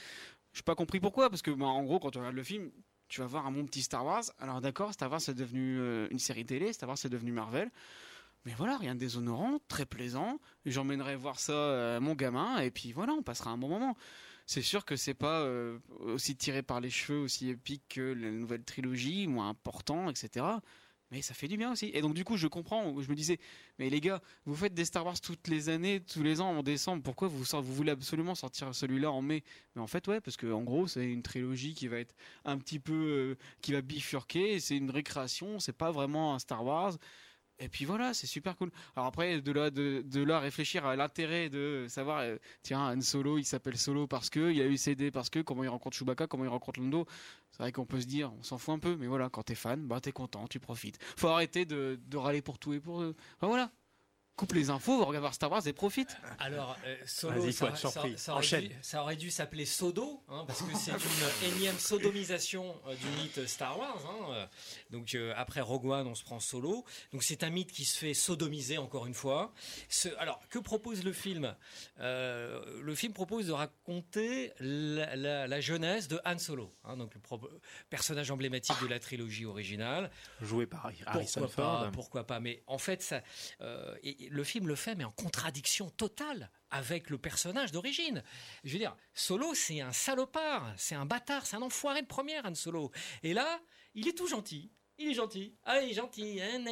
Je 0.52 0.60
n'ai 0.60 0.64
pas 0.64 0.74
compris 0.74 1.00
pourquoi, 1.00 1.30
parce 1.30 1.42
que 1.42 1.50
bah, 1.50 1.66
en 1.66 1.82
gros, 1.82 1.98
quand 1.98 2.10
tu 2.10 2.18
regardes 2.18 2.36
le 2.36 2.42
film, 2.42 2.70
tu 3.08 3.20
vas 3.20 3.26
voir 3.26 3.46
un 3.46 3.52
bon 3.52 3.66
petit 3.66 3.82
Star 3.82 4.04
Wars. 4.04 4.24
Alors 4.38 4.60
d'accord, 4.60 4.92
Star 4.92 5.10
Wars 5.10 5.20
c'est 5.20 5.34
devenu 5.34 5.78
euh, 5.78 6.08
une 6.10 6.18
série 6.18 6.44
télé, 6.44 6.72
Star 6.72 6.88
Wars 6.88 6.98
c'est 6.98 7.08
devenu 7.08 7.32
Marvel. 7.32 7.70
Mais 8.44 8.54
voilà, 8.56 8.76
rien 8.76 8.94
de 8.94 9.00
déshonorant, 9.00 9.60
très 9.68 9.86
plaisant. 9.86 10.40
J'emmènerai 10.66 11.14
voir 11.14 11.38
ça 11.38 11.96
à 11.96 12.00
mon 12.00 12.14
gamin, 12.14 12.58
et 12.58 12.70
puis 12.70 12.92
voilà, 12.92 13.12
on 13.12 13.22
passera 13.22 13.50
un 13.50 13.58
bon 13.58 13.68
moment. 13.68 13.96
C'est 14.46 14.62
sûr 14.62 14.84
que 14.84 14.96
c'est 14.96 15.14
pas 15.14 15.42
euh, 15.42 15.78
aussi 16.00 16.36
tiré 16.36 16.62
par 16.62 16.80
les 16.80 16.90
cheveux, 16.90 17.20
aussi 17.20 17.50
épique 17.50 17.84
que 17.88 18.00
la 18.00 18.30
nouvelle 18.30 18.64
trilogie, 18.64 19.28
moins 19.28 19.48
important, 19.48 20.10
etc 20.10 20.44
mais 21.12 21.20
ça 21.20 21.34
fait 21.34 21.46
du 21.46 21.58
bien 21.58 21.72
aussi. 21.72 21.90
Et 21.92 22.00
donc 22.00 22.14
du 22.14 22.24
coup, 22.24 22.38
je 22.38 22.46
comprends. 22.46 22.98
Je 23.02 23.10
me 23.10 23.14
disais, 23.14 23.38
mais 23.78 23.90
les 23.90 24.00
gars, 24.00 24.22
vous 24.46 24.56
faites 24.56 24.72
des 24.72 24.86
Star 24.86 25.04
Wars 25.04 25.20
toutes 25.20 25.46
les 25.46 25.68
années, 25.68 26.00
tous 26.00 26.22
les 26.22 26.40
ans 26.40 26.48
en 26.56 26.62
décembre. 26.62 27.02
Pourquoi 27.02 27.28
vous 27.28 27.44
vous 27.44 27.74
voulez 27.74 27.92
absolument 27.92 28.34
sortir 28.34 28.74
celui-là 28.74 29.12
en 29.12 29.20
mai? 29.20 29.44
Mais 29.76 29.82
en 29.82 29.86
fait, 29.86 30.08
ouais, 30.08 30.22
parce 30.22 30.38
que 30.38 30.50
en 30.50 30.62
gros, 30.62 30.86
c'est 30.86 31.04
une 31.04 31.22
trilogie 31.22 31.74
qui 31.74 31.86
va 31.86 31.98
être 31.98 32.14
un 32.46 32.56
petit 32.56 32.78
peu, 32.78 32.94
euh, 32.94 33.38
qui 33.60 33.72
va 33.72 33.82
bifurquer. 33.82 34.58
C'est 34.58 34.78
une 34.78 34.90
récréation. 34.90 35.60
C'est 35.60 35.76
pas 35.76 35.92
vraiment 35.92 36.34
un 36.34 36.38
Star 36.38 36.64
Wars. 36.64 36.96
Et 37.58 37.68
puis 37.68 37.84
voilà, 37.84 38.12
c'est 38.12 38.26
super 38.26 38.56
cool. 38.56 38.70
Alors 38.96 39.06
après, 39.06 39.40
de 39.40 39.52
là, 39.52 39.70
de, 39.70 40.02
de 40.04 40.22
là 40.22 40.40
réfléchir 40.40 40.84
à 40.84 40.96
l'intérêt 40.96 41.48
de 41.48 41.86
savoir, 41.88 42.20
euh, 42.20 42.36
tiens, 42.62 42.80
Han 42.90 43.00
Solo, 43.00 43.38
il 43.38 43.44
s'appelle 43.44 43.78
Solo 43.78 44.06
parce 44.06 44.30
que, 44.30 44.50
il 44.50 44.60
a 44.60 44.66
eu 44.66 44.76
CD 44.76 45.10
parce 45.10 45.30
que, 45.30 45.40
comment 45.40 45.62
il 45.62 45.68
rencontre 45.68 45.96
Chewbacca, 45.96 46.26
comment 46.26 46.44
il 46.44 46.48
rencontre 46.48 46.80
Lando. 46.80 47.06
C'est 47.52 47.62
vrai 47.62 47.70
qu'on 47.72 47.86
peut 47.86 48.00
se 48.00 48.06
dire, 48.06 48.32
on 48.38 48.42
s'en 48.42 48.58
fout 48.58 48.74
un 48.74 48.78
peu, 48.78 48.96
mais 48.96 49.06
voilà, 49.06 49.28
quand 49.28 49.42
t'es 49.44 49.54
fan, 49.54 49.86
bah 49.86 50.00
t'es 50.00 50.12
content, 50.12 50.48
tu 50.48 50.58
profites. 50.58 50.98
Faut 51.16 51.28
arrêter 51.28 51.64
de, 51.64 52.00
de 52.06 52.16
râler 52.16 52.42
pour 52.42 52.58
tout 52.58 52.72
et 52.72 52.80
pour. 52.80 52.96
Enfin, 52.96 53.46
voilà, 53.46 53.70
coupe 54.36 54.52
les 54.54 54.70
infos, 54.70 55.04
regarde 55.04 55.32
Star 55.32 55.50
Wars 55.50 55.66
et 55.66 55.72
profite. 55.72 56.16
Alors, 56.38 56.76
euh, 56.86 56.96
Solo, 57.06 57.50
ça, 57.50 57.74
ça, 57.76 59.02
aurait 59.02 59.16
dû, 59.16 59.30
s'appeler 59.30 59.66
Sodo, 59.66 60.22
hein, 60.28 60.44
parce 60.46 60.62
que 60.62 60.76
c'est 60.76 60.90
une 60.90 61.52
énième 61.54 61.78
sodomisation 61.78 62.74
euh, 62.86 62.94
du 62.94 63.06
mythe 63.20 63.46
Star 63.46 63.78
Wars. 63.78 64.00
Hein, 64.06 64.26
euh. 64.30 64.46
donc 64.90 65.16
après 65.36 65.60
Rogue 65.60 65.86
One, 65.86 66.06
on 66.06 66.14
se 66.14 66.24
prend 66.24 66.40
Solo. 66.40 66.84
Donc 67.12 67.22
c'est 67.22 67.42
un 67.42 67.50
mythe 67.50 67.72
qui 67.72 67.84
se 67.84 67.98
fait 67.98 68.14
sodomiser 68.14 68.78
encore 68.78 69.06
une 69.06 69.14
fois. 69.14 69.52
alors 70.18 70.40
que 70.48 70.58
propose 70.58 71.04
le 71.04 71.12
film? 71.12 71.54
Le 71.98 72.94
film 72.94 73.12
propose 73.12 73.46
de 73.46 73.52
raconter 73.52 74.52
la, 74.60 75.60
jeunesse 75.60 76.08
de 76.08 76.20
Han 76.24 76.38
Solo, 76.38 76.74
hein, 76.84 76.96
donc 76.96 77.14
le 77.14 77.20
personnage 77.90 78.30
emblématique 78.30 78.80
de 78.82 78.88
la 78.88 78.98
trilogie 78.98 79.44
originale, 79.44 80.10
joué 80.40 80.66
par 80.66 80.90
Harrison 81.06 81.42
pourquoi 81.42 81.64
Ford. 81.64 81.80
Pas, 81.84 81.90
pourquoi 81.90 82.26
pas 82.26 82.40
Mais 82.40 82.62
en 82.66 82.78
fait, 82.78 83.02
ça, 83.02 83.22
le 84.30 84.44
film 84.44 84.68
le 84.68 84.74
fait, 84.74 84.94
mais 84.94 85.04
en 85.04 85.10
contradiction 85.10 85.90
totale 85.90 86.50
avec 86.70 87.10
le 87.10 87.18
personnage 87.18 87.72
d'origine. 87.72 88.22
Je 88.64 88.72
veux 88.72 88.78
dire, 88.78 88.96
Solo, 89.14 89.54
c'est 89.54 89.80
un 89.80 89.92
salopard, 89.92 90.72
c'est 90.76 90.94
un 90.94 91.06
bâtard, 91.06 91.46
c'est 91.46 91.56
un 91.56 91.62
enfoiré 91.62 92.02
de 92.02 92.06
première, 92.06 92.46
Han 92.46 92.54
Solo. 92.54 92.90
Et 93.22 93.34
là, 93.34 93.60
il 93.94 94.08
est 94.08 94.16
tout 94.16 94.26
gentil 94.26 94.70
il 95.02 95.10
est 95.10 95.14
gentil. 95.14 95.52
Ah, 95.64 95.80
il 95.80 95.90
est 95.90 95.94
gentil. 95.94 96.40
Hein, 96.40 96.64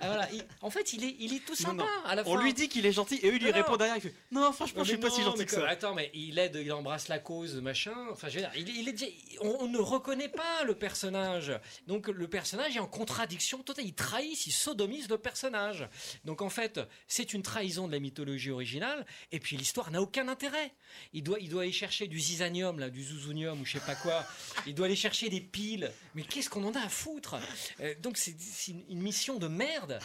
ah, 0.00 0.06
voilà. 0.06 0.28
en 0.62 0.70
fait, 0.70 0.92
il 0.92 1.04
est, 1.04 1.16
il 1.18 1.34
est 1.34 1.44
tout 1.44 1.54
sympa 1.54 1.86
à 2.04 2.14
la 2.14 2.26
On 2.26 2.36
lui 2.36 2.54
dit 2.54 2.68
qu'il 2.68 2.86
est 2.86 2.92
gentil 2.92 3.18
et 3.22 3.28
eux, 3.28 3.36
il 3.36 3.42
lui 3.42 3.50
répond 3.50 3.76
derrière. 3.76 3.96
Il 3.96 4.02
fait 4.02 4.14
Non, 4.30 4.52
franchement, 4.52 4.84
je 4.84 4.90
suis 4.90 4.98
pas 4.98 5.10
si 5.10 5.22
gentil 5.22 5.46
que 5.46 5.52
ça. 5.52 5.68
Attends, 5.68 5.94
mais 5.94 6.10
il 6.14 6.38
aide, 6.38 6.58
il 6.62 6.72
embrasse 6.72 7.08
la 7.08 7.18
cause, 7.18 7.56
machin. 7.56 7.94
Enfin, 8.10 8.28
je 8.28 8.38
veux 8.38 8.40
dire, 8.40 8.52
il, 8.56 8.88
est, 8.88 9.38
on, 9.40 9.66
ne 9.68 9.78
reconnaît 9.78 10.28
pas 10.28 10.64
le 10.64 10.74
personnage. 10.74 11.52
Donc, 11.86 12.08
le 12.08 12.28
personnage 12.28 12.76
est 12.76 12.80
en 12.80 12.86
contradiction 12.86 13.58
totale. 13.58 13.84
Il 13.86 13.94
trahit, 13.94 14.46
il 14.46 14.52
sodomise 14.52 15.08
le 15.08 15.18
personnage. 15.18 15.88
Donc, 16.24 16.42
en 16.42 16.50
fait, 16.50 16.80
c'est 17.06 17.32
une 17.32 17.42
trahison 17.42 17.86
de 17.86 17.92
la 17.92 18.00
mythologie 18.00 18.50
originale. 18.50 19.06
Et 19.32 19.40
puis, 19.40 19.56
l'histoire 19.56 19.90
n'a 19.90 20.02
aucun 20.02 20.28
intérêt. 20.28 20.72
Il 21.12 21.22
doit, 21.22 21.38
il 21.40 21.48
doit 21.48 21.62
aller 21.62 21.72
chercher 21.72 22.06
du 22.06 22.20
zizanium, 22.20 22.78
là, 22.78 22.90
du 22.90 23.02
zouzounium 23.02 23.60
ou 23.60 23.64
je 23.64 23.72
sais 23.72 23.84
pas 23.84 23.94
quoi. 23.94 24.24
Il 24.66 24.74
doit 24.74 24.86
aller 24.86 24.96
chercher 24.96 25.28
des 25.28 25.40
piles. 25.40 25.90
Mais 26.14 26.22
qu'est-ce 26.22 26.50
qu'on 26.50 26.64
en 26.64 26.74
a 26.74 26.80
à 26.80 26.88
foutre? 26.88 27.36
Euh, 27.80 27.94
donc 28.00 28.16
c'est 28.16 28.34
une 28.68 29.00
mission 29.00 29.38
de 29.38 29.48
merde 29.48 29.98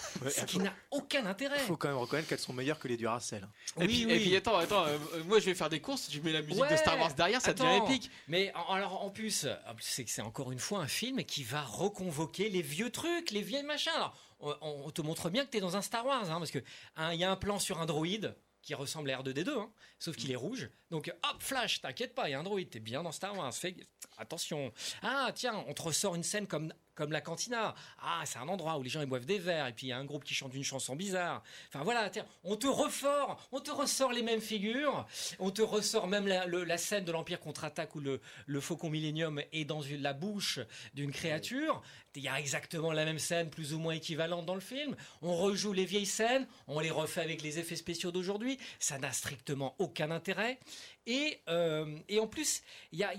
qui 0.48 0.60
n'a 0.60 0.74
aucun 0.92 1.26
intérêt. 1.26 1.58
Il 1.60 1.66
faut 1.66 1.78
quand 1.78 1.88
même 1.88 1.98
reconnaître 1.98 2.28
qu'elles 2.28 2.40
sont 2.40 2.54
meilleures 2.54 2.80
que 2.80 2.88
les 2.88 2.98
Duracell. 2.98 3.48
Et, 3.80 3.88
puis, 3.88 4.04
et 4.04 4.20
puis 4.20 4.36
attends, 4.36 4.58
attends, 4.58 4.86
euh, 4.86 4.98
moi 5.26 5.40
je 5.40 5.46
vais 5.46 5.56
faire 5.56 5.70
des 5.70 5.80
courses, 5.80 6.10
je 6.12 6.20
mets 6.22 6.32
la 6.32 6.42
musique 6.42 6.70
de 6.70 6.76
Star 6.76 7.00
Wars 7.00 7.14
derrière, 7.14 7.42
ça 7.42 7.54
devient 7.54 7.84
épique. 7.86 8.10
Mais 8.28 8.52
alors 8.70 9.04
en 9.04 9.10
plus, 9.10 9.48
c'est 9.80 10.04
que 10.06 10.12
c'est 10.12 10.22
encore 10.22 10.52
une 10.52 10.60
fois 10.60 10.80
un 10.80 10.88
film 10.88 11.24
qui 11.24 11.44
va 11.44 11.62
reconvoquer 11.62 12.50
les 12.50 12.62
vieux 12.62 12.90
trucs, 12.90 13.32
les 13.32 13.42
vieilles 13.42 13.64
machins. 13.64 13.94
Alors 13.96 14.16
on, 14.40 14.92
te 14.92 15.02
montre 15.02 15.30
bien 15.30 15.46
que 15.46 15.52
tu 15.52 15.58
es 15.58 15.62
dans 15.62 15.76
un 15.76 15.82
Star 15.82 16.06
Wars, 16.06 16.30
hein, 16.30 16.38
parce 16.38 16.52
que 16.52 16.60
hein, 16.96 17.14
il 17.14 17.20
y 17.20 17.24
a 17.24 17.32
un 17.32 17.36
plan 17.36 17.60
sur 17.60 17.80
un 17.80 17.86
droïde 17.86 18.36
qui 18.62 18.74
ressemble 18.74 19.12
à 19.12 19.22
R2D2, 19.22 19.50
hein, 19.50 19.72
sauf 20.00 20.16
qu'il 20.16 20.32
est 20.32 20.36
rouge. 20.36 20.70
Donc 20.90 21.14
hop, 21.24 21.36
Flash, 21.40 21.82
t'inquiète 21.82 22.16
pas, 22.16 22.28
il 22.30 22.32
y 22.32 22.36
a 22.36 22.40
un 22.40 22.44
droïde, 22.44 22.70
t'es 22.70 22.80
bien 22.80 23.04
dans 23.04 23.12
Star 23.12 23.38
Wars, 23.38 23.54
fais 23.54 23.76
attention. 24.18 24.74
Ah 25.02 25.32
tiens, 25.34 25.64
on 25.68 25.74
te 25.74 25.82
ressort 25.84 26.16
une 26.16 26.24
scène 26.24 26.48
comme 26.48 26.74
comme 26.96 27.12
la 27.12 27.22
cantina. 27.22 27.76
Ah, 28.00 28.22
c'est 28.26 28.40
un 28.40 28.48
endroit 28.48 28.78
où 28.78 28.84
les 28.84 28.90
gens 28.90 29.02
ils 29.02 29.08
boivent 29.08 29.26
des 29.26 29.40
verres 29.40 29.68
et 29.68 29.74
puis 29.74 29.88
il 29.88 29.90
y 29.90 29.94
a 29.94 29.98
un 29.98 30.06
groupe 30.06 30.24
qui 30.24 30.34
chante 30.34 30.54
une 30.54 30.64
chanson 30.64 30.96
bizarre. 30.96 31.44
Enfin 31.70 31.84
voilà, 31.84 32.10
on 32.44 32.56
te 32.56 32.68
refort, 32.68 33.48
on 33.52 33.60
te 33.60 33.72
ressort 33.72 34.12
les 34.12 34.24
mêmes 34.24 34.42
figures, 34.42 35.06
on 35.40 35.52
te 35.52 35.62
ressort 35.62 36.08
même 36.08 36.28
la, 36.28 36.78
scène 36.78 37.06
de 37.06 37.12
l'Empire 37.12 37.40
contre-attaque 37.40 37.96
où 37.96 38.00
le, 38.00 38.20
Faucon 38.60 38.90
Millennium 38.90 39.42
est 39.52 39.66
dans 39.66 39.82
la 40.00 40.14
bouche 40.14 40.60
d'une 40.94 41.12
créature. 41.12 41.82
Il 42.16 42.24
y 42.24 42.28
a 42.28 42.40
exactement 42.40 42.92
la 42.92 43.06
même 43.06 43.20
scène, 43.20 43.50
plus 43.50 43.74
ou 43.74 43.80
moins 43.80 43.94
équivalente 43.94 44.46
dans 44.46 44.56
le 44.56 44.62
film. 44.62 44.96
On 45.22 45.36
rejoue 45.36 45.74
les 45.74 45.86
vieilles 45.86 46.06
scènes, 46.06 46.48
on 46.68 46.80
les 46.80 46.92
refait 46.92 47.22
avec 47.22 47.42
les 47.42 47.60
effets 47.60 47.76
spéciaux 47.76 48.12
d'aujourd'hui. 48.12 48.58
Ça 48.80 48.98
n'a 48.98 49.12
strictement 49.12 49.76
aucun 49.80 50.12
intérêt. 50.12 50.60
Et, 51.08 51.40
euh, 51.50 51.96
et 52.10 52.20
en 52.20 52.28
plus, 52.28 52.64
y 52.92 53.04
a 53.04 53.14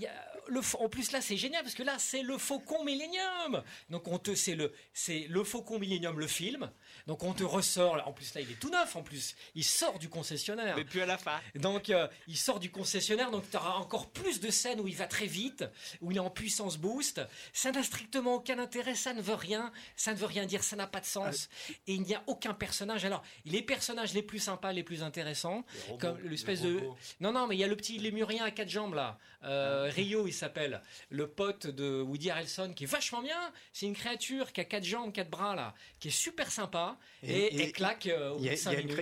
le, 0.49 0.61
en 0.79 0.89
plus 0.89 1.13
là, 1.13 1.21
c'est 1.21 1.37
génial 1.37 1.63
parce 1.63 1.75
que 1.75 1.83
là, 1.83 1.97
c'est 1.99 2.23
le 2.23 2.39
Faucon 2.39 2.85
Millennium. 2.85 3.63
Donc 3.91 4.09
on 4.09 4.19
te, 4.19 4.35
c'est 4.35 4.55
le, 4.55 4.73
c'est 4.93 5.27
le 5.29 5.45
Faucon 5.45 5.79
Millennium, 5.79 6.19
le 6.19 6.27
film. 6.27 6.71
Donc 7.07 7.23
on 7.23 7.33
te 7.33 7.45
ressort. 7.45 8.03
En 8.07 8.13
plus 8.13 8.35
là, 8.35 8.41
il 8.41 8.51
est 8.51 8.59
tout 8.61 8.71
neuf. 8.71 8.97
En 8.97 9.03
plus, 9.03 9.37
il 9.55 9.65
sort 9.65 9.99
du 9.99 10.09
concessionnaire. 10.09 10.77
Mais 10.77 10.85
plus 10.85 11.01
à 11.01 11.07
la 11.07 11.19
fin. 11.19 11.41
Donc 11.55 11.91
euh, 11.91 12.09
il 12.27 12.37
sort 12.37 12.59
du 12.59 12.71
concessionnaire. 12.71 13.31
Donc 13.31 13.49
tu 13.51 13.57
auras 13.57 13.75
encore 13.75 14.11
plus 14.11 14.41
de 14.41 14.51
scènes 14.51 14.81
où 14.81 14.89
il 14.89 14.97
va 14.97 15.07
très 15.07 15.27
vite, 15.27 15.65
où 16.01 16.11
il 16.11 16.17
est 16.17 16.21
en 16.21 16.31
puissance 16.31 16.79
boost. 16.79 17.21
Ça 17.53 17.71
n'a 17.71 17.83
strictement 17.83 18.35
aucun 18.35 18.59
intérêt. 18.59 18.95
Ça 18.95 19.15
ne 19.15 19.23
veut 19.23 19.35
rien. 19.35 19.73
Ça 19.97 20.13
ne 20.13 20.17
veut 20.17 20.27
rien 20.27 20.47
dire. 20.47 20.65
Ça 20.65 20.77
n'a 20.77 20.87
pas 20.87 21.01
de 21.01 21.07
sens. 21.07 21.49
Et 21.87 21.95
il 21.95 22.03
n'y 22.03 22.15
a 22.15 22.23
aucun 22.27 22.55
personnage. 22.55 23.05
Alors 23.05 23.23
les 23.45 23.63
personnages 23.63 24.13
les 24.13 24.23
plus 24.23 24.41
sympas, 24.41 24.73
les 24.73 24.83
plus 24.83 25.03
intéressants, 25.03 25.65
comme 26.01 26.19
l'espèce 26.25 26.63
de. 26.63 26.81
Non 27.21 27.33
non, 27.33 27.47
mais 27.47 27.57
il 27.57 27.61
y 27.61 27.65
a 27.65 27.69
le 27.69 27.77
petit 27.77 27.99
lémurien 27.99 28.45
à 28.45 28.51
quatre 28.51 28.69
jambes 28.71 28.95
là. 28.95 29.19
Euh, 29.45 29.91
Rio, 29.95 30.27
il 30.27 30.33
s'appelle. 30.33 30.83
Le 31.11 31.29
pote 31.29 31.69
de 31.69 32.03
Woody 32.03 32.31
Harrelson, 32.31 32.73
qui 32.75 32.85
est 32.85 32.89
vachement 32.89 33.23
bien. 33.23 33.53
C'est 33.73 33.87
une 33.87 33.95
créature 33.95 34.53
qui 34.53 34.61
a 34.61 34.65
quatre 34.65 34.85
jambes, 34.85 35.13
quatre 35.13 35.31
bras 35.31 35.55
là, 35.55 35.75
qui 36.01 36.09
est 36.09 36.11
super 36.11 36.51
sympa 36.51 36.96
et, 37.23 37.63
et, 37.63 37.73
claque 37.73 38.07
euh, 38.07 38.39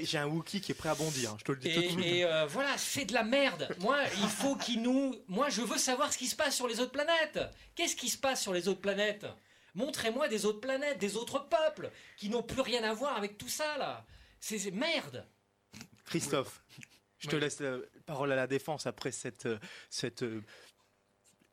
J'ai 0.03 0.19
un 0.19 0.27
Wookie 0.27 0.61
qui 0.61 0.73
est 0.73 0.75
prêt 0.75 0.89
à 0.89 0.95
bondir. 0.95 1.33
Hein, 1.33 1.37
je 1.39 1.45
te 1.45 1.53
le 1.53 1.59
dis 1.59 1.73
tout 1.73 1.81
de 1.81 1.87
suite. 1.89 2.05
Et 2.05 2.25
euh, 2.25 2.47
voilà, 2.47 2.77
c'est 2.79 3.05
de 3.05 3.13
la 3.13 3.25
merde. 3.25 3.69
Moi, 3.81 3.99
il 4.23 4.29
faut 4.29 4.57
qu'il 4.57 4.83
nous. 4.83 5.15
Moi, 5.29 5.49
je 5.49 5.63
veux 5.63 5.79
savoir 5.79 6.13
ce 6.13 6.19
qui 6.19 6.27
se 6.27 6.37
passe 6.37 6.55
sur 6.55 6.69
les 6.69 6.81
autres 6.81 6.93
planètes. 6.93 7.41
Qu'est-ce 7.75 7.97
qui 7.97 8.09
se 8.09 8.19
passe 8.19 8.43
sur 8.43 8.53
les 8.53 8.69
autres 8.69 8.81
planètes? 8.81 9.27
Montrez-moi 9.75 10.29
des 10.29 10.45
autres 10.45 10.61
planètes, 10.61 10.99
des 10.99 11.17
autres 11.17 11.49
peuples 11.49 11.91
qui 12.17 12.29
n'ont 12.29 12.43
plus 12.45 12.61
rien 12.61 12.85
à 12.85 12.93
voir 12.93 13.17
avec 13.17 13.37
tout 13.37 13.49
ça 13.49 13.77
là. 13.79 14.07
C'est 14.39 14.71
merde. 14.71 15.27
Christophe. 16.05 16.63
Je 17.25 17.31
te 17.31 17.37
laisse 17.37 17.61
la 17.61 17.79
parole 18.05 18.33
à 18.33 18.37
la 18.37 18.47
défense 18.47 18.87
après 18.87 19.11
cette, 19.11 19.47
euh, 19.47 19.59
cette 19.89 20.23
euh, 20.23 20.43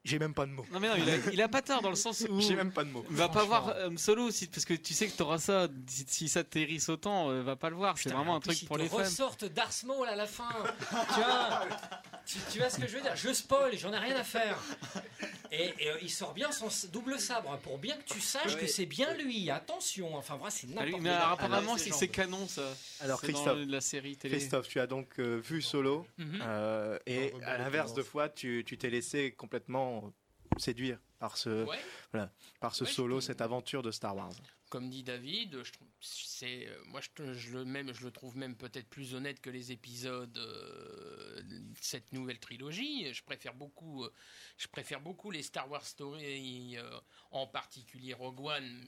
j'ai 0.04 0.18
même 0.20 0.34
pas 0.34 0.46
de 0.46 0.52
mots. 0.52 0.66
Non 0.72 0.80
mais 0.80 0.88
non, 0.90 0.96
il 0.98 1.10
a, 1.10 1.16
il 1.34 1.42
a 1.42 1.48
pas 1.48 1.62
tort 1.62 1.82
dans 1.82 1.90
le 1.90 1.96
sens 1.96 2.26
où. 2.28 2.42
J'ai 2.42 2.56
même 2.56 2.72
pas 2.72 2.84
de 2.84 2.90
mots. 2.90 3.06
Il 3.10 3.16
va 3.16 3.30
pas 3.30 3.44
voir 3.46 3.70
euh, 3.70 3.90
solo 3.98 4.24
aussi 4.26 4.48
parce 4.48 4.66
que 4.66 4.74
tu 4.74 4.94
sais 4.94 5.08
que 5.08 5.16
tu 5.16 5.22
auras 5.22 5.38
ça 5.38 5.68
si, 5.88 6.28
ça 6.28 6.44
t'hérisse 6.44 6.90
autant, 6.90 7.30
euh, 7.30 7.44
va 7.44 7.56
pas 7.56 7.70
le 7.70 7.76
voir. 7.76 7.98
C'est 7.98 8.10
vraiment 8.12 8.36
un 8.36 8.40
truc 8.40 8.66
pour 8.66 8.78
les 8.78 8.88
fans. 8.90 8.98
ressortent 8.98 9.46
Darth 9.46 9.84
Maul 9.84 10.08
à 10.08 10.16
la 10.16 10.26
fin. 10.26 10.50
tu, 11.14 11.22
vois, 11.22 11.68
tu, 12.52 12.58
vois 12.60 12.70
ce 12.70 12.80
que 12.80 12.88
je 12.88 12.96
veux 12.96 13.02
dire? 13.02 13.16
Je 13.16 13.32
spoil, 13.32 13.78
j'en 13.78 13.94
ai 13.94 14.00
rien 14.00 14.16
à 14.16 14.24
faire. 14.24 14.58
Et, 15.52 15.74
euh, 15.86 15.98
il 16.02 16.10
sort 16.10 16.34
bien 16.34 16.50
son 16.52 16.70
double 16.94 17.20
sabre 17.20 17.58
pour 17.62 17.78
bien 17.78 17.98
que 17.98 18.14
tu 18.14 18.22
saches 18.22 18.56
que 18.58 18.68
c'est 18.68 18.86
bien 18.86 19.14
lui. 19.16 19.50
Attention, 19.52 20.16
enfin 20.16 20.36
voilà, 20.38 20.50
c'est 20.52 20.68
n'importe 20.68 21.02
Mais 21.02 21.10
quoi. 21.10 21.32
apparemment, 21.34 21.78
c'est 21.78 21.92
c'est 21.92 22.08
canon 22.08 22.48
ça. 22.48 22.64
Alors 23.02 23.20
dans 23.22 23.28
Christophe, 23.28 23.60
la 23.68 23.82
série 23.82 24.16
télé. 24.16 24.38
Christophe, 24.38 24.68
tu 24.70 24.80
as 24.80 24.88
donc 24.88 25.20
euh, 25.20 25.42
vu 25.44 25.62
Solo 25.62 26.08
Mhm. 26.18 26.40
euh, 26.42 26.98
et 27.06 27.34
à 27.46 27.58
l'inverse 27.58 27.94
de 27.94 28.02
fois, 28.02 28.30
tu 28.30 28.64
tu 28.66 28.78
t'es 28.78 28.90
laissé 28.90 29.32
complètement 29.34 29.91
séduire 30.58 31.00
par 31.20 31.38
ce 31.38 31.66
Ouais. 31.66 31.80
voilà, 32.12 32.32
par 32.60 32.76
ce 32.76 32.84
Ouais, 32.84 32.90
Solo, 32.90 33.22
cette 33.22 33.42
aventure 33.42 33.82
de 33.84 33.92
Star 33.92 34.16
Wars. 34.16 34.34
Comme 34.70 34.90
dit 34.90 35.04
David, 35.04 35.64
je 35.64 35.72
c'est, 36.00 36.68
euh, 36.68 36.84
moi 36.86 37.02
je, 37.02 37.34
je 37.34 37.52
le 37.58 37.66
même, 37.66 37.94
je 37.94 38.06
le 38.06 38.12
trouve 38.12 38.38
même 38.38 38.56
peut-être 38.56 38.90
plus 38.90 39.14
honnête 39.14 39.42
que 39.42 39.50
les 39.50 39.72
épisodes 39.72 40.38
euh, 40.38 41.42
de 41.44 41.74
cette 41.82 42.12
nouvelle 42.14 42.40
trilogie. 42.40 43.14
Je 43.14 43.24
préfère 43.24 43.54
beaucoup, 43.54 44.06
euh, 44.06 44.14
je 44.58 44.68
préfère 44.68 45.02
beaucoup 45.02 45.30
les 45.30 45.44
Star 45.44 45.70
Wars 45.70 45.86
Story, 45.86 46.78
euh, 46.78 47.00
en 47.32 47.48
particulier 47.48 48.14
Rogue 48.14 48.40
One. 48.40 48.88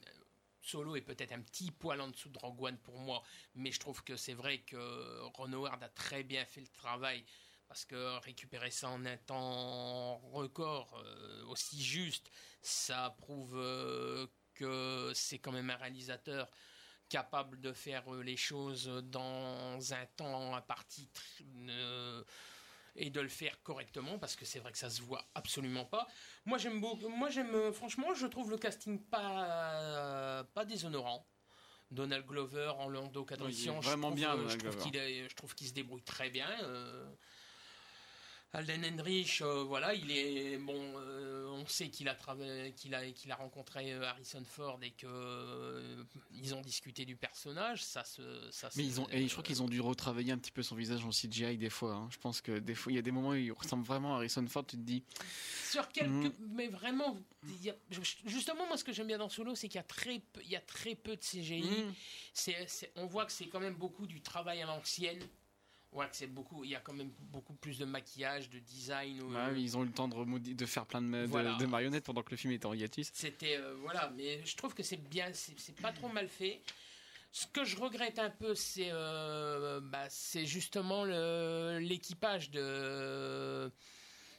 Solo 0.62 0.96
est 0.96 1.02
peut-être 1.02 1.34
un 1.34 1.42
petit 1.42 1.72
poil 1.72 2.00
en 2.00 2.08
dessous 2.08 2.30
de 2.30 2.40
Rogue 2.40 2.62
One 2.64 2.78
pour 2.78 2.98
moi, 2.98 3.22
mais 3.54 3.72
je 3.72 3.80
trouve 3.82 4.02
que 4.06 4.16
c'est 4.16 4.34
vrai 4.34 4.60
que 4.60 5.20
Ron 5.36 5.52
Howard 5.52 5.84
a 5.84 5.90
très 5.90 6.24
bien 6.24 6.46
fait 6.46 6.62
le 6.62 6.68
travail 6.70 7.26
parce 7.74 7.86
que 7.86 8.20
récupérer 8.20 8.70
ça 8.70 8.88
en 8.90 9.04
un 9.04 9.18
temps 9.18 10.18
record 10.32 10.94
euh, 11.04 11.44
aussi 11.46 11.84
juste, 11.84 12.30
ça 12.62 13.16
prouve 13.18 13.56
euh, 13.58 14.28
que 14.54 15.12
c'est 15.16 15.40
quand 15.40 15.52
même 15.52 15.72
un 15.72 15.76
réalisateur 15.78 16.52
capable 17.10 17.60
de 17.60 17.74
faire 17.74 18.14
euh, 18.14 18.22
les 18.22 18.38
choses 18.38 18.86
dans 19.06 19.92
un 19.92 20.06
temps 20.06 20.54
imparti 20.54 21.10
tr- 21.16 21.44
euh, 21.70 22.24
et 22.96 23.10
de 23.10 23.22
le 23.22 23.28
faire 23.28 23.60
correctement 23.64 24.20
parce 24.20 24.36
que 24.36 24.46
c'est 24.46 24.60
vrai 24.60 24.72
que 24.72 24.78
ça 24.78 24.92
se 24.92 25.02
voit 25.02 25.26
absolument 25.34 25.86
pas. 25.86 26.08
Moi 26.46 26.60
j'aime 26.60 26.80
beaucoup, 26.80 27.10
moi 27.10 27.32
j'aime 27.32 27.74
franchement, 27.74 28.14
je 28.14 28.28
trouve 28.28 28.52
le 28.52 28.60
casting 28.60 29.04
pas 29.04 30.44
pas 30.54 30.64
déshonorant. 30.66 31.28
Donald 31.90 32.26
Glover 32.26 32.74
en 32.78 32.88
Lando 32.88 33.24
Cadrician, 33.24 33.74
Oui, 33.74 33.80
est 33.80 33.82
je 33.82 33.88
vraiment 33.88 34.08
trouve, 34.08 34.16
bien, 34.16 34.36
euh, 34.36 35.28
je 35.30 35.36
trouve 35.36 35.54
qu'il 35.54 35.68
se 35.68 35.74
débrouille 35.74 36.02
très 36.04 36.30
bien. 36.32 36.50
euh, 36.64 37.12
Alden 38.56 38.86
Henrich, 38.86 39.42
euh, 39.42 39.64
voilà, 39.64 39.96
il 39.96 40.12
est 40.12 40.58
bon. 40.58 40.76
euh, 40.98 41.48
on 41.54 41.66
sait 41.66 41.90
qu'il 41.90 42.08
a 42.08 42.14
travaillé, 42.14 42.72
qu'il 42.74 42.94
a, 42.94 43.04
qu'il 43.12 43.32
a 43.32 43.36
rencontré 43.36 43.94
euh, 43.94 44.04
Harrison 44.08 44.44
Ford 44.46 44.78
et 44.84 44.92
que 44.92 45.08
euh, 45.08 46.04
ils 46.32 46.54
ont 46.54 46.62
discuté 46.62 47.04
du 47.06 47.16
personnage. 47.16 47.84
Ça 47.84 48.04
se, 48.04 48.22
ça 48.52 48.70
Mais 48.76 48.84
ils 48.86 49.02
ont, 49.02 49.08
et 49.10 49.28
je 49.28 49.32
crois 49.32 49.44
qu'ils 49.44 49.64
ont 49.64 49.68
dû 49.68 49.82
retravailler 49.82 50.32
un 50.34 50.38
petit 50.38 50.52
peu 50.52 50.62
son 50.62 50.76
visage 50.76 51.04
en 51.04 51.10
CGI 51.10 51.58
des 51.58 51.72
fois. 51.72 51.94
hein. 51.96 52.08
Je 52.12 52.18
pense 52.20 52.42
que 52.42 52.60
des 52.60 52.76
fois, 52.76 52.92
il 52.92 52.96
y 52.96 53.00
a 53.00 53.02
des 53.02 53.10
moments 53.12 53.30
où 53.30 53.34
il 53.36 53.52
ressemble 53.52 53.86
vraiment 53.86 54.14
à 54.14 54.18
Harrison 54.18 54.46
Ford. 54.46 54.66
Tu 54.68 54.78
te 54.78 54.82
dis, 54.82 55.04
Sur 55.72 55.90
quelques, 55.90 56.10
Mhm. 56.12 56.34
mais 56.52 56.68
vraiment, 56.68 57.18
il 57.44 57.64
y 57.66 57.70
a- 57.72 57.76
justement, 58.26 58.68
moi, 58.68 58.78
ce 58.78 58.84
que 58.84 58.94
j'aime 58.94 59.08
bien 59.08 59.18
dans 59.18 59.30
Solo, 59.30 59.56
c'est 59.56 59.68
qu'il 59.68 59.78
y 59.78 59.80
a 59.80 59.84
très, 59.84 60.20
peu, 60.20 60.42
il 60.44 60.52
y 60.52 60.56
a 60.56 60.62
très 60.62 60.94
peu 60.94 61.16
de 61.16 61.24
CGI. 61.24 61.86
C'est, 62.34 62.68
c'est- 62.68 62.92
on 62.98 63.08
voit 63.08 63.26
que 63.26 63.32
c'est 63.32 63.48
quand 63.48 63.60
même 63.60 63.74
beaucoup 63.76 64.06
du 64.06 64.22
travail 64.22 64.62
à 64.62 64.68
l'ancienne. 64.68 65.18
Que 65.94 66.16
c'est 66.16 66.28
beaucoup, 66.28 66.64
il 66.64 66.72
y 66.72 66.76
a 66.76 66.80
quand 66.80 66.94
même 66.94 67.12
beaucoup 67.32 67.54
plus 67.54 67.78
de 67.78 67.86
maquillage, 67.86 68.50
de 68.50 68.60
design. 68.60 69.22
ou- 69.22 69.34
ouais, 69.34 69.62
ils 69.62 69.78
ont 69.78 69.84
eu 69.84 69.88
le 69.88 69.92
temps 69.94 70.08
de, 70.08 70.66
faire 70.66 70.86
plein 70.86 71.02
de, 71.02 71.08
de- 71.22 71.26
Voilà. 71.28 71.56
de 71.56 71.66
marionnettes 71.66 72.04
pendant 72.06 72.24
que 72.24 72.32
le 72.32 72.38
film 72.38 72.52
était 72.54 72.66
en 72.66 72.74
hiatus. 72.74 73.10
C'était 73.14 73.58
euh, 73.58 73.76
voilà, 73.82 74.10
mais 74.16 74.44
je 74.46 74.56
trouve 74.56 74.74
que 74.74 74.84
c'est 74.84 74.98
bien, 74.98 75.32
c'est 75.34 75.76
pas 75.82 75.92
trop 75.94 76.10
mal 76.10 76.28
fait. 76.28 76.62
Ce 77.32 77.48
que 77.48 77.64
je 77.66 77.78
regrette 77.78 78.20
un 78.20 78.30
peu, 78.30 78.54
c'est 78.56 78.90
euh, 78.92 79.80
bah, 79.82 80.08
c'est 80.10 80.46
justement 80.46 81.06
l'équipage 81.80 82.52
de 82.52 83.72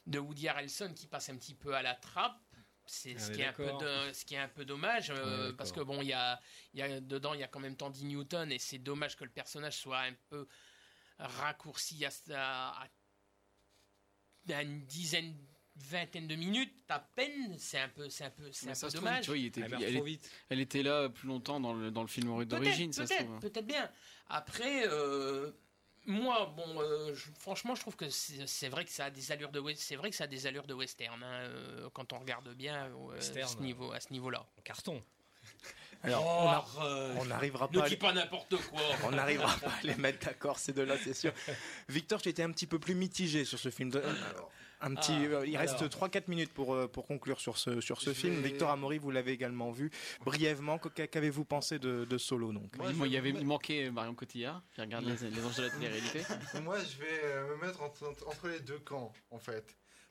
de 0.07 0.19
Woody 0.19 0.49
Harrelson 0.49 0.93
qui 0.95 1.07
passe 1.07 1.31
un 1.31 1.37
petit 1.37 1.55
peu 1.55 1.75
à 1.75 1.83
la 1.83 1.95
trappe. 1.95 2.39
C'est 2.87 3.15
Ah 3.17 3.19
ce, 3.19 3.29
ouais, 3.31 3.35
qui 3.37 3.41
est 3.41 3.47
un 3.47 3.53
peu 3.55 3.65
d'accord. 3.65 3.81
de- 3.81 4.13
ce 4.13 4.25
qui 4.27 4.35
est 4.35 4.39
un 4.39 4.49
peu 4.49 4.67
dommage 4.67 5.09
euh, 5.11 5.15
Ouais, 5.15 5.39
d'accord. 5.45 5.57
parce 5.57 5.73
que 5.73 5.81
bon 5.81 6.03
il 6.03 6.09
y 6.09 6.13
a, 6.13 6.39
il 6.75 6.81
y 6.81 6.83
a 6.83 7.01
dedans 7.01 7.33
il 7.33 7.41
y 7.41 7.43
a 7.43 7.49
quand 7.49 7.59
même 7.61 7.77
Tandy 7.77 8.05
Newton 8.05 8.53
et 8.53 8.59
c'est 8.59 8.77
dommage 8.79 9.17
que 9.17 9.25
le 9.25 9.31
personnage 9.31 9.79
soit 9.79 10.01
un 10.01 10.13
peu 10.29 10.47
raccourci 11.19 12.05
à, 12.05 12.11
à- 12.35 12.89
à 14.53 14.63
une 14.63 14.85
dizaine 14.85 15.35
vingtaine 15.77 16.29
de 16.29 16.37
minutes 16.37 16.73
à 16.89 17.01
peine 17.01 17.57
c'est 17.59 17.81
un 17.81 17.89
peu 17.89 18.09
c'est 18.09 18.25
un 18.25 18.31
peu 18.31 18.53
c'est 18.53 18.71
un 18.71 18.75
ça 18.75 18.87
peu 18.87 18.93
trouve, 18.93 19.05
dommage 19.05 19.25
tu 19.25 19.31
vois, 19.31 19.39
il 19.39 19.47
était, 19.47 19.63
Elle 19.63 19.71
meurt 19.71 19.83
elle, 19.83 19.95
trop 19.95 20.03
est- 20.07 20.09
vite. 20.11 20.31
elle 20.51 20.61
était 20.61 20.83
là 20.83 21.09
plus 21.09 21.27
longtemps 21.27 21.59
dans 21.61 21.73
le, 21.75 21.91
dans 21.91 22.03
le 22.03 22.09
film 22.09 22.29
Peut-être, 22.37 22.49
d'origine, 22.49 22.93
ça 22.93 23.07
se 23.07 23.13
peut-être, 23.15 23.25
trouve. 23.27 23.41
peut-être 23.41 23.67
bien. 23.67 23.91
Après, 24.29 24.85
euh, 24.87 25.51
moi, 26.07 26.47
bon, 26.57 26.81
euh, 26.81 27.13
je- 27.15 27.31
franchement, 27.41 27.75
je 27.75 27.81
trouve 27.81 27.97
que 27.97 28.09
c'est 28.09 28.47
c'est 28.47 28.69
vrai 28.69 28.85
que 28.85 28.91
ça 28.93 29.07
a 29.07 29.11
des 29.11 29.33
allures 29.33 29.51
de, 29.51 29.61
c'est 29.75 29.97
vrai 29.97 30.11
que 30.11 30.17
ça 30.17 30.25
a 30.25 30.29
des 30.29 30.47
allures 30.47 30.67
de 30.67 30.75
western 30.75 31.21
hein, 31.25 31.41
euh, 31.49 31.91
quand 31.93 32.13
on 32.13 32.19
regarde 32.21 32.49
bien 32.55 32.87
euh, 32.87 32.93
Western, 33.15 33.49
ce 33.49 33.57
niveau, 33.59 33.91
à 33.93 33.99
ce 33.99 34.13
niveau-là. 34.13 34.47
Carton. 34.63 35.03
Alors, 36.03 36.71
Oh, 36.79 37.19
on 37.21 37.25
n'arrivera 37.25 37.69
Ne 37.73 37.79
pas. 37.79 37.85
à 37.85 37.89
dis 37.89 37.95
les- 37.95 37.97
pas 37.99 38.13
n'importe 38.13 38.57
quoi. 38.69 38.81
On 39.05 39.11
n'arrivera 39.11 39.57
pas 39.57 39.71
à 39.71 39.83
les 39.87 39.95
mettre 39.95 40.27
d'accord, 40.27 40.59
ces 40.59 40.73
deux-là, 40.75 40.97
c'est 41.03 41.15
sûr. 41.15 41.33
Victor, 41.89 42.21
tu 42.21 42.29
étais 42.29 42.43
un 42.43 42.51
petit 42.51 42.67
peu 42.67 42.79
plus 42.79 42.95
mitigé 42.95 43.45
sur 43.47 43.59
ce 43.59 43.71
film. 43.71 43.89
De- 43.91 44.03
Un 44.81 44.95
petit, 44.97 45.13
Ah, 45.15 45.37
euh, 45.37 45.47
il 45.47 45.57
reste 45.57 45.77
alors. 45.79 45.89
3-4 45.89 46.29
minutes 46.29 46.53
pour, 46.53 46.75
euh, 46.75 46.87
pour 46.89 47.07
conclure 47.07 47.41
sur 47.41 47.57
ce, 47.57 47.81
sur 47.81 48.03
ce 48.03 48.13
film. 48.13 48.35
vais- 48.35 48.49
Victor 48.51 48.69
Amaury, 48.71 48.99
vous 48.99 49.11
l'avez 49.11 49.33
également 49.33 49.71
vu. 49.71 49.91
Brièvement, 50.27 50.77
qu'a- 50.79 51.07
qu'avez-vous 51.07 51.47
pensé 51.47 51.79
de, 51.79 52.05
de 52.05 52.19
Solo 52.19 52.53
donc 52.53 52.77
Moi, 52.77 52.93
Moi, 52.93 53.07
je 53.07 53.11
il 53.11 53.15
y 53.15 53.17
avait 53.17 53.33
manquait 53.33 53.91
Marion 53.91 54.15
Cotillard 54.15 54.61
qui 54.75 54.83
regarde 54.83 55.07
les, 55.07 55.31
les 55.31 55.43
anges 55.45 55.57
de 55.57 55.63
la 55.63 55.71
télé-réalité. 55.71 56.21
Moi, 56.63 56.77
je 56.81 56.99
vais 56.99 57.21
euh, 57.25 57.57
me 57.57 57.65
mettre 57.67 57.81
entre, 57.83 58.13
entre 58.27 58.49
les 58.49 58.61
deux 58.61 58.81
camps, 58.81 59.11
en 59.31 59.39
fait. 59.39 59.65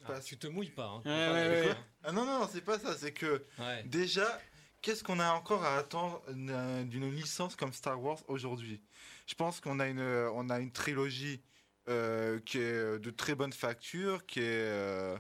Ah, 0.06 0.08
Parce- 0.08 0.26
tu 0.26 0.38
te 0.40 0.48
mouilles 0.48 0.72
pas. 0.72 0.86
Hein. 0.86 1.02
Ouais, 1.06 1.12
ouais, 1.12 1.68
ouais. 1.68 1.76
Ah 2.04 2.12
non, 2.12 2.26
non, 2.26 2.50
c'est 2.52 2.62
pas 2.62 2.80
ça. 2.80 2.96
C'est 2.98 3.14
que 3.14 3.46
Ouais. 3.60 3.84
déjà, 3.86 4.40
qu'est-ce 4.84 5.04
qu'on 5.04 5.20
a 5.20 5.32
encore 5.32 5.64
à 5.64 5.78
attendre 5.78 6.22
d'une 6.30 7.10
licence 7.10 7.56
comme 7.56 7.74
Star 7.74 8.00
Wars 8.00 8.20
aujourd'hui? 8.28 8.80
Je 9.26 9.34
pense 9.34 9.60
qu'on 9.60 9.80
a 9.80 9.88
une, 9.88 10.02
on 10.02 10.50
a 10.52 10.60
une 10.60 10.72
trilogie 10.72 11.42
euh, 11.90 12.40
qui 12.46 12.60
est 12.60 13.00
de 13.00 13.10
très 13.10 13.34
bonne 13.34 13.54
facture, 13.54 14.26
qui 14.28 14.40
est, 14.42 14.44
euh, 14.46 15.18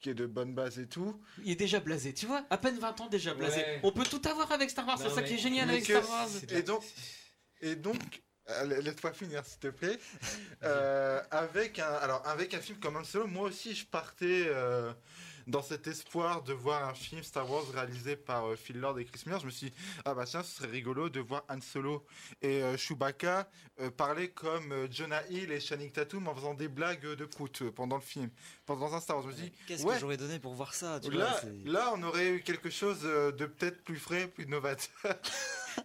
qui 0.00 0.10
est 0.10 0.14
de 0.14 0.26
bonne 0.26 0.54
base 0.54 0.78
et 0.78 0.86
tout. 0.88 1.20
Il 1.44 1.50
est 1.50 1.56
déjà 1.56 1.80
blasé, 1.80 2.14
tu 2.14 2.26
vois 2.26 2.44
À 2.48 2.56
peine 2.56 2.78
20 2.78 3.00
ans 3.02 3.08
déjà 3.08 3.34
blasé. 3.34 3.56
Ouais. 3.60 3.80
On 3.82 3.92
peut 3.92 4.04
tout 4.04 4.22
avoir 4.26 4.50
avec 4.52 4.70
Star 4.70 4.86
Wars, 4.86 4.98
c'est 4.98 5.10
ça 5.10 5.22
qui 5.22 5.34
est 5.34 5.38
génial 5.38 5.68
avec 5.68 5.84
que- 5.84 6.00
Star 6.00 6.08
Wars. 6.08 6.28
Et 6.48 6.62
donc, 6.62 6.82
et 7.60 7.74
donc, 7.76 8.22
laisse-moi 8.64 9.12
finir 9.12 9.44
s'il 9.44 9.58
te 9.58 9.68
plaît. 9.68 9.98
Euh, 10.62 11.20
avec 11.30 11.78
un, 11.78 11.92
alors 11.94 12.26
avec 12.26 12.54
un 12.54 12.60
film 12.60 12.78
comme 12.78 12.96
Han 12.96 13.04
Solo, 13.04 13.26
moi 13.26 13.48
aussi 13.48 13.74
je 13.74 13.86
partais 13.86 14.44
euh, 14.46 14.92
dans 15.46 15.62
cet 15.62 15.86
espoir 15.86 16.42
de 16.42 16.52
voir 16.52 16.88
un 16.88 16.94
film 16.94 17.22
Star 17.22 17.50
Wars 17.50 17.64
réalisé 17.72 18.16
par 18.16 18.46
euh, 18.46 18.56
Phil 18.56 18.78
Lord 18.78 18.98
et 18.98 19.04
Chris 19.04 19.22
Miller. 19.26 19.40
Je 19.40 19.46
me 19.46 19.50
suis 19.50 19.70
dit, 19.70 19.76
ah 20.04 20.14
bah 20.14 20.24
tiens, 20.26 20.42
ce 20.42 20.56
serait 20.56 20.68
rigolo 20.68 21.08
de 21.08 21.20
voir 21.20 21.44
Han 21.48 21.60
Solo 21.60 22.04
et 22.42 22.62
euh, 22.62 22.76
Chewbacca 22.76 23.48
euh, 23.80 23.90
parler 23.90 24.30
comme 24.30 24.72
euh, 24.72 24.88
Jonah 24.90 25.22
Hill 25.28 25.50
et 25.52 25.60
Channing 25.60 25.90
Tatum 25.90 26.28
en 26.28 26.34
faisant 26.34 26.54
des 26.54 26.68
blagues 26.68 27.06
de 27.06 27.24
prout 27.24 27.62
pendant 27.70 27.96
le 27.96 28.02
film, 28.02 28.30
pendant 28.66 28.92
un 28.94 29.00
Star 29.00 29.16
Wars. 29.16 29.24
Je 29.26 29.30
me 29.30 29.34
suis 29.36 29.50
dit, 29.50 29.52
Qu'est-ce 29.66 29.84
ouais, 29.84 29.94
que 29.94 30.00
j'aurais 30.00 30.16
donné 30.16 30.38
pour 30.38 30.54
voir 30.54 30.74
ça 30.74 31.00
tu 31.00 31.10
Là, 31.10 31.26
vois, 31.30 31.40
c'est- 31.40 31.68
là, 31.70 31.92
on 31.96 32.02
aurait 32.02 32.30
eu 32.30 32.42
quelque 32.42 32.70
chose 32.70 33.02
de 33.02 33.46
peut-être 33.46 33.82
plus 33.84 33.98
frais, 33.98 34.28
plus 34.28 34.46
novateur. 34.46 34.88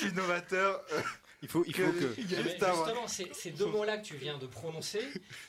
plus 0.00 0.12
novateur. 0.14 0.82
euh, 0.92 1.00
Il 1.42 1.48
faut, 1.48 1.64
il 1.66 1.74
faut 1.74 1.90
que. 1.92 2.14
justement, 2.20 3.08
ces, 3.08 3.28
ces 3.32 3.50
deux 3.50 3.66
mots-là 3.66 3.98
que 3.98 4.04
tu 4.04 4.16
viens 4.16 4.38
de 4.38 4.46
prononcer, 4.46 5.00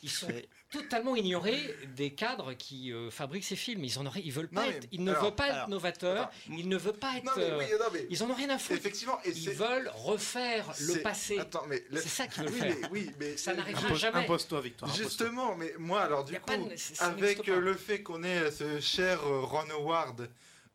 ils 0.01 0.09
sont 0.09 0.27
totalement 0.73 1.15
ignorés 1.15 1.73
des 1.95 2.11
cadres 2.11 2.53
qui 2.53 2.91
euh, 2.91 3.09
fabriquent 3.11 3.45
ces 3.45 3.55
films. 3.55 3.83
Ils 3.85 3.97
en 3.99 4.05
auraient, 4.05 4.21
ils 4.25 4.31
veulent 4.33 4.49
pas 4.49 4.63
Non, 4.63 4.67
mais- 4.69 4.77
être, 4.77 4.87
ils 4.91 5.03
ne 5.03 5.11
alors, 5.11 5.23
veulent 5.25 5.35
pas 5.35 5.47
être 5.47 5.55
alors, 5.55 5.69
novateurs, 5.69 6.21
attends. 6.23 6.31
ils 6.57 6.67
ne 6.67 6.75
veulent 6.77 6.93
pas 6.99 7.15
être, 7.17 7.23
Non, 7.25 7.31
mais 7.37 7.43
oui, 7.43 7.65
euh, 7.71 7.77
non, 7.79 7.85
mais- 7.93 8.07
ils 8.09 8.23
en 8.23 8.29
ont 8.29 8.33
rien 8.33 8.49
à 8.49 8.57
foutre. 8.57 8.79
Effectivement, 8.79 9.19
et 9.23 9.29
Ils 9.29 9.49
veulent 9.51 9.89
refaire 9.95 10.73
le 10.81 11.01
passé. 11.01 11.37
Attends, 11.39 11.65
mais 11.69 11.83
C'est 11.93 12.07
ça 12.09 12.27
qu'ils 12.27 12.43
veulent 12.49 12.53
oui, 12.53 12.59
faire. 12.59 12.77
Mais, 12.81 12.87
oui, 12.91 13.11
mais 13.19 13.37
Ça 13.37 13.53
n'arrivera 13.53 13.87
Impose- 13.87 13.99
jamais. 13.99 14.19
Impose-toi, 14.19 14.61
Victor. 14.61 14.89
impose-toi. 14.89 15.07
Justement, 15.09 15.55
mais 15.55 15.73
moi, 15.77 16.01
alors 16.01 16.23
du 16.25 16.33
coup, 16.39 16.49
de- 16.51 17.03
avec 17.03 17.47
euh, 17.47 17.59
le 17.59 17.75
fait 17.75 18.01
qu'on 18.03 18.23
ait 18.23 18.51
ce 18.51 18.79
cher 18.79 19.19
euh, 19.25 19.41
Ron 19.41 19.69
Howard 19.71 20.27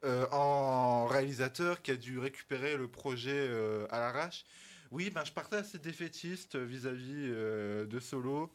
euh, 0.05 0.27
en 0.31 1.07
réalisateur 1.07 1.83
qui 1.83 1.91
a 1.91 1.97
dû 1.97 2.19
récupérer 2.21 2.77
le 2.77 2.87
projet 2.87 3.33
euh, 3.35 3.87
à 3.91 3.99
l'arrache, 3.99 4.45
oui, 4.91 5.11
ben, 5.11 5.25
je 5.25 5.33
partais 5.33 5.57
assez 5.57 5.79
défaitiste 5.79 6.57
vis-à-vis 6.57 7.13
euh, 7.17 7.85
de 7.85 7.99
Solo. 8.01 8.51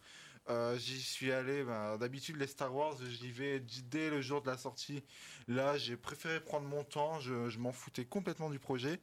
Euh, 0.49 0.77
j'y 0.77 1.01
suis 1.01 1.31
allé, 1.31 1.63
ben, 1.63 1.97
d'habitude 1.97 2.35
les 2.37 2.47
Star 2.47 2.73
Wars, 2.75 2.97
j'y 3.09 3.31
vais 3.31 3.61
dès 3.61 4.09
le 4.09 4.21
jour 4.21 4.41
de 4.41 4.47
la 4.49 4.57
sortie. 4.57 5.03
Là, 5.47 5.77
j'ai 5.77 5.95
préféré 5.95 6.41
prendre 6.41 6.67
mon 6.67 6.83
temps, 6.83 7.19
je, 7.19 7.49
je 7.49 7.59
m'en 7.59 7.71
foutais 7.71 8.03
complètement 8.05 8.49
du 8.49 8.59
projet. 8.59 8.99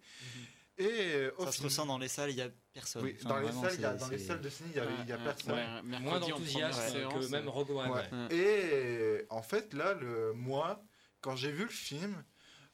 Et 0.77 0.87
euh, 0.87 1.31
au 1.39 1.45
ça 1.47 1.53
se 1.53 1.63
ressent 1.63 1.87
dans 1.87 1.99
les 1.99 2.09
salles, 2.09 2.31
il 2.31 2.37
y 2.37 2.43
a 2.43 2.49
personne. 2.73 3.05
Oui, 3.05 3.15
Enfin, 3.19 3.29
dans 3.31 3.37
les 3.39 3.45
vraiment, 3.47 3.63
salles, 3.63 3.81
y 3.81 3.85
a- 3.85 3.95
dans 3.95 4.09
les 4.09 4.19
salles 4.19 4.41
de 4.41 4.49
ciné, 4.49 4.69
il 4.75 5.09
y 5.09 5.13
a, 5.13 5.19
personne. 5.19 5.53
ouais, 5.53 5.99
Moins 6.01 6.21
d'enthousiasme 6.21 7.09
que 7.09 7.31
même 7.31 7.49
Rogue 7.49 7.71
One. 7.71 7.91
Ouais. 7.91 8.01
ouais. 8.13 8.37
Et 8.37 9.27
en 9.31 9.43
fait, 9.43 9.73
là, 9.75 9.95
le, 9.95 10.33
moi, 10.35 10.83
quand 11.21 11.37
j'ai 11.37 11.53
vu 11.53 11.65
le 11.65 11.71
film, 11.71 12.23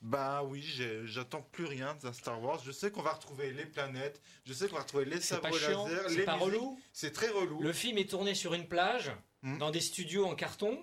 bah 0.02 0.42
oui, 0.44 0.62
j'attends 1.04 1.42
plus 1.42 1.64
rien 1.64 1.94
d'un 2.02 2.12
Star 2.12 2.40
Wars. 2.42 2.62
Je 2.64 2.70
sais 2.72 2.90
qu'on 2.90 3.02
va 3.02 3.12
retrouver 3.12 3.52
les 3.52 3.66
planètes, 3.66 4.20
je 4.44 4.52
sais 4.52 4.68
qu'on 4.68 4.76
va 4.76 4.82
retrouver 4.82 5.04
les 5.06 5.20
sabres 5.20 5.56
chiant, 5.58 5.86
laser, 5.88 6.10
c'est 6.10 6.16
les 6.16 6.24
pas 6.24 6.34
relou. 6.34 6.78
C'est 6.92 7.12
très 7.12 7.28
relou. 7.28 7.60
Le 7.60 7.72
film 7.72 7.98
est 7.98 8.08
tourné 8.10 8.34
sur 8.34 8.54
une 8.54 8.68
plage, 8.68 9.10
Hmm. 9.42 9.58
dans 9.58 9.70
des 9.70 9.80
studios 9.82 10.26
en 10.26 10.34
carton. 10.34 10.82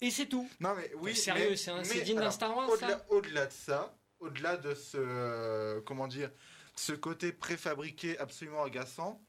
Et 0.00 0.10
c'est 0.10 0.26
tout. 0.26 0.48
Non 0.60 0.74
mais 0.74 0.90
oui. 0.96 1.14
Sérieux, 1.16 1.50
mais- 1.50 1.84
c'est 1.84 2.00
digne 2.02 2.18
d'un 2.18 2.30
Star 2.30 2.56
Wars, 2.56 2.68
au-delà 3.08 3.46
de 3.46 3.52
ça, 3.52 3.96
au-delà 4.20 4.56
de 4.56 4.74
ce 4.74 4.96
euh, 4.98 5.80
comment 5.82 6.06
dire, 6.08 6.30
ce 6.76 6.92
côté 6.92 7.32
préfabriqué 7.32 8.18
absolument 8.18 8.62
agaçant, 8.64 9.20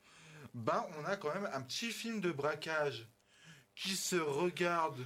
ben 0.54 0.86
on 1.00 1.06
a 1.06 1.16
quand 1.16 1.34
même 1.34 1.50
un 1.54 1.62
petit 1.62 1.92
film 1.92 2.22
de 2.22 2.32
braquage 2.32 3.08
qui 3.76 3.96
se 3.96 4.16
regarde. 4.16 4.98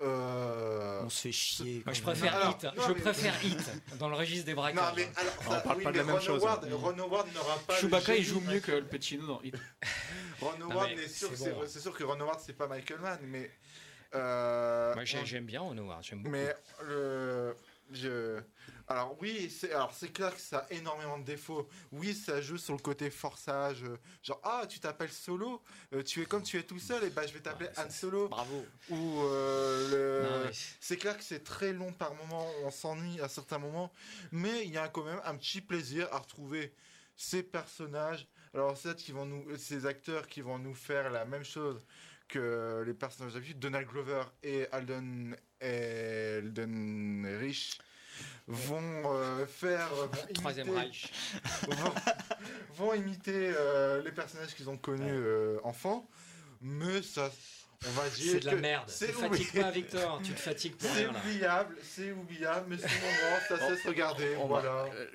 Euh, 0.00 1.02
On 1.04 1.08
se 1.08 1.20
fait 1.22 1.32
chier. 1.32 1.82
Moi, 1.84 1.94
je 1.94 2.02
préfère 2.02 2.34
Alors, 2.34 2.50
Hit. 2.60 2.64
non, 2.76 2.82
je 2.88 2.92
mais- 2.92 3.00
préfère 3.00 3.44
Hit 3.44 3.70
dans 3.98 4.08
le 4.08 4.16
registre 4.16 4.46
des 4.46 4.54
braquages. 4.54 4.82
Non 4.84 4.92
mais 4.96 5.08
alors, 5.16 5.34
On 5.46 5.60
parle 5.66 5.78
oui, 5.78 5.84
pas 5.84 5.92
de 5.92 5.98
la 5.98 6.04
même 6.04 6.14
Ron 6.16 6.20
chose, 6.20 6.42
Howard, 6.42 6.64
hein. 6.64 6.68
Ron 6.72 6.98
Howard 6.98 7.28
n'aura 7.34 7.58
pas. 7.66 7.74
le 7.74 7.80
Chewbacca, 7.80 8.16
il 8.16 8.24
joue 8.24 8.40
mieux 8.40 8.60
que 8.60 8.72
Al 8.72 8.88
Pacino 8.88 9.26
dans 9.26 9.40
Hit. 9.42 9.56
Ron 10.40 10.52
Howard, 10.62 10.90
sûr, 11.08 11.30
c'est 11.34 11.52
bon. 11.52 11.66
sûr 11.66 11.96
que 11.96 12.04
Ron 12.04 12.20
Howard, 12.20 12.40
c'est 12.44 12.52
pas 12.56 12.66
Michael 12.66 12.98
Mann, 13.00 13.18
mais. 13.22 13.50
euh, 14.14 14.94
Moi, 14.94 15.04
j'ai- 15.04 15.18
on- 15.18 15.24
j'aime 15.24 15.46
bien 15.46 15.60
Ron 15.60 15.78
Howard. 15.78 16.02
J'aime 16.02 16.22
beaucoup. 16.22 16.32
Mais 16.36 16.54
le, 16.82 17.56
je, 17.90 18.40
alors 18.88 19.16
oui, 19.20 19.50
c'est 19.50 19.72
alors 19.72 19.92
c'est 19.94 20.12
clair 20.12 20.34
que 20.34 20.40
ça 20.40 20.58
a 20.58 20.72
énormément 20.72 21.18
de 21.18 21.24
défauts. 21.24 21.68
Oui, 21.92 22.14
ça 22.14 22.40
joue 22.40 22.58
sur 22.58 22.74
le 22.74 22.80
côté 22.80 23.10
forçage, 23.10 23.82
euh, 23.84 23.96
genre 24.22 24.40
ah 24.42 24.64
tu 24.68 24.80
t'appelles 24.80 25.12
Solo, 25.12 25.62
euh, 25.92 26.02
tu 26.02 26.22
es 26.22 26.26
comme 26.26 26.42
tu 26.42 26.58
es 26.58 26.62
tout 26.62 26.78
seul, 26.78 27.04
et 27.04 27.10
bah 27.10 27.26
je 27.26 27.32
vais 27.32 27.40
t'appeler 27.40 27.70
Han 27.76 27.90
Solo. 27.90 28.28
Bravo. 28.28 28.64
Ou 28.90 29.22
euh, 29.22 30.44
le, 30.44 30.50
c'est 30.80 30.96
clair 30.96 31.16
que 31.16 31.24
c'est 31.24 31.44
très 31.44 31.72
long 31.72 31.92
par 31.92 32.14
moment, 32.14 32.46
on 32.64 32.70
s'ennuie 32.70 33.20
à 33.20 33.28
certains 33.28 33.58
moments, 33.58 33.92
mais 34.32 34.64
il 34.64 34.70
y 34.70 34.78
a 34.78 34.88
quand 34.88 35.04
même 35.04 35.20
un 35.24 35.36
petit 35.36 35.60
plaisir 35.60 36.08
à 36.12 36.18
retrouver 36.18 36.74
ces 37.16 37.42
personnages. 37.42 38.26
Alors 38.52 38.76
c'est 38.76 38.94
qui 38.96 39.12
vont 39.12 39.26
nous, 39.26 39.56
ces 39.56 39.86
acteurs 39.86 40.28
qui 40.28 40.40
vont 40.40 40.58
nous 40.58 40.74
faire 40.74 41.10
la 41.10 41.24
même 41.24 41.44
chose 41.44 41.84
que 42.34 42.82
les 42.84 42.94
personnages 42.94 43.34
d'habitude, 43.34 43.58
Donald 43.60 43.86
Glover 43.86 44.22
et 44.42 44.66
Alden 44.72 45.36
Rich 47.40 47.78
vont 48.46 49.02
euh, 49.06 49.46
faire 49.46 49.88
vont 49.94 50.08
Troisième 50.34 50.66
imiter- 50.68 50.78
Reich. 50.80 51.12
vont, 51.68 51.94
vont 52.86 52.94
imiter 52.94 53.52
euh, 53.56 54.02
les 54.02 54.12
personnages 54.12 54.54
qu'ils 54.54 54.68
ont 54.68 54.76
connus 54.76 55.10
euh, 55.10 55.58
enfants, 55.64 56.08
mais 56.60 57.02
ça, 57.02 57.30
on 57.86 57.90
va 57.92 58.08
dire 58.10 58.32
C'est 58.32 58.40
de 58.40 58.46
la 58.46 58.54
merde. 58.56 58.88
c'est 58.88 59.06
Tu 59.06 59.12
te 59.12 59.18
fatigues 59.18 59.60
pas, 59.60 59.70
Victor. 59.70 60.20
Tu 60.22 60.32
te 60.32 60.40
fatigues 60.40 60.76
pour 60.76 60.90
C'est 60.90 61.06
oubliable, 61.08 61.76
c'est 61.82 62.12
oubliable, 62.12 62.66
mais 62.68 62.76
ce 62.78 62.82
moment, 62.82 63.38
ça 63.48 63.58
cesse 63.68 63.86
regarder. 63.86 64.36
On 64.36 64.46
Voilà. 64.46 64.86
euh, 64.92 65.06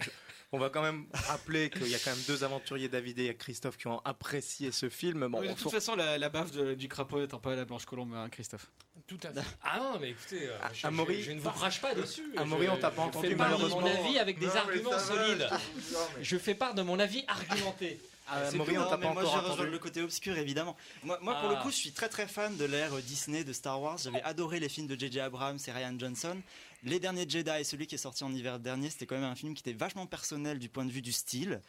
On 0.52 0.58
va 0.58 0.70
quand 0.72 0.82
même 0.82 1.06
rappeler 1.14 1.70
qu'il 1.70 1.88
y 1.88 1.94
a 1.96 2.00
quand 2.00 2.10
même 2.10 2.24
deux 2.28 2.44
aventuriers, 2.44 2.90
David 2.90 3.20
et 3.20 3.36
Christophe, 3.36 3.78
qui 3.78 3.86
ont 3.88 4.00
apprécié 4.04 4.72
ce 4.72 4.90
film. 4.90 5.28
Bon, 5.28 5.40
Oui, 5.42 5.48
de 5.50 5.54
toute 5.54 5.72
façon, 5.72 5.96
la, 5.96 6.18
la 6.18 6.30
baffe 6.30 6.52
de- 6.52 6.74
du 6.74 6.88
crapaud 6.88 7.20
n'étant 7.20 7.38
pas 7.38 7.56
la 7.56 7.66
blanche 7.66 7.86
colombe, 7.86 8.14
hein, 8.16 8.28
Christophe. 8.32 8.66
Tout 9.08 9.20
à 9.24 9.32
fait. 9.32 9.48
Ah 9.64 9.78
non, 9.80 10.00
mais 10.02 10.10
écoutez, 10.10 10.48
euh, 10.48 10.58
je, 10.74 10.88
Amaury- 10.88 11.18
je- 11.20 11.22
je 11.26 11.32
ne 11.34 11.40
vous 11.40 11.50
crache 11.52 11.80
pas 11.82 11.94
dessus. 11.94 12.34
Amaury, 12.36 12.66
Je- 12.66 12.72
on 12.72 12.78
t'a 12.78 12.90
pas 12.90 13.04
je 13.04 13.08
entendu, 13.10 13.28
fais 13.30 13.36
part 13.36 13.48
de 13.50 13.54
malheureusement. 13.54 13.82
mon 13.82 13.88
avis 14.06 14.18
avec 14.20 14.40
des 14.40 14.48
Non, 14.48 14.56
arguments 14.56 14.90
va, 14.92 15.00
solides. 15.00 15.48
je 15.52 15.90
te- 15.90 15.94
non, 15.94 16.00
mais- 16.18 16.24
Je 16.24 16.38
fais 16.38 16.56
part 16.56 16.74
de 16.74 16.82
mon 16.82 17.00
avis 17.00 17.24
argumenté. 17.28 18.00
Ah, 18.32 18.48
Amaury, 18.48 18.76
tout, 18.76 18.80
on 18.82 18.84
non, 18.92 18.98
mais 19.00 19.14
moi, 19.14 19.24
je 19.24 19.28
rejoins 19.50 19.66
le 19.66 19.80
côté 19.80 20.02
obscur, 20.04 20.38
évidemment. 20.38 20.78
Moi, 21.02 21.18
moi 21.22 21.34
pour 21.42 21.50
Ah. 21.50 21.56
le 21.56 21.62
coup, 21.64 21.72
je 21.72 21.76
suis 21.78 21.92
très 21.92 22.10
très 22.10 22.28
fan 22.28 22.56
de 22.58 22.66
l'ère 22.66 22.92
Disney 22.98 23.44
de 23.44 23.54
Star 23.54 23.82
Wars. 23.82 23.98
J'avais 23.98 24.22
adoré 24.22 24.60
les 24.60 24.70
films 24.70 24.86
de 24.86 24.96
J.J. 25.00 25.20
Abrams 25.20 25.58
et 25.68 25.72
Ryan 25.72 25.96
Johnson. 25.98 26.38
Les 26.84 27.00
derniers 27.00 27.28
Jedi, 27.28 27.66
celui 27.66 27.88
qui 27.88 27.96
est 27.96 28.00
sorti 28.00 28.24
en 28.24 28.34
hiver 28.34 28.60
dernier, 28.60 28.90
c'était 28.90 29.06
quand 29.06 29.16
même 29.16 29.30
un 29.30 29.36
film 29.36 29.54
qui 29.54 29.62
était 29.62 29.78
vachement 29.78 30.08
personnel 30.08 30.60
du 30.60 30.70
point 30.70 30.86
de 30.86 30.92
vue 30.92 31.02
du 31.02 31.12
style. 31.12 31.62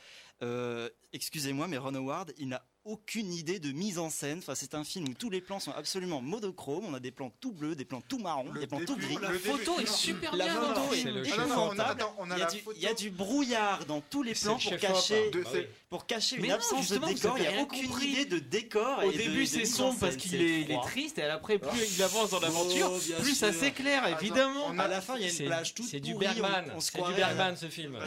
Euh, 0.43 0.89
Excusez-moi, 1.13 1.67
mais 1.67 1.79
Ron 1.79 1.95
Howard, 1.95 2.33
il 2.39 2.49
n'a 2.49 2.65
aucune 2.91 3.33
idée 3.33 3.59
de 3.59 3.73
mise 3.73 3.99
en 3.99 4.11
scène. 4.11 4.39
Enfin, 4.39 4.55
c'est 4.55 4.75
un 4.75 4.85
film 4.85 5.09
où 5.09 5.15
tous 5.15 5.31
les 5.31 5.41
plans 5.41 5.61
sont 5.61 5.73
absolument 5.73 6.21
monochromes. 6.21 6.85
On 6.87 6.95
a 6.95 7.01
des 7.01 7.11
plans 7.11 7.33
tout 7.41 7.53
bleus, 7.53 7.75
des 7.75 7.85
plans 7.85 8.03
tout 8.09 8.19
marrons, 8.19 8.51
Le 8.53 8.61
des 8.61 8.67
plans 8.67 8.81
tout 8.85 8.97
gris. 8.97 9.17
le 9.21 9.39
photo 9.39 9.73
début- 9.77 9.83
est 9.89 9.93
super 9.93 10.35
La 10.37 10.45
bien 10.47 10.55
photo 10.61 10.81
Ah 10.91 10.95
chef. 10.95 11.05
non, 11.05 11.13
non, 11.13 11.23
on 11.23 11.25
a, 11.25 11.45
épouvantable. 11.45 11.91
attends, 12.03 12.15
on 12.19 12.31
a 12.31 12.35
Il 12.37 12.39
y, 12.39 12.43
a 12.43 12.45
la 12.47 12.51
du, 12.51 12.59
photo. 12.59 12.77
il 12.77 12.83
y 12.83 12.87
a 12.87 12.95
du 12.95 13.11
brouillard 13.11 13.85
dans 13.87 14.01
tous 14.01 14.23
les 14.23 14.35
plans 14.35 14.55
le 14.55 14.61
pour 14.61 14.71
chef-op, 14.79 14.81
cacher, 14.95 15.27
hein. 15.27 15.31
de- 15.33 15.43
Bah 15.43 15.51
pour 15.91 16.07
cacher 16.07 16.37
Mais 16.39 16.45
une 16.45 16.49
non, 16.51 16.55
absence 16.57 16.89
de 16.89 16.99
décor. 16.99 17.37
Il 17.39 17.41
n'y 17.43 17.47
a 17.49 17.63
aucune 17.63 17.87
compris. 17.89 18.07
idée 18.09 18.25
de 18.25 18.39
décor. 18.39 18.99
Au 18.99 19.11
et 19.11 19.13
de- 19.13 19.19
début, 19.19 19.41
de 19.41 19.49
c'est 19.49 19.65
sombre 19.65 19.99
parce 19.99 20.17
qu'il 20.17 20.41
est, 20.41 20.81
triste, 20.83 21.19
et 21.19 21.25
après, 21.25 21.59
plus 21.59 21.97
il 21.97 22.03
avance 22.03 22.31
dans 22.31 22.39
l'aventure, 22.41 22.91
Oh, 22.93 23.21
plus 23.23 23.35
ça 23.35 23.53
s'éclaire, 23.53 24.07
évidemment. 24.21 24.71
À 24.79 24.87
la 24.89 25.01
fin, 25.01 25.17
il 25.17 25.23
y 25.23 25.29
a 25.29 25.31
une 25.33 25.47
plage 25.47 25.75
toute 25.75 25.87
c'est 25.89 26.01
du 26.01 26.15
Bergman. 26.15 26.73
on 26.77 26.81
se 26.81 26.91
C'est 26.93 27.03
du 27.03 27.13
Bergman 27.15 27.57
ce 27.57 27.67
film. 27.67 27.99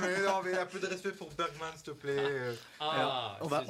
Mais 0.00 0.20
non, 0.22 0.40
mais 0.44 0.56
un 0.58 0.66
peu 0.66 0.78
de 0.78 0.86
respect 0.86 1.10
pour 1.12 1.28
Bergman, 1.30 1.70
s'il 1.74 1.84
te 1.84 1.90
plaît. 1.90 2.16
Ah, 2.80 3.36
on 3.42 3.46
va- 3.48 3.64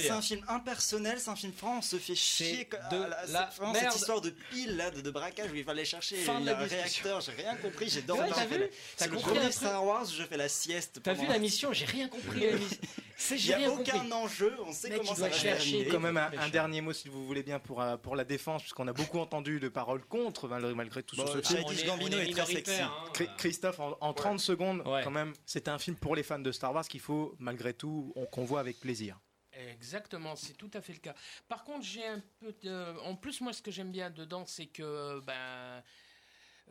c'est- 0.00 0.10
un, 0.10 0.22
film 0.22 0.42
impersonnel, 0.48 1.18
c'est 1.20 1.30
un 1.30 1.36
film 1.36 1.52
franc, 1.52 1.78
on 1.78 1.82
se 1.82 1.96
fait 1.96 2.14
chier. 2.14 2.64
De 2.64 2.76
Ah, 3.02 3.08
là, 3.08 3.16
c'est 3.26 3.32
la 3.32 3.46
vraiment 3.56 3.72
merde. 3.72 3.86
cette 3.92 4.00
histoire 4.00 4.20
de 4.20 4.30
pile 4.50 4.76
là, 4.76 4.90
de, 4.90 5.00
de 5.00 5.10
braquage 5.10 5.50
où 5.52 5.54
il 5.54 5.64
fallait 5.64 5.84
chercher 5.84 6.16
Fin 6.16 6.40
discussion. 6.40 6.68
réacteur, 6.76 7.20
j'ai 7.20 7.32
rien 7.32 7.56
compris, 7.56 7.88
j'ai 7.88 8.02
dormi. 8.02 8.22
Ouais, 8.24 8.28
t'as 8.30 8.42
j'ai 8.42 8.48
fait 8.48 8.54
vu 8.56 8.60
la- 8.62 8.66
T'as 8.68 9.04
C'est 9.04 9.10
le 9.10 9.16
premier 9.18 9.52
Star 9.52 9.84
Wars, 9.84 10.04
je 10.06 10.22
fais 10.24 10.36
la 10.36 10.48
sieste. 10.48 11.00
T'as 11.02 11.12
vu 11.14 11.26
la 11.26 11.38
mission 11.38 11.72
J'ai 11.72 11.84
rien 11.86 12.08
compris. 12.08 12.44
Il 13.30 13.38
j'ai 13.38 13.56
n'y 13.56 13.64
a 13.64 13.70
aucun 13.72 13.92
compris. 13.92 14.12
enjeu, 14.12 14.54
on 14.66 14.72
sait 14.72 14.90
Mec, 14.90 14.98
comment 14.98 15.12
il 15.12 15.14
ça 15.14 15.20
doit 15.22 15.28
va 15.30 15.34
chercher 15.34 15.70
terminer. 15.72 15.88
Quand 15.90 16.00
même 16.00 16.18
un, 16.18 16.48
dernier 16.50 16.82
mot, 16.82 16.92
si 16.92 17.08
vous 17.08 17.24
voulez 17.26 17.42
bien, 17.42 17.58
pour, 17.58 17.80
euh, 17.80 17.96
pour 17.96 18.14
la 18.14 18.24
défense, 18.24 18.60
puisqu'on 18.60 18.86
a 18.88 18.92
beaucoup 18.92 19.18
entendu 19.18 19.58
de 19.58 19.70
paroles 19.70 20.04
contre, 20.04 20.48
malgré, 20.48 20.74
malgré 20.74 21.02
tout, 21.02 21.16
Bon, 21.16 21.26
sur 21.26 21.34
ce 21.42 21.54
Childish 21.54 21.78
film. 21.78 21.88
Gambino 21.88 22.18
est 22.18 22.28
est 22.28 22.32
très 22.32 22.44
sexy. 22.44 22.80
hein. 22.82 22.92
Christophe, 23.38 23.80
en, 23.80 23.96
en 24.02 24.12
30 24.12 24.38
secondes, 24.38 24.82
Ouais. 24.86 25.00
quand 25.02 25.10
même, 25.10 25.32
c'est 25.46 25.68
un 25.68 25.78
film 25.78 25.96
pour 25.96 26.14
les 26.14 26.22
fans 26.22 26.38
de 26.38 26.52
Star 26.52 26.74
Wars 26.74 26.86
qu'il 26.86 27.00
faut, 27.00 27.34
malgré 27.38 27.72
tout, 27.72 28.12
on- 28.16 28.26
qu'on 28.26 28.44
voit 28.44 28.60
avec 28.60 28.80
plaisir. 28.80 29.18
Exactement, 29.58 30.36
c'est 30.36 30.52
tout 30.52 30.70
à 30.74 30.82
fait 30.82 30.92
le 30.92 30.98
cas. 30.98 31.14
Par 31.48 31.64
contre, 31.64 31.82
j'ai 31.82 32.06
un 32.06 32.22
peu 32.40 32.52
de... 32.60 32.98
En 33.00 33.16
plus, 33.16 33.40
moi, 33.40 33.54
ce 33.54 33.62
que 33.62 33.70
j'aime 33.70 33.90
bien 33.90 34.10
dedans, 34.10 34.44
c'est 34.44 34.66
que 34.66 35.20
ben, 35.20 35.82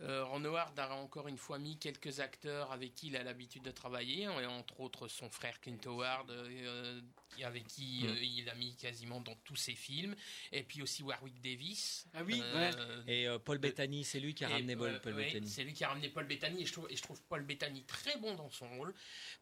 Ron 0.01 0.43
Howard 0.43 0.77
a 0.79 0.93
encore 0.95 1.27
une 1.29 1.37
fois 1.37 1.57
mis 1.57 1.77
quelques 1.77 2.19
acteurs 2.19 2.71
avec 2.71 2.93
qui 2.95 3.07
il 3.07 3.15
a 3.15 3.23
l'habitude 3.23 3.63
de 3.63 3.71
travailler, 3.71 4.23
et 4.23 4.45
entre 4.45 4.81
autres 4.81 5.07
son 5.07 5.29
frère 5.29 5.59
Clint 5.61 5.77
Howard, 5.85 6.29
euh, 6.31 7.01
avec 7.43 7.65
qui 7.67 8.01
Mm. 8.03 8.07
euh, 8.07 8.23
il 8.23 8.49
a 8.49 8.55
mis 8.55 8.75
quasiment 8.75 9.21
dans 9.21 9.35
tous 9.45 9.55
ses 9.55 9.73
films, 9.75 10.15
et 10.51 10.63
puis 10.63 10.81
aussi 10.81 11.01
Warwick 11.01 11.39
Davis. 11.41 12.05
Ah 12.13 12.23
oui, 12.23 12.41
Euh, 12.43 13.03
Et 13.07 13.27
euh, 13.27 13.39
Paul 13.39 13.57
Bettany, 13.57 14.03
c'est 14.03 14.19
lui 14.19 14.33
qui 14.33 14.43
a 14.43 14.49
et, 14.49 14.53
ramené 14.53 14.75
Paul, 14.75 14.89
euh, 14.95 14.99
Paul 14.99 15.13
ouais, 15.15 15.25
Bettany. 15.25 15.47
C'est 15.49 15.63
lui 15.63 15.73
qui 15.73 15.83
a 15.85 15.89
ramené 15.89 16.09
Paul 16.09 16.25
Bettany 16.27 16.61
et 16.61 16.65
je 16.65 16.73
trouve, 16.73 16.87
et 16.91 16.95
je 16.97 17.01
trouve 17.01 17.21
Paul 17.23 17.43
Bettany 17.43 17.83
très 17.85 18.17
bon 18.17 18.35
dans 18.35 18.49
son 18.49 18.67
rôle. 18.77 18.93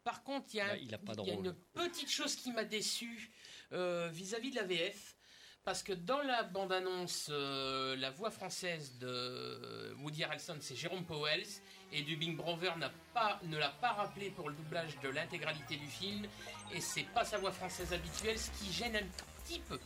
Par 0.04 0.24
contre, 0.24 0.48
il 0.54 0.58
y 0.58 0.62
a, 0.62 0.78
il 0.78 0.94
a 0.94 0.98
pas 1.00 1.16
de 1.16 1.22
il 1.22 1.28
y 1.28 1.32
a 1.32 1.36
rôle. 1.36 1.46
une 1.48 1.56
petite 1.74 2.10
chose 2.12 2.36
qui 2.36 2.52
m'a 2.52 2.64
déçu 2.64 3.32
euh, 3.72 4.10
vis-à-vis 4.14 4.52
de 4.52 4.56
la 4.58 4.64
VF. 4.64 5.16
Parce 5.66 5.82
que 5.82 5.94
dans 5.94 6.22
la 6.22 6.44
bande-annonce, 6.44 7.30
euh, 7.32 7.96
la 7.96 8.12
voix 8.12 8.32
française 8.32 8.98
de 9.00 9.96
Woody 10.02 10.26
Harrelson, 10.26 10.58
c'est 10.60 10.76
Jérôme 10.76 11.06
Powell, 11.06 11.42
et 11.94 12.02
du 12.02 12.18
Big 12.18 12.36
Brother 12.36 12.78
n'a 12.78 12.92
pas, 13.14 13.40
ne 13.44 13.58
l'a 13.58 13.70
pas 13.70 13.94
rappelé 13.94 14.30
pour 14.32 14.50
le 14.50 14.56
doublage 14.56 15.00
de 15.02 15.08
l'intégralité 15.08 15.78
du 15.78 15.88
film, 15.88 16.26
et 16.74 16.82
c'est 16.82 17.08
pas 17.14 17.24
sa 17.24 17.38
voix 17.38 17.54
française 17.54 17.94
habituelle, 17.94 18.38
ce 18.38 18.50
qui 18.52 18.74
gêne 18.74 18.98
un 18.98 19.44
petit 19.46 19.62
peu. 19.62 19.80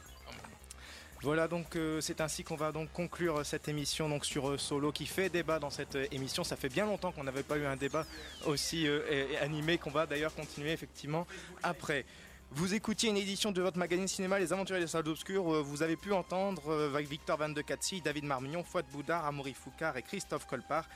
Voilà, 1.23 1.47
donc 1.47 1.75
euh, 1.75 1.99
c'est 1.99 2.21
ainsi 2.21 2.43
qu'on 2.43 2.55
va 2.55 2.71
donc 2.71 2.91
conclure 2.91 3.43
cette 3.43 3.67
émission 3.67 4.07
donc 4.07 4.23
sur 4.23 4.49
euh, 4.49 4.57
Solo 4.57 4.91
qui 4.91 5.07
fait 5.07 5.29
débat 5.29 5.57
dans 5.57 5.71
cette 5.71 5.95
euh, 5.95 6.05
émission. 6.11 6.43
Ça 6.43 6.55
fait 6.55 6.69
bien 6.69 6.85
longtemps 6.85 7.11
qu'on 7.11 7.23
n'avait 7.23 7.41
pas 7.41 7.57
eu 7.57 7.65
un 7.65 7.75
débat 7.75 8.05
aussi 8.45 8.87
euh, 8.87 9.01
animé 9.41 9.79
qu'on 9.79 9.89
va 9.89 10.05
d'ailleurs 10.05 10.35
continuer 10.35 10.71
effectivement 10.71 11.25
après. 11.63 12.05
Vous 12.51 12.73
écoutiez 12.73 13.09
une 13.09 13.17
édition 13.17 13.51
de 13.51 13.61
votre 13.61 13.77
magazine 13.77 14.07
cinéma 14.07 14.39
Les 14.39 14.53
Aventuriers 14.53 14.81
des 14.81 14.87
Salles 14.87 15.03
d'Obscur. 15.03 15.53
Euh, 15.53 15.61
Vous 15.61 15.83
avez 15.83 15.95
pu 15.97 16.13
entendre 16.13 16.71
euh, 16.71 16.89
avec 16.93 17.07
Victor 17.09 17.37
Van 17.37 17.49
de 17.49 17.61
Catsi, 17.61 18.01
David 18.01 18.23
Marmignon, 18.23 18.63
Fouad 18.63 18.85
Boudard, 18.91 19.25
Amaury 19.25 19.53
Foucard 19.53 19.97
et 19.97 20.01
Christophe 20.01 20.47
Colpart. 20.47 20.87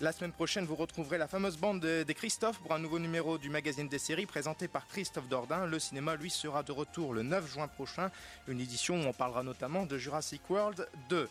La 0.00 0.12
semaine 0.12 0.32
prochaine, 0.32 0.64
vous 0.64 0.76
retrouverez 0.76 1.18
la 1.18 1.28
fameuse 1.28 1.56
bande 1.58 1.80
de- 1.80 2.04
des 2.04 2.14
Christophe 2.14 2.58
pour 2.60 2.72
un 2.72 2.78
nouveau 2.78 2.98
numéro 2.98 3.36
du 3.36 3.50
magazine 3.50 3.88
des 3.88 3.98
séries 3.98 4.26
présenté 4.26 4.66
par 4.66 4.86
Christophe 4.86 5.28
Dordain. 5.28 5.66
Le 5.66 5.78
cinéma, 5.78 6.14
lui, 6.16 6.30
sera 6.30 6.62
de 6.62 6.72
retour 6.72 7.12
le 7.14 7.22
9 7.22 7.46
juin 7.52 7.68
prochain. 7.68 8.10
Une 8.46 8.60
édition 8.60 8.94
où 9.00 9.04
on 9.04 9.12
parlera 9.12 9.42
notamment 9.42 9.84
de 9.86 9.98
Jurassic 9.98 10.40
World 10.48 10.88
2. 11.10 11.28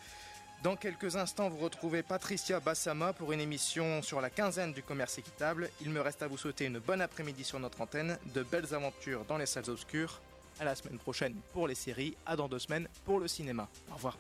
Dans 0.64 0.76
quelques 0.76 1.16
instants, 1.16 1.50
vous 1.50 1.60
retrouvez 1.60 2.02
Patricia 2.02 2.60
Bassama 2.60 3.14
pour 3.14 3.32
une 3.32 3.40
émission 3.40 4.02
sur 4.02 4.22
la 4.22 4.32
quinzaine 4.32 4.74
du 4.74 4.82
commerce 4.82 5.18
équitable. 5.20 5.70
Il 5.82 5.92
me 5.92 6.02
reste 6.02 6.24
à 6.24 6.28
vous 6.28 6.38
souhaiter 6.38 6.66
une 6.66 6.80
bonne 6.80 7.02
après-midi 7.02 7.44
sur 7.44 7.60
notre 7.60 7.80
antenne, 7.82 8.18
de 8.34 8.42
belles 8.42 8.74
aventures 8.74 9.24
dans 9.26 9.38
les 9.38 9.46
salles 9.46 9.70
obscures. 9.70 10.20
À 10.60 10.66
la 10.66 10.74
semaine 10.74 10.98
prochaine 10.98 11.36
pour 11.54 11.68
les 11.68 11.76
séries, 11.76 12.18
à 12.26 12.36
dans 12.36 12.48
deux 12.48 12.60
semaines 12.60 12.88
pour 13.06 13.20
le 13.20 13.28
cinéma. 13.28 13.68
Au 13.92 13.96
revoir. 13.96 14.18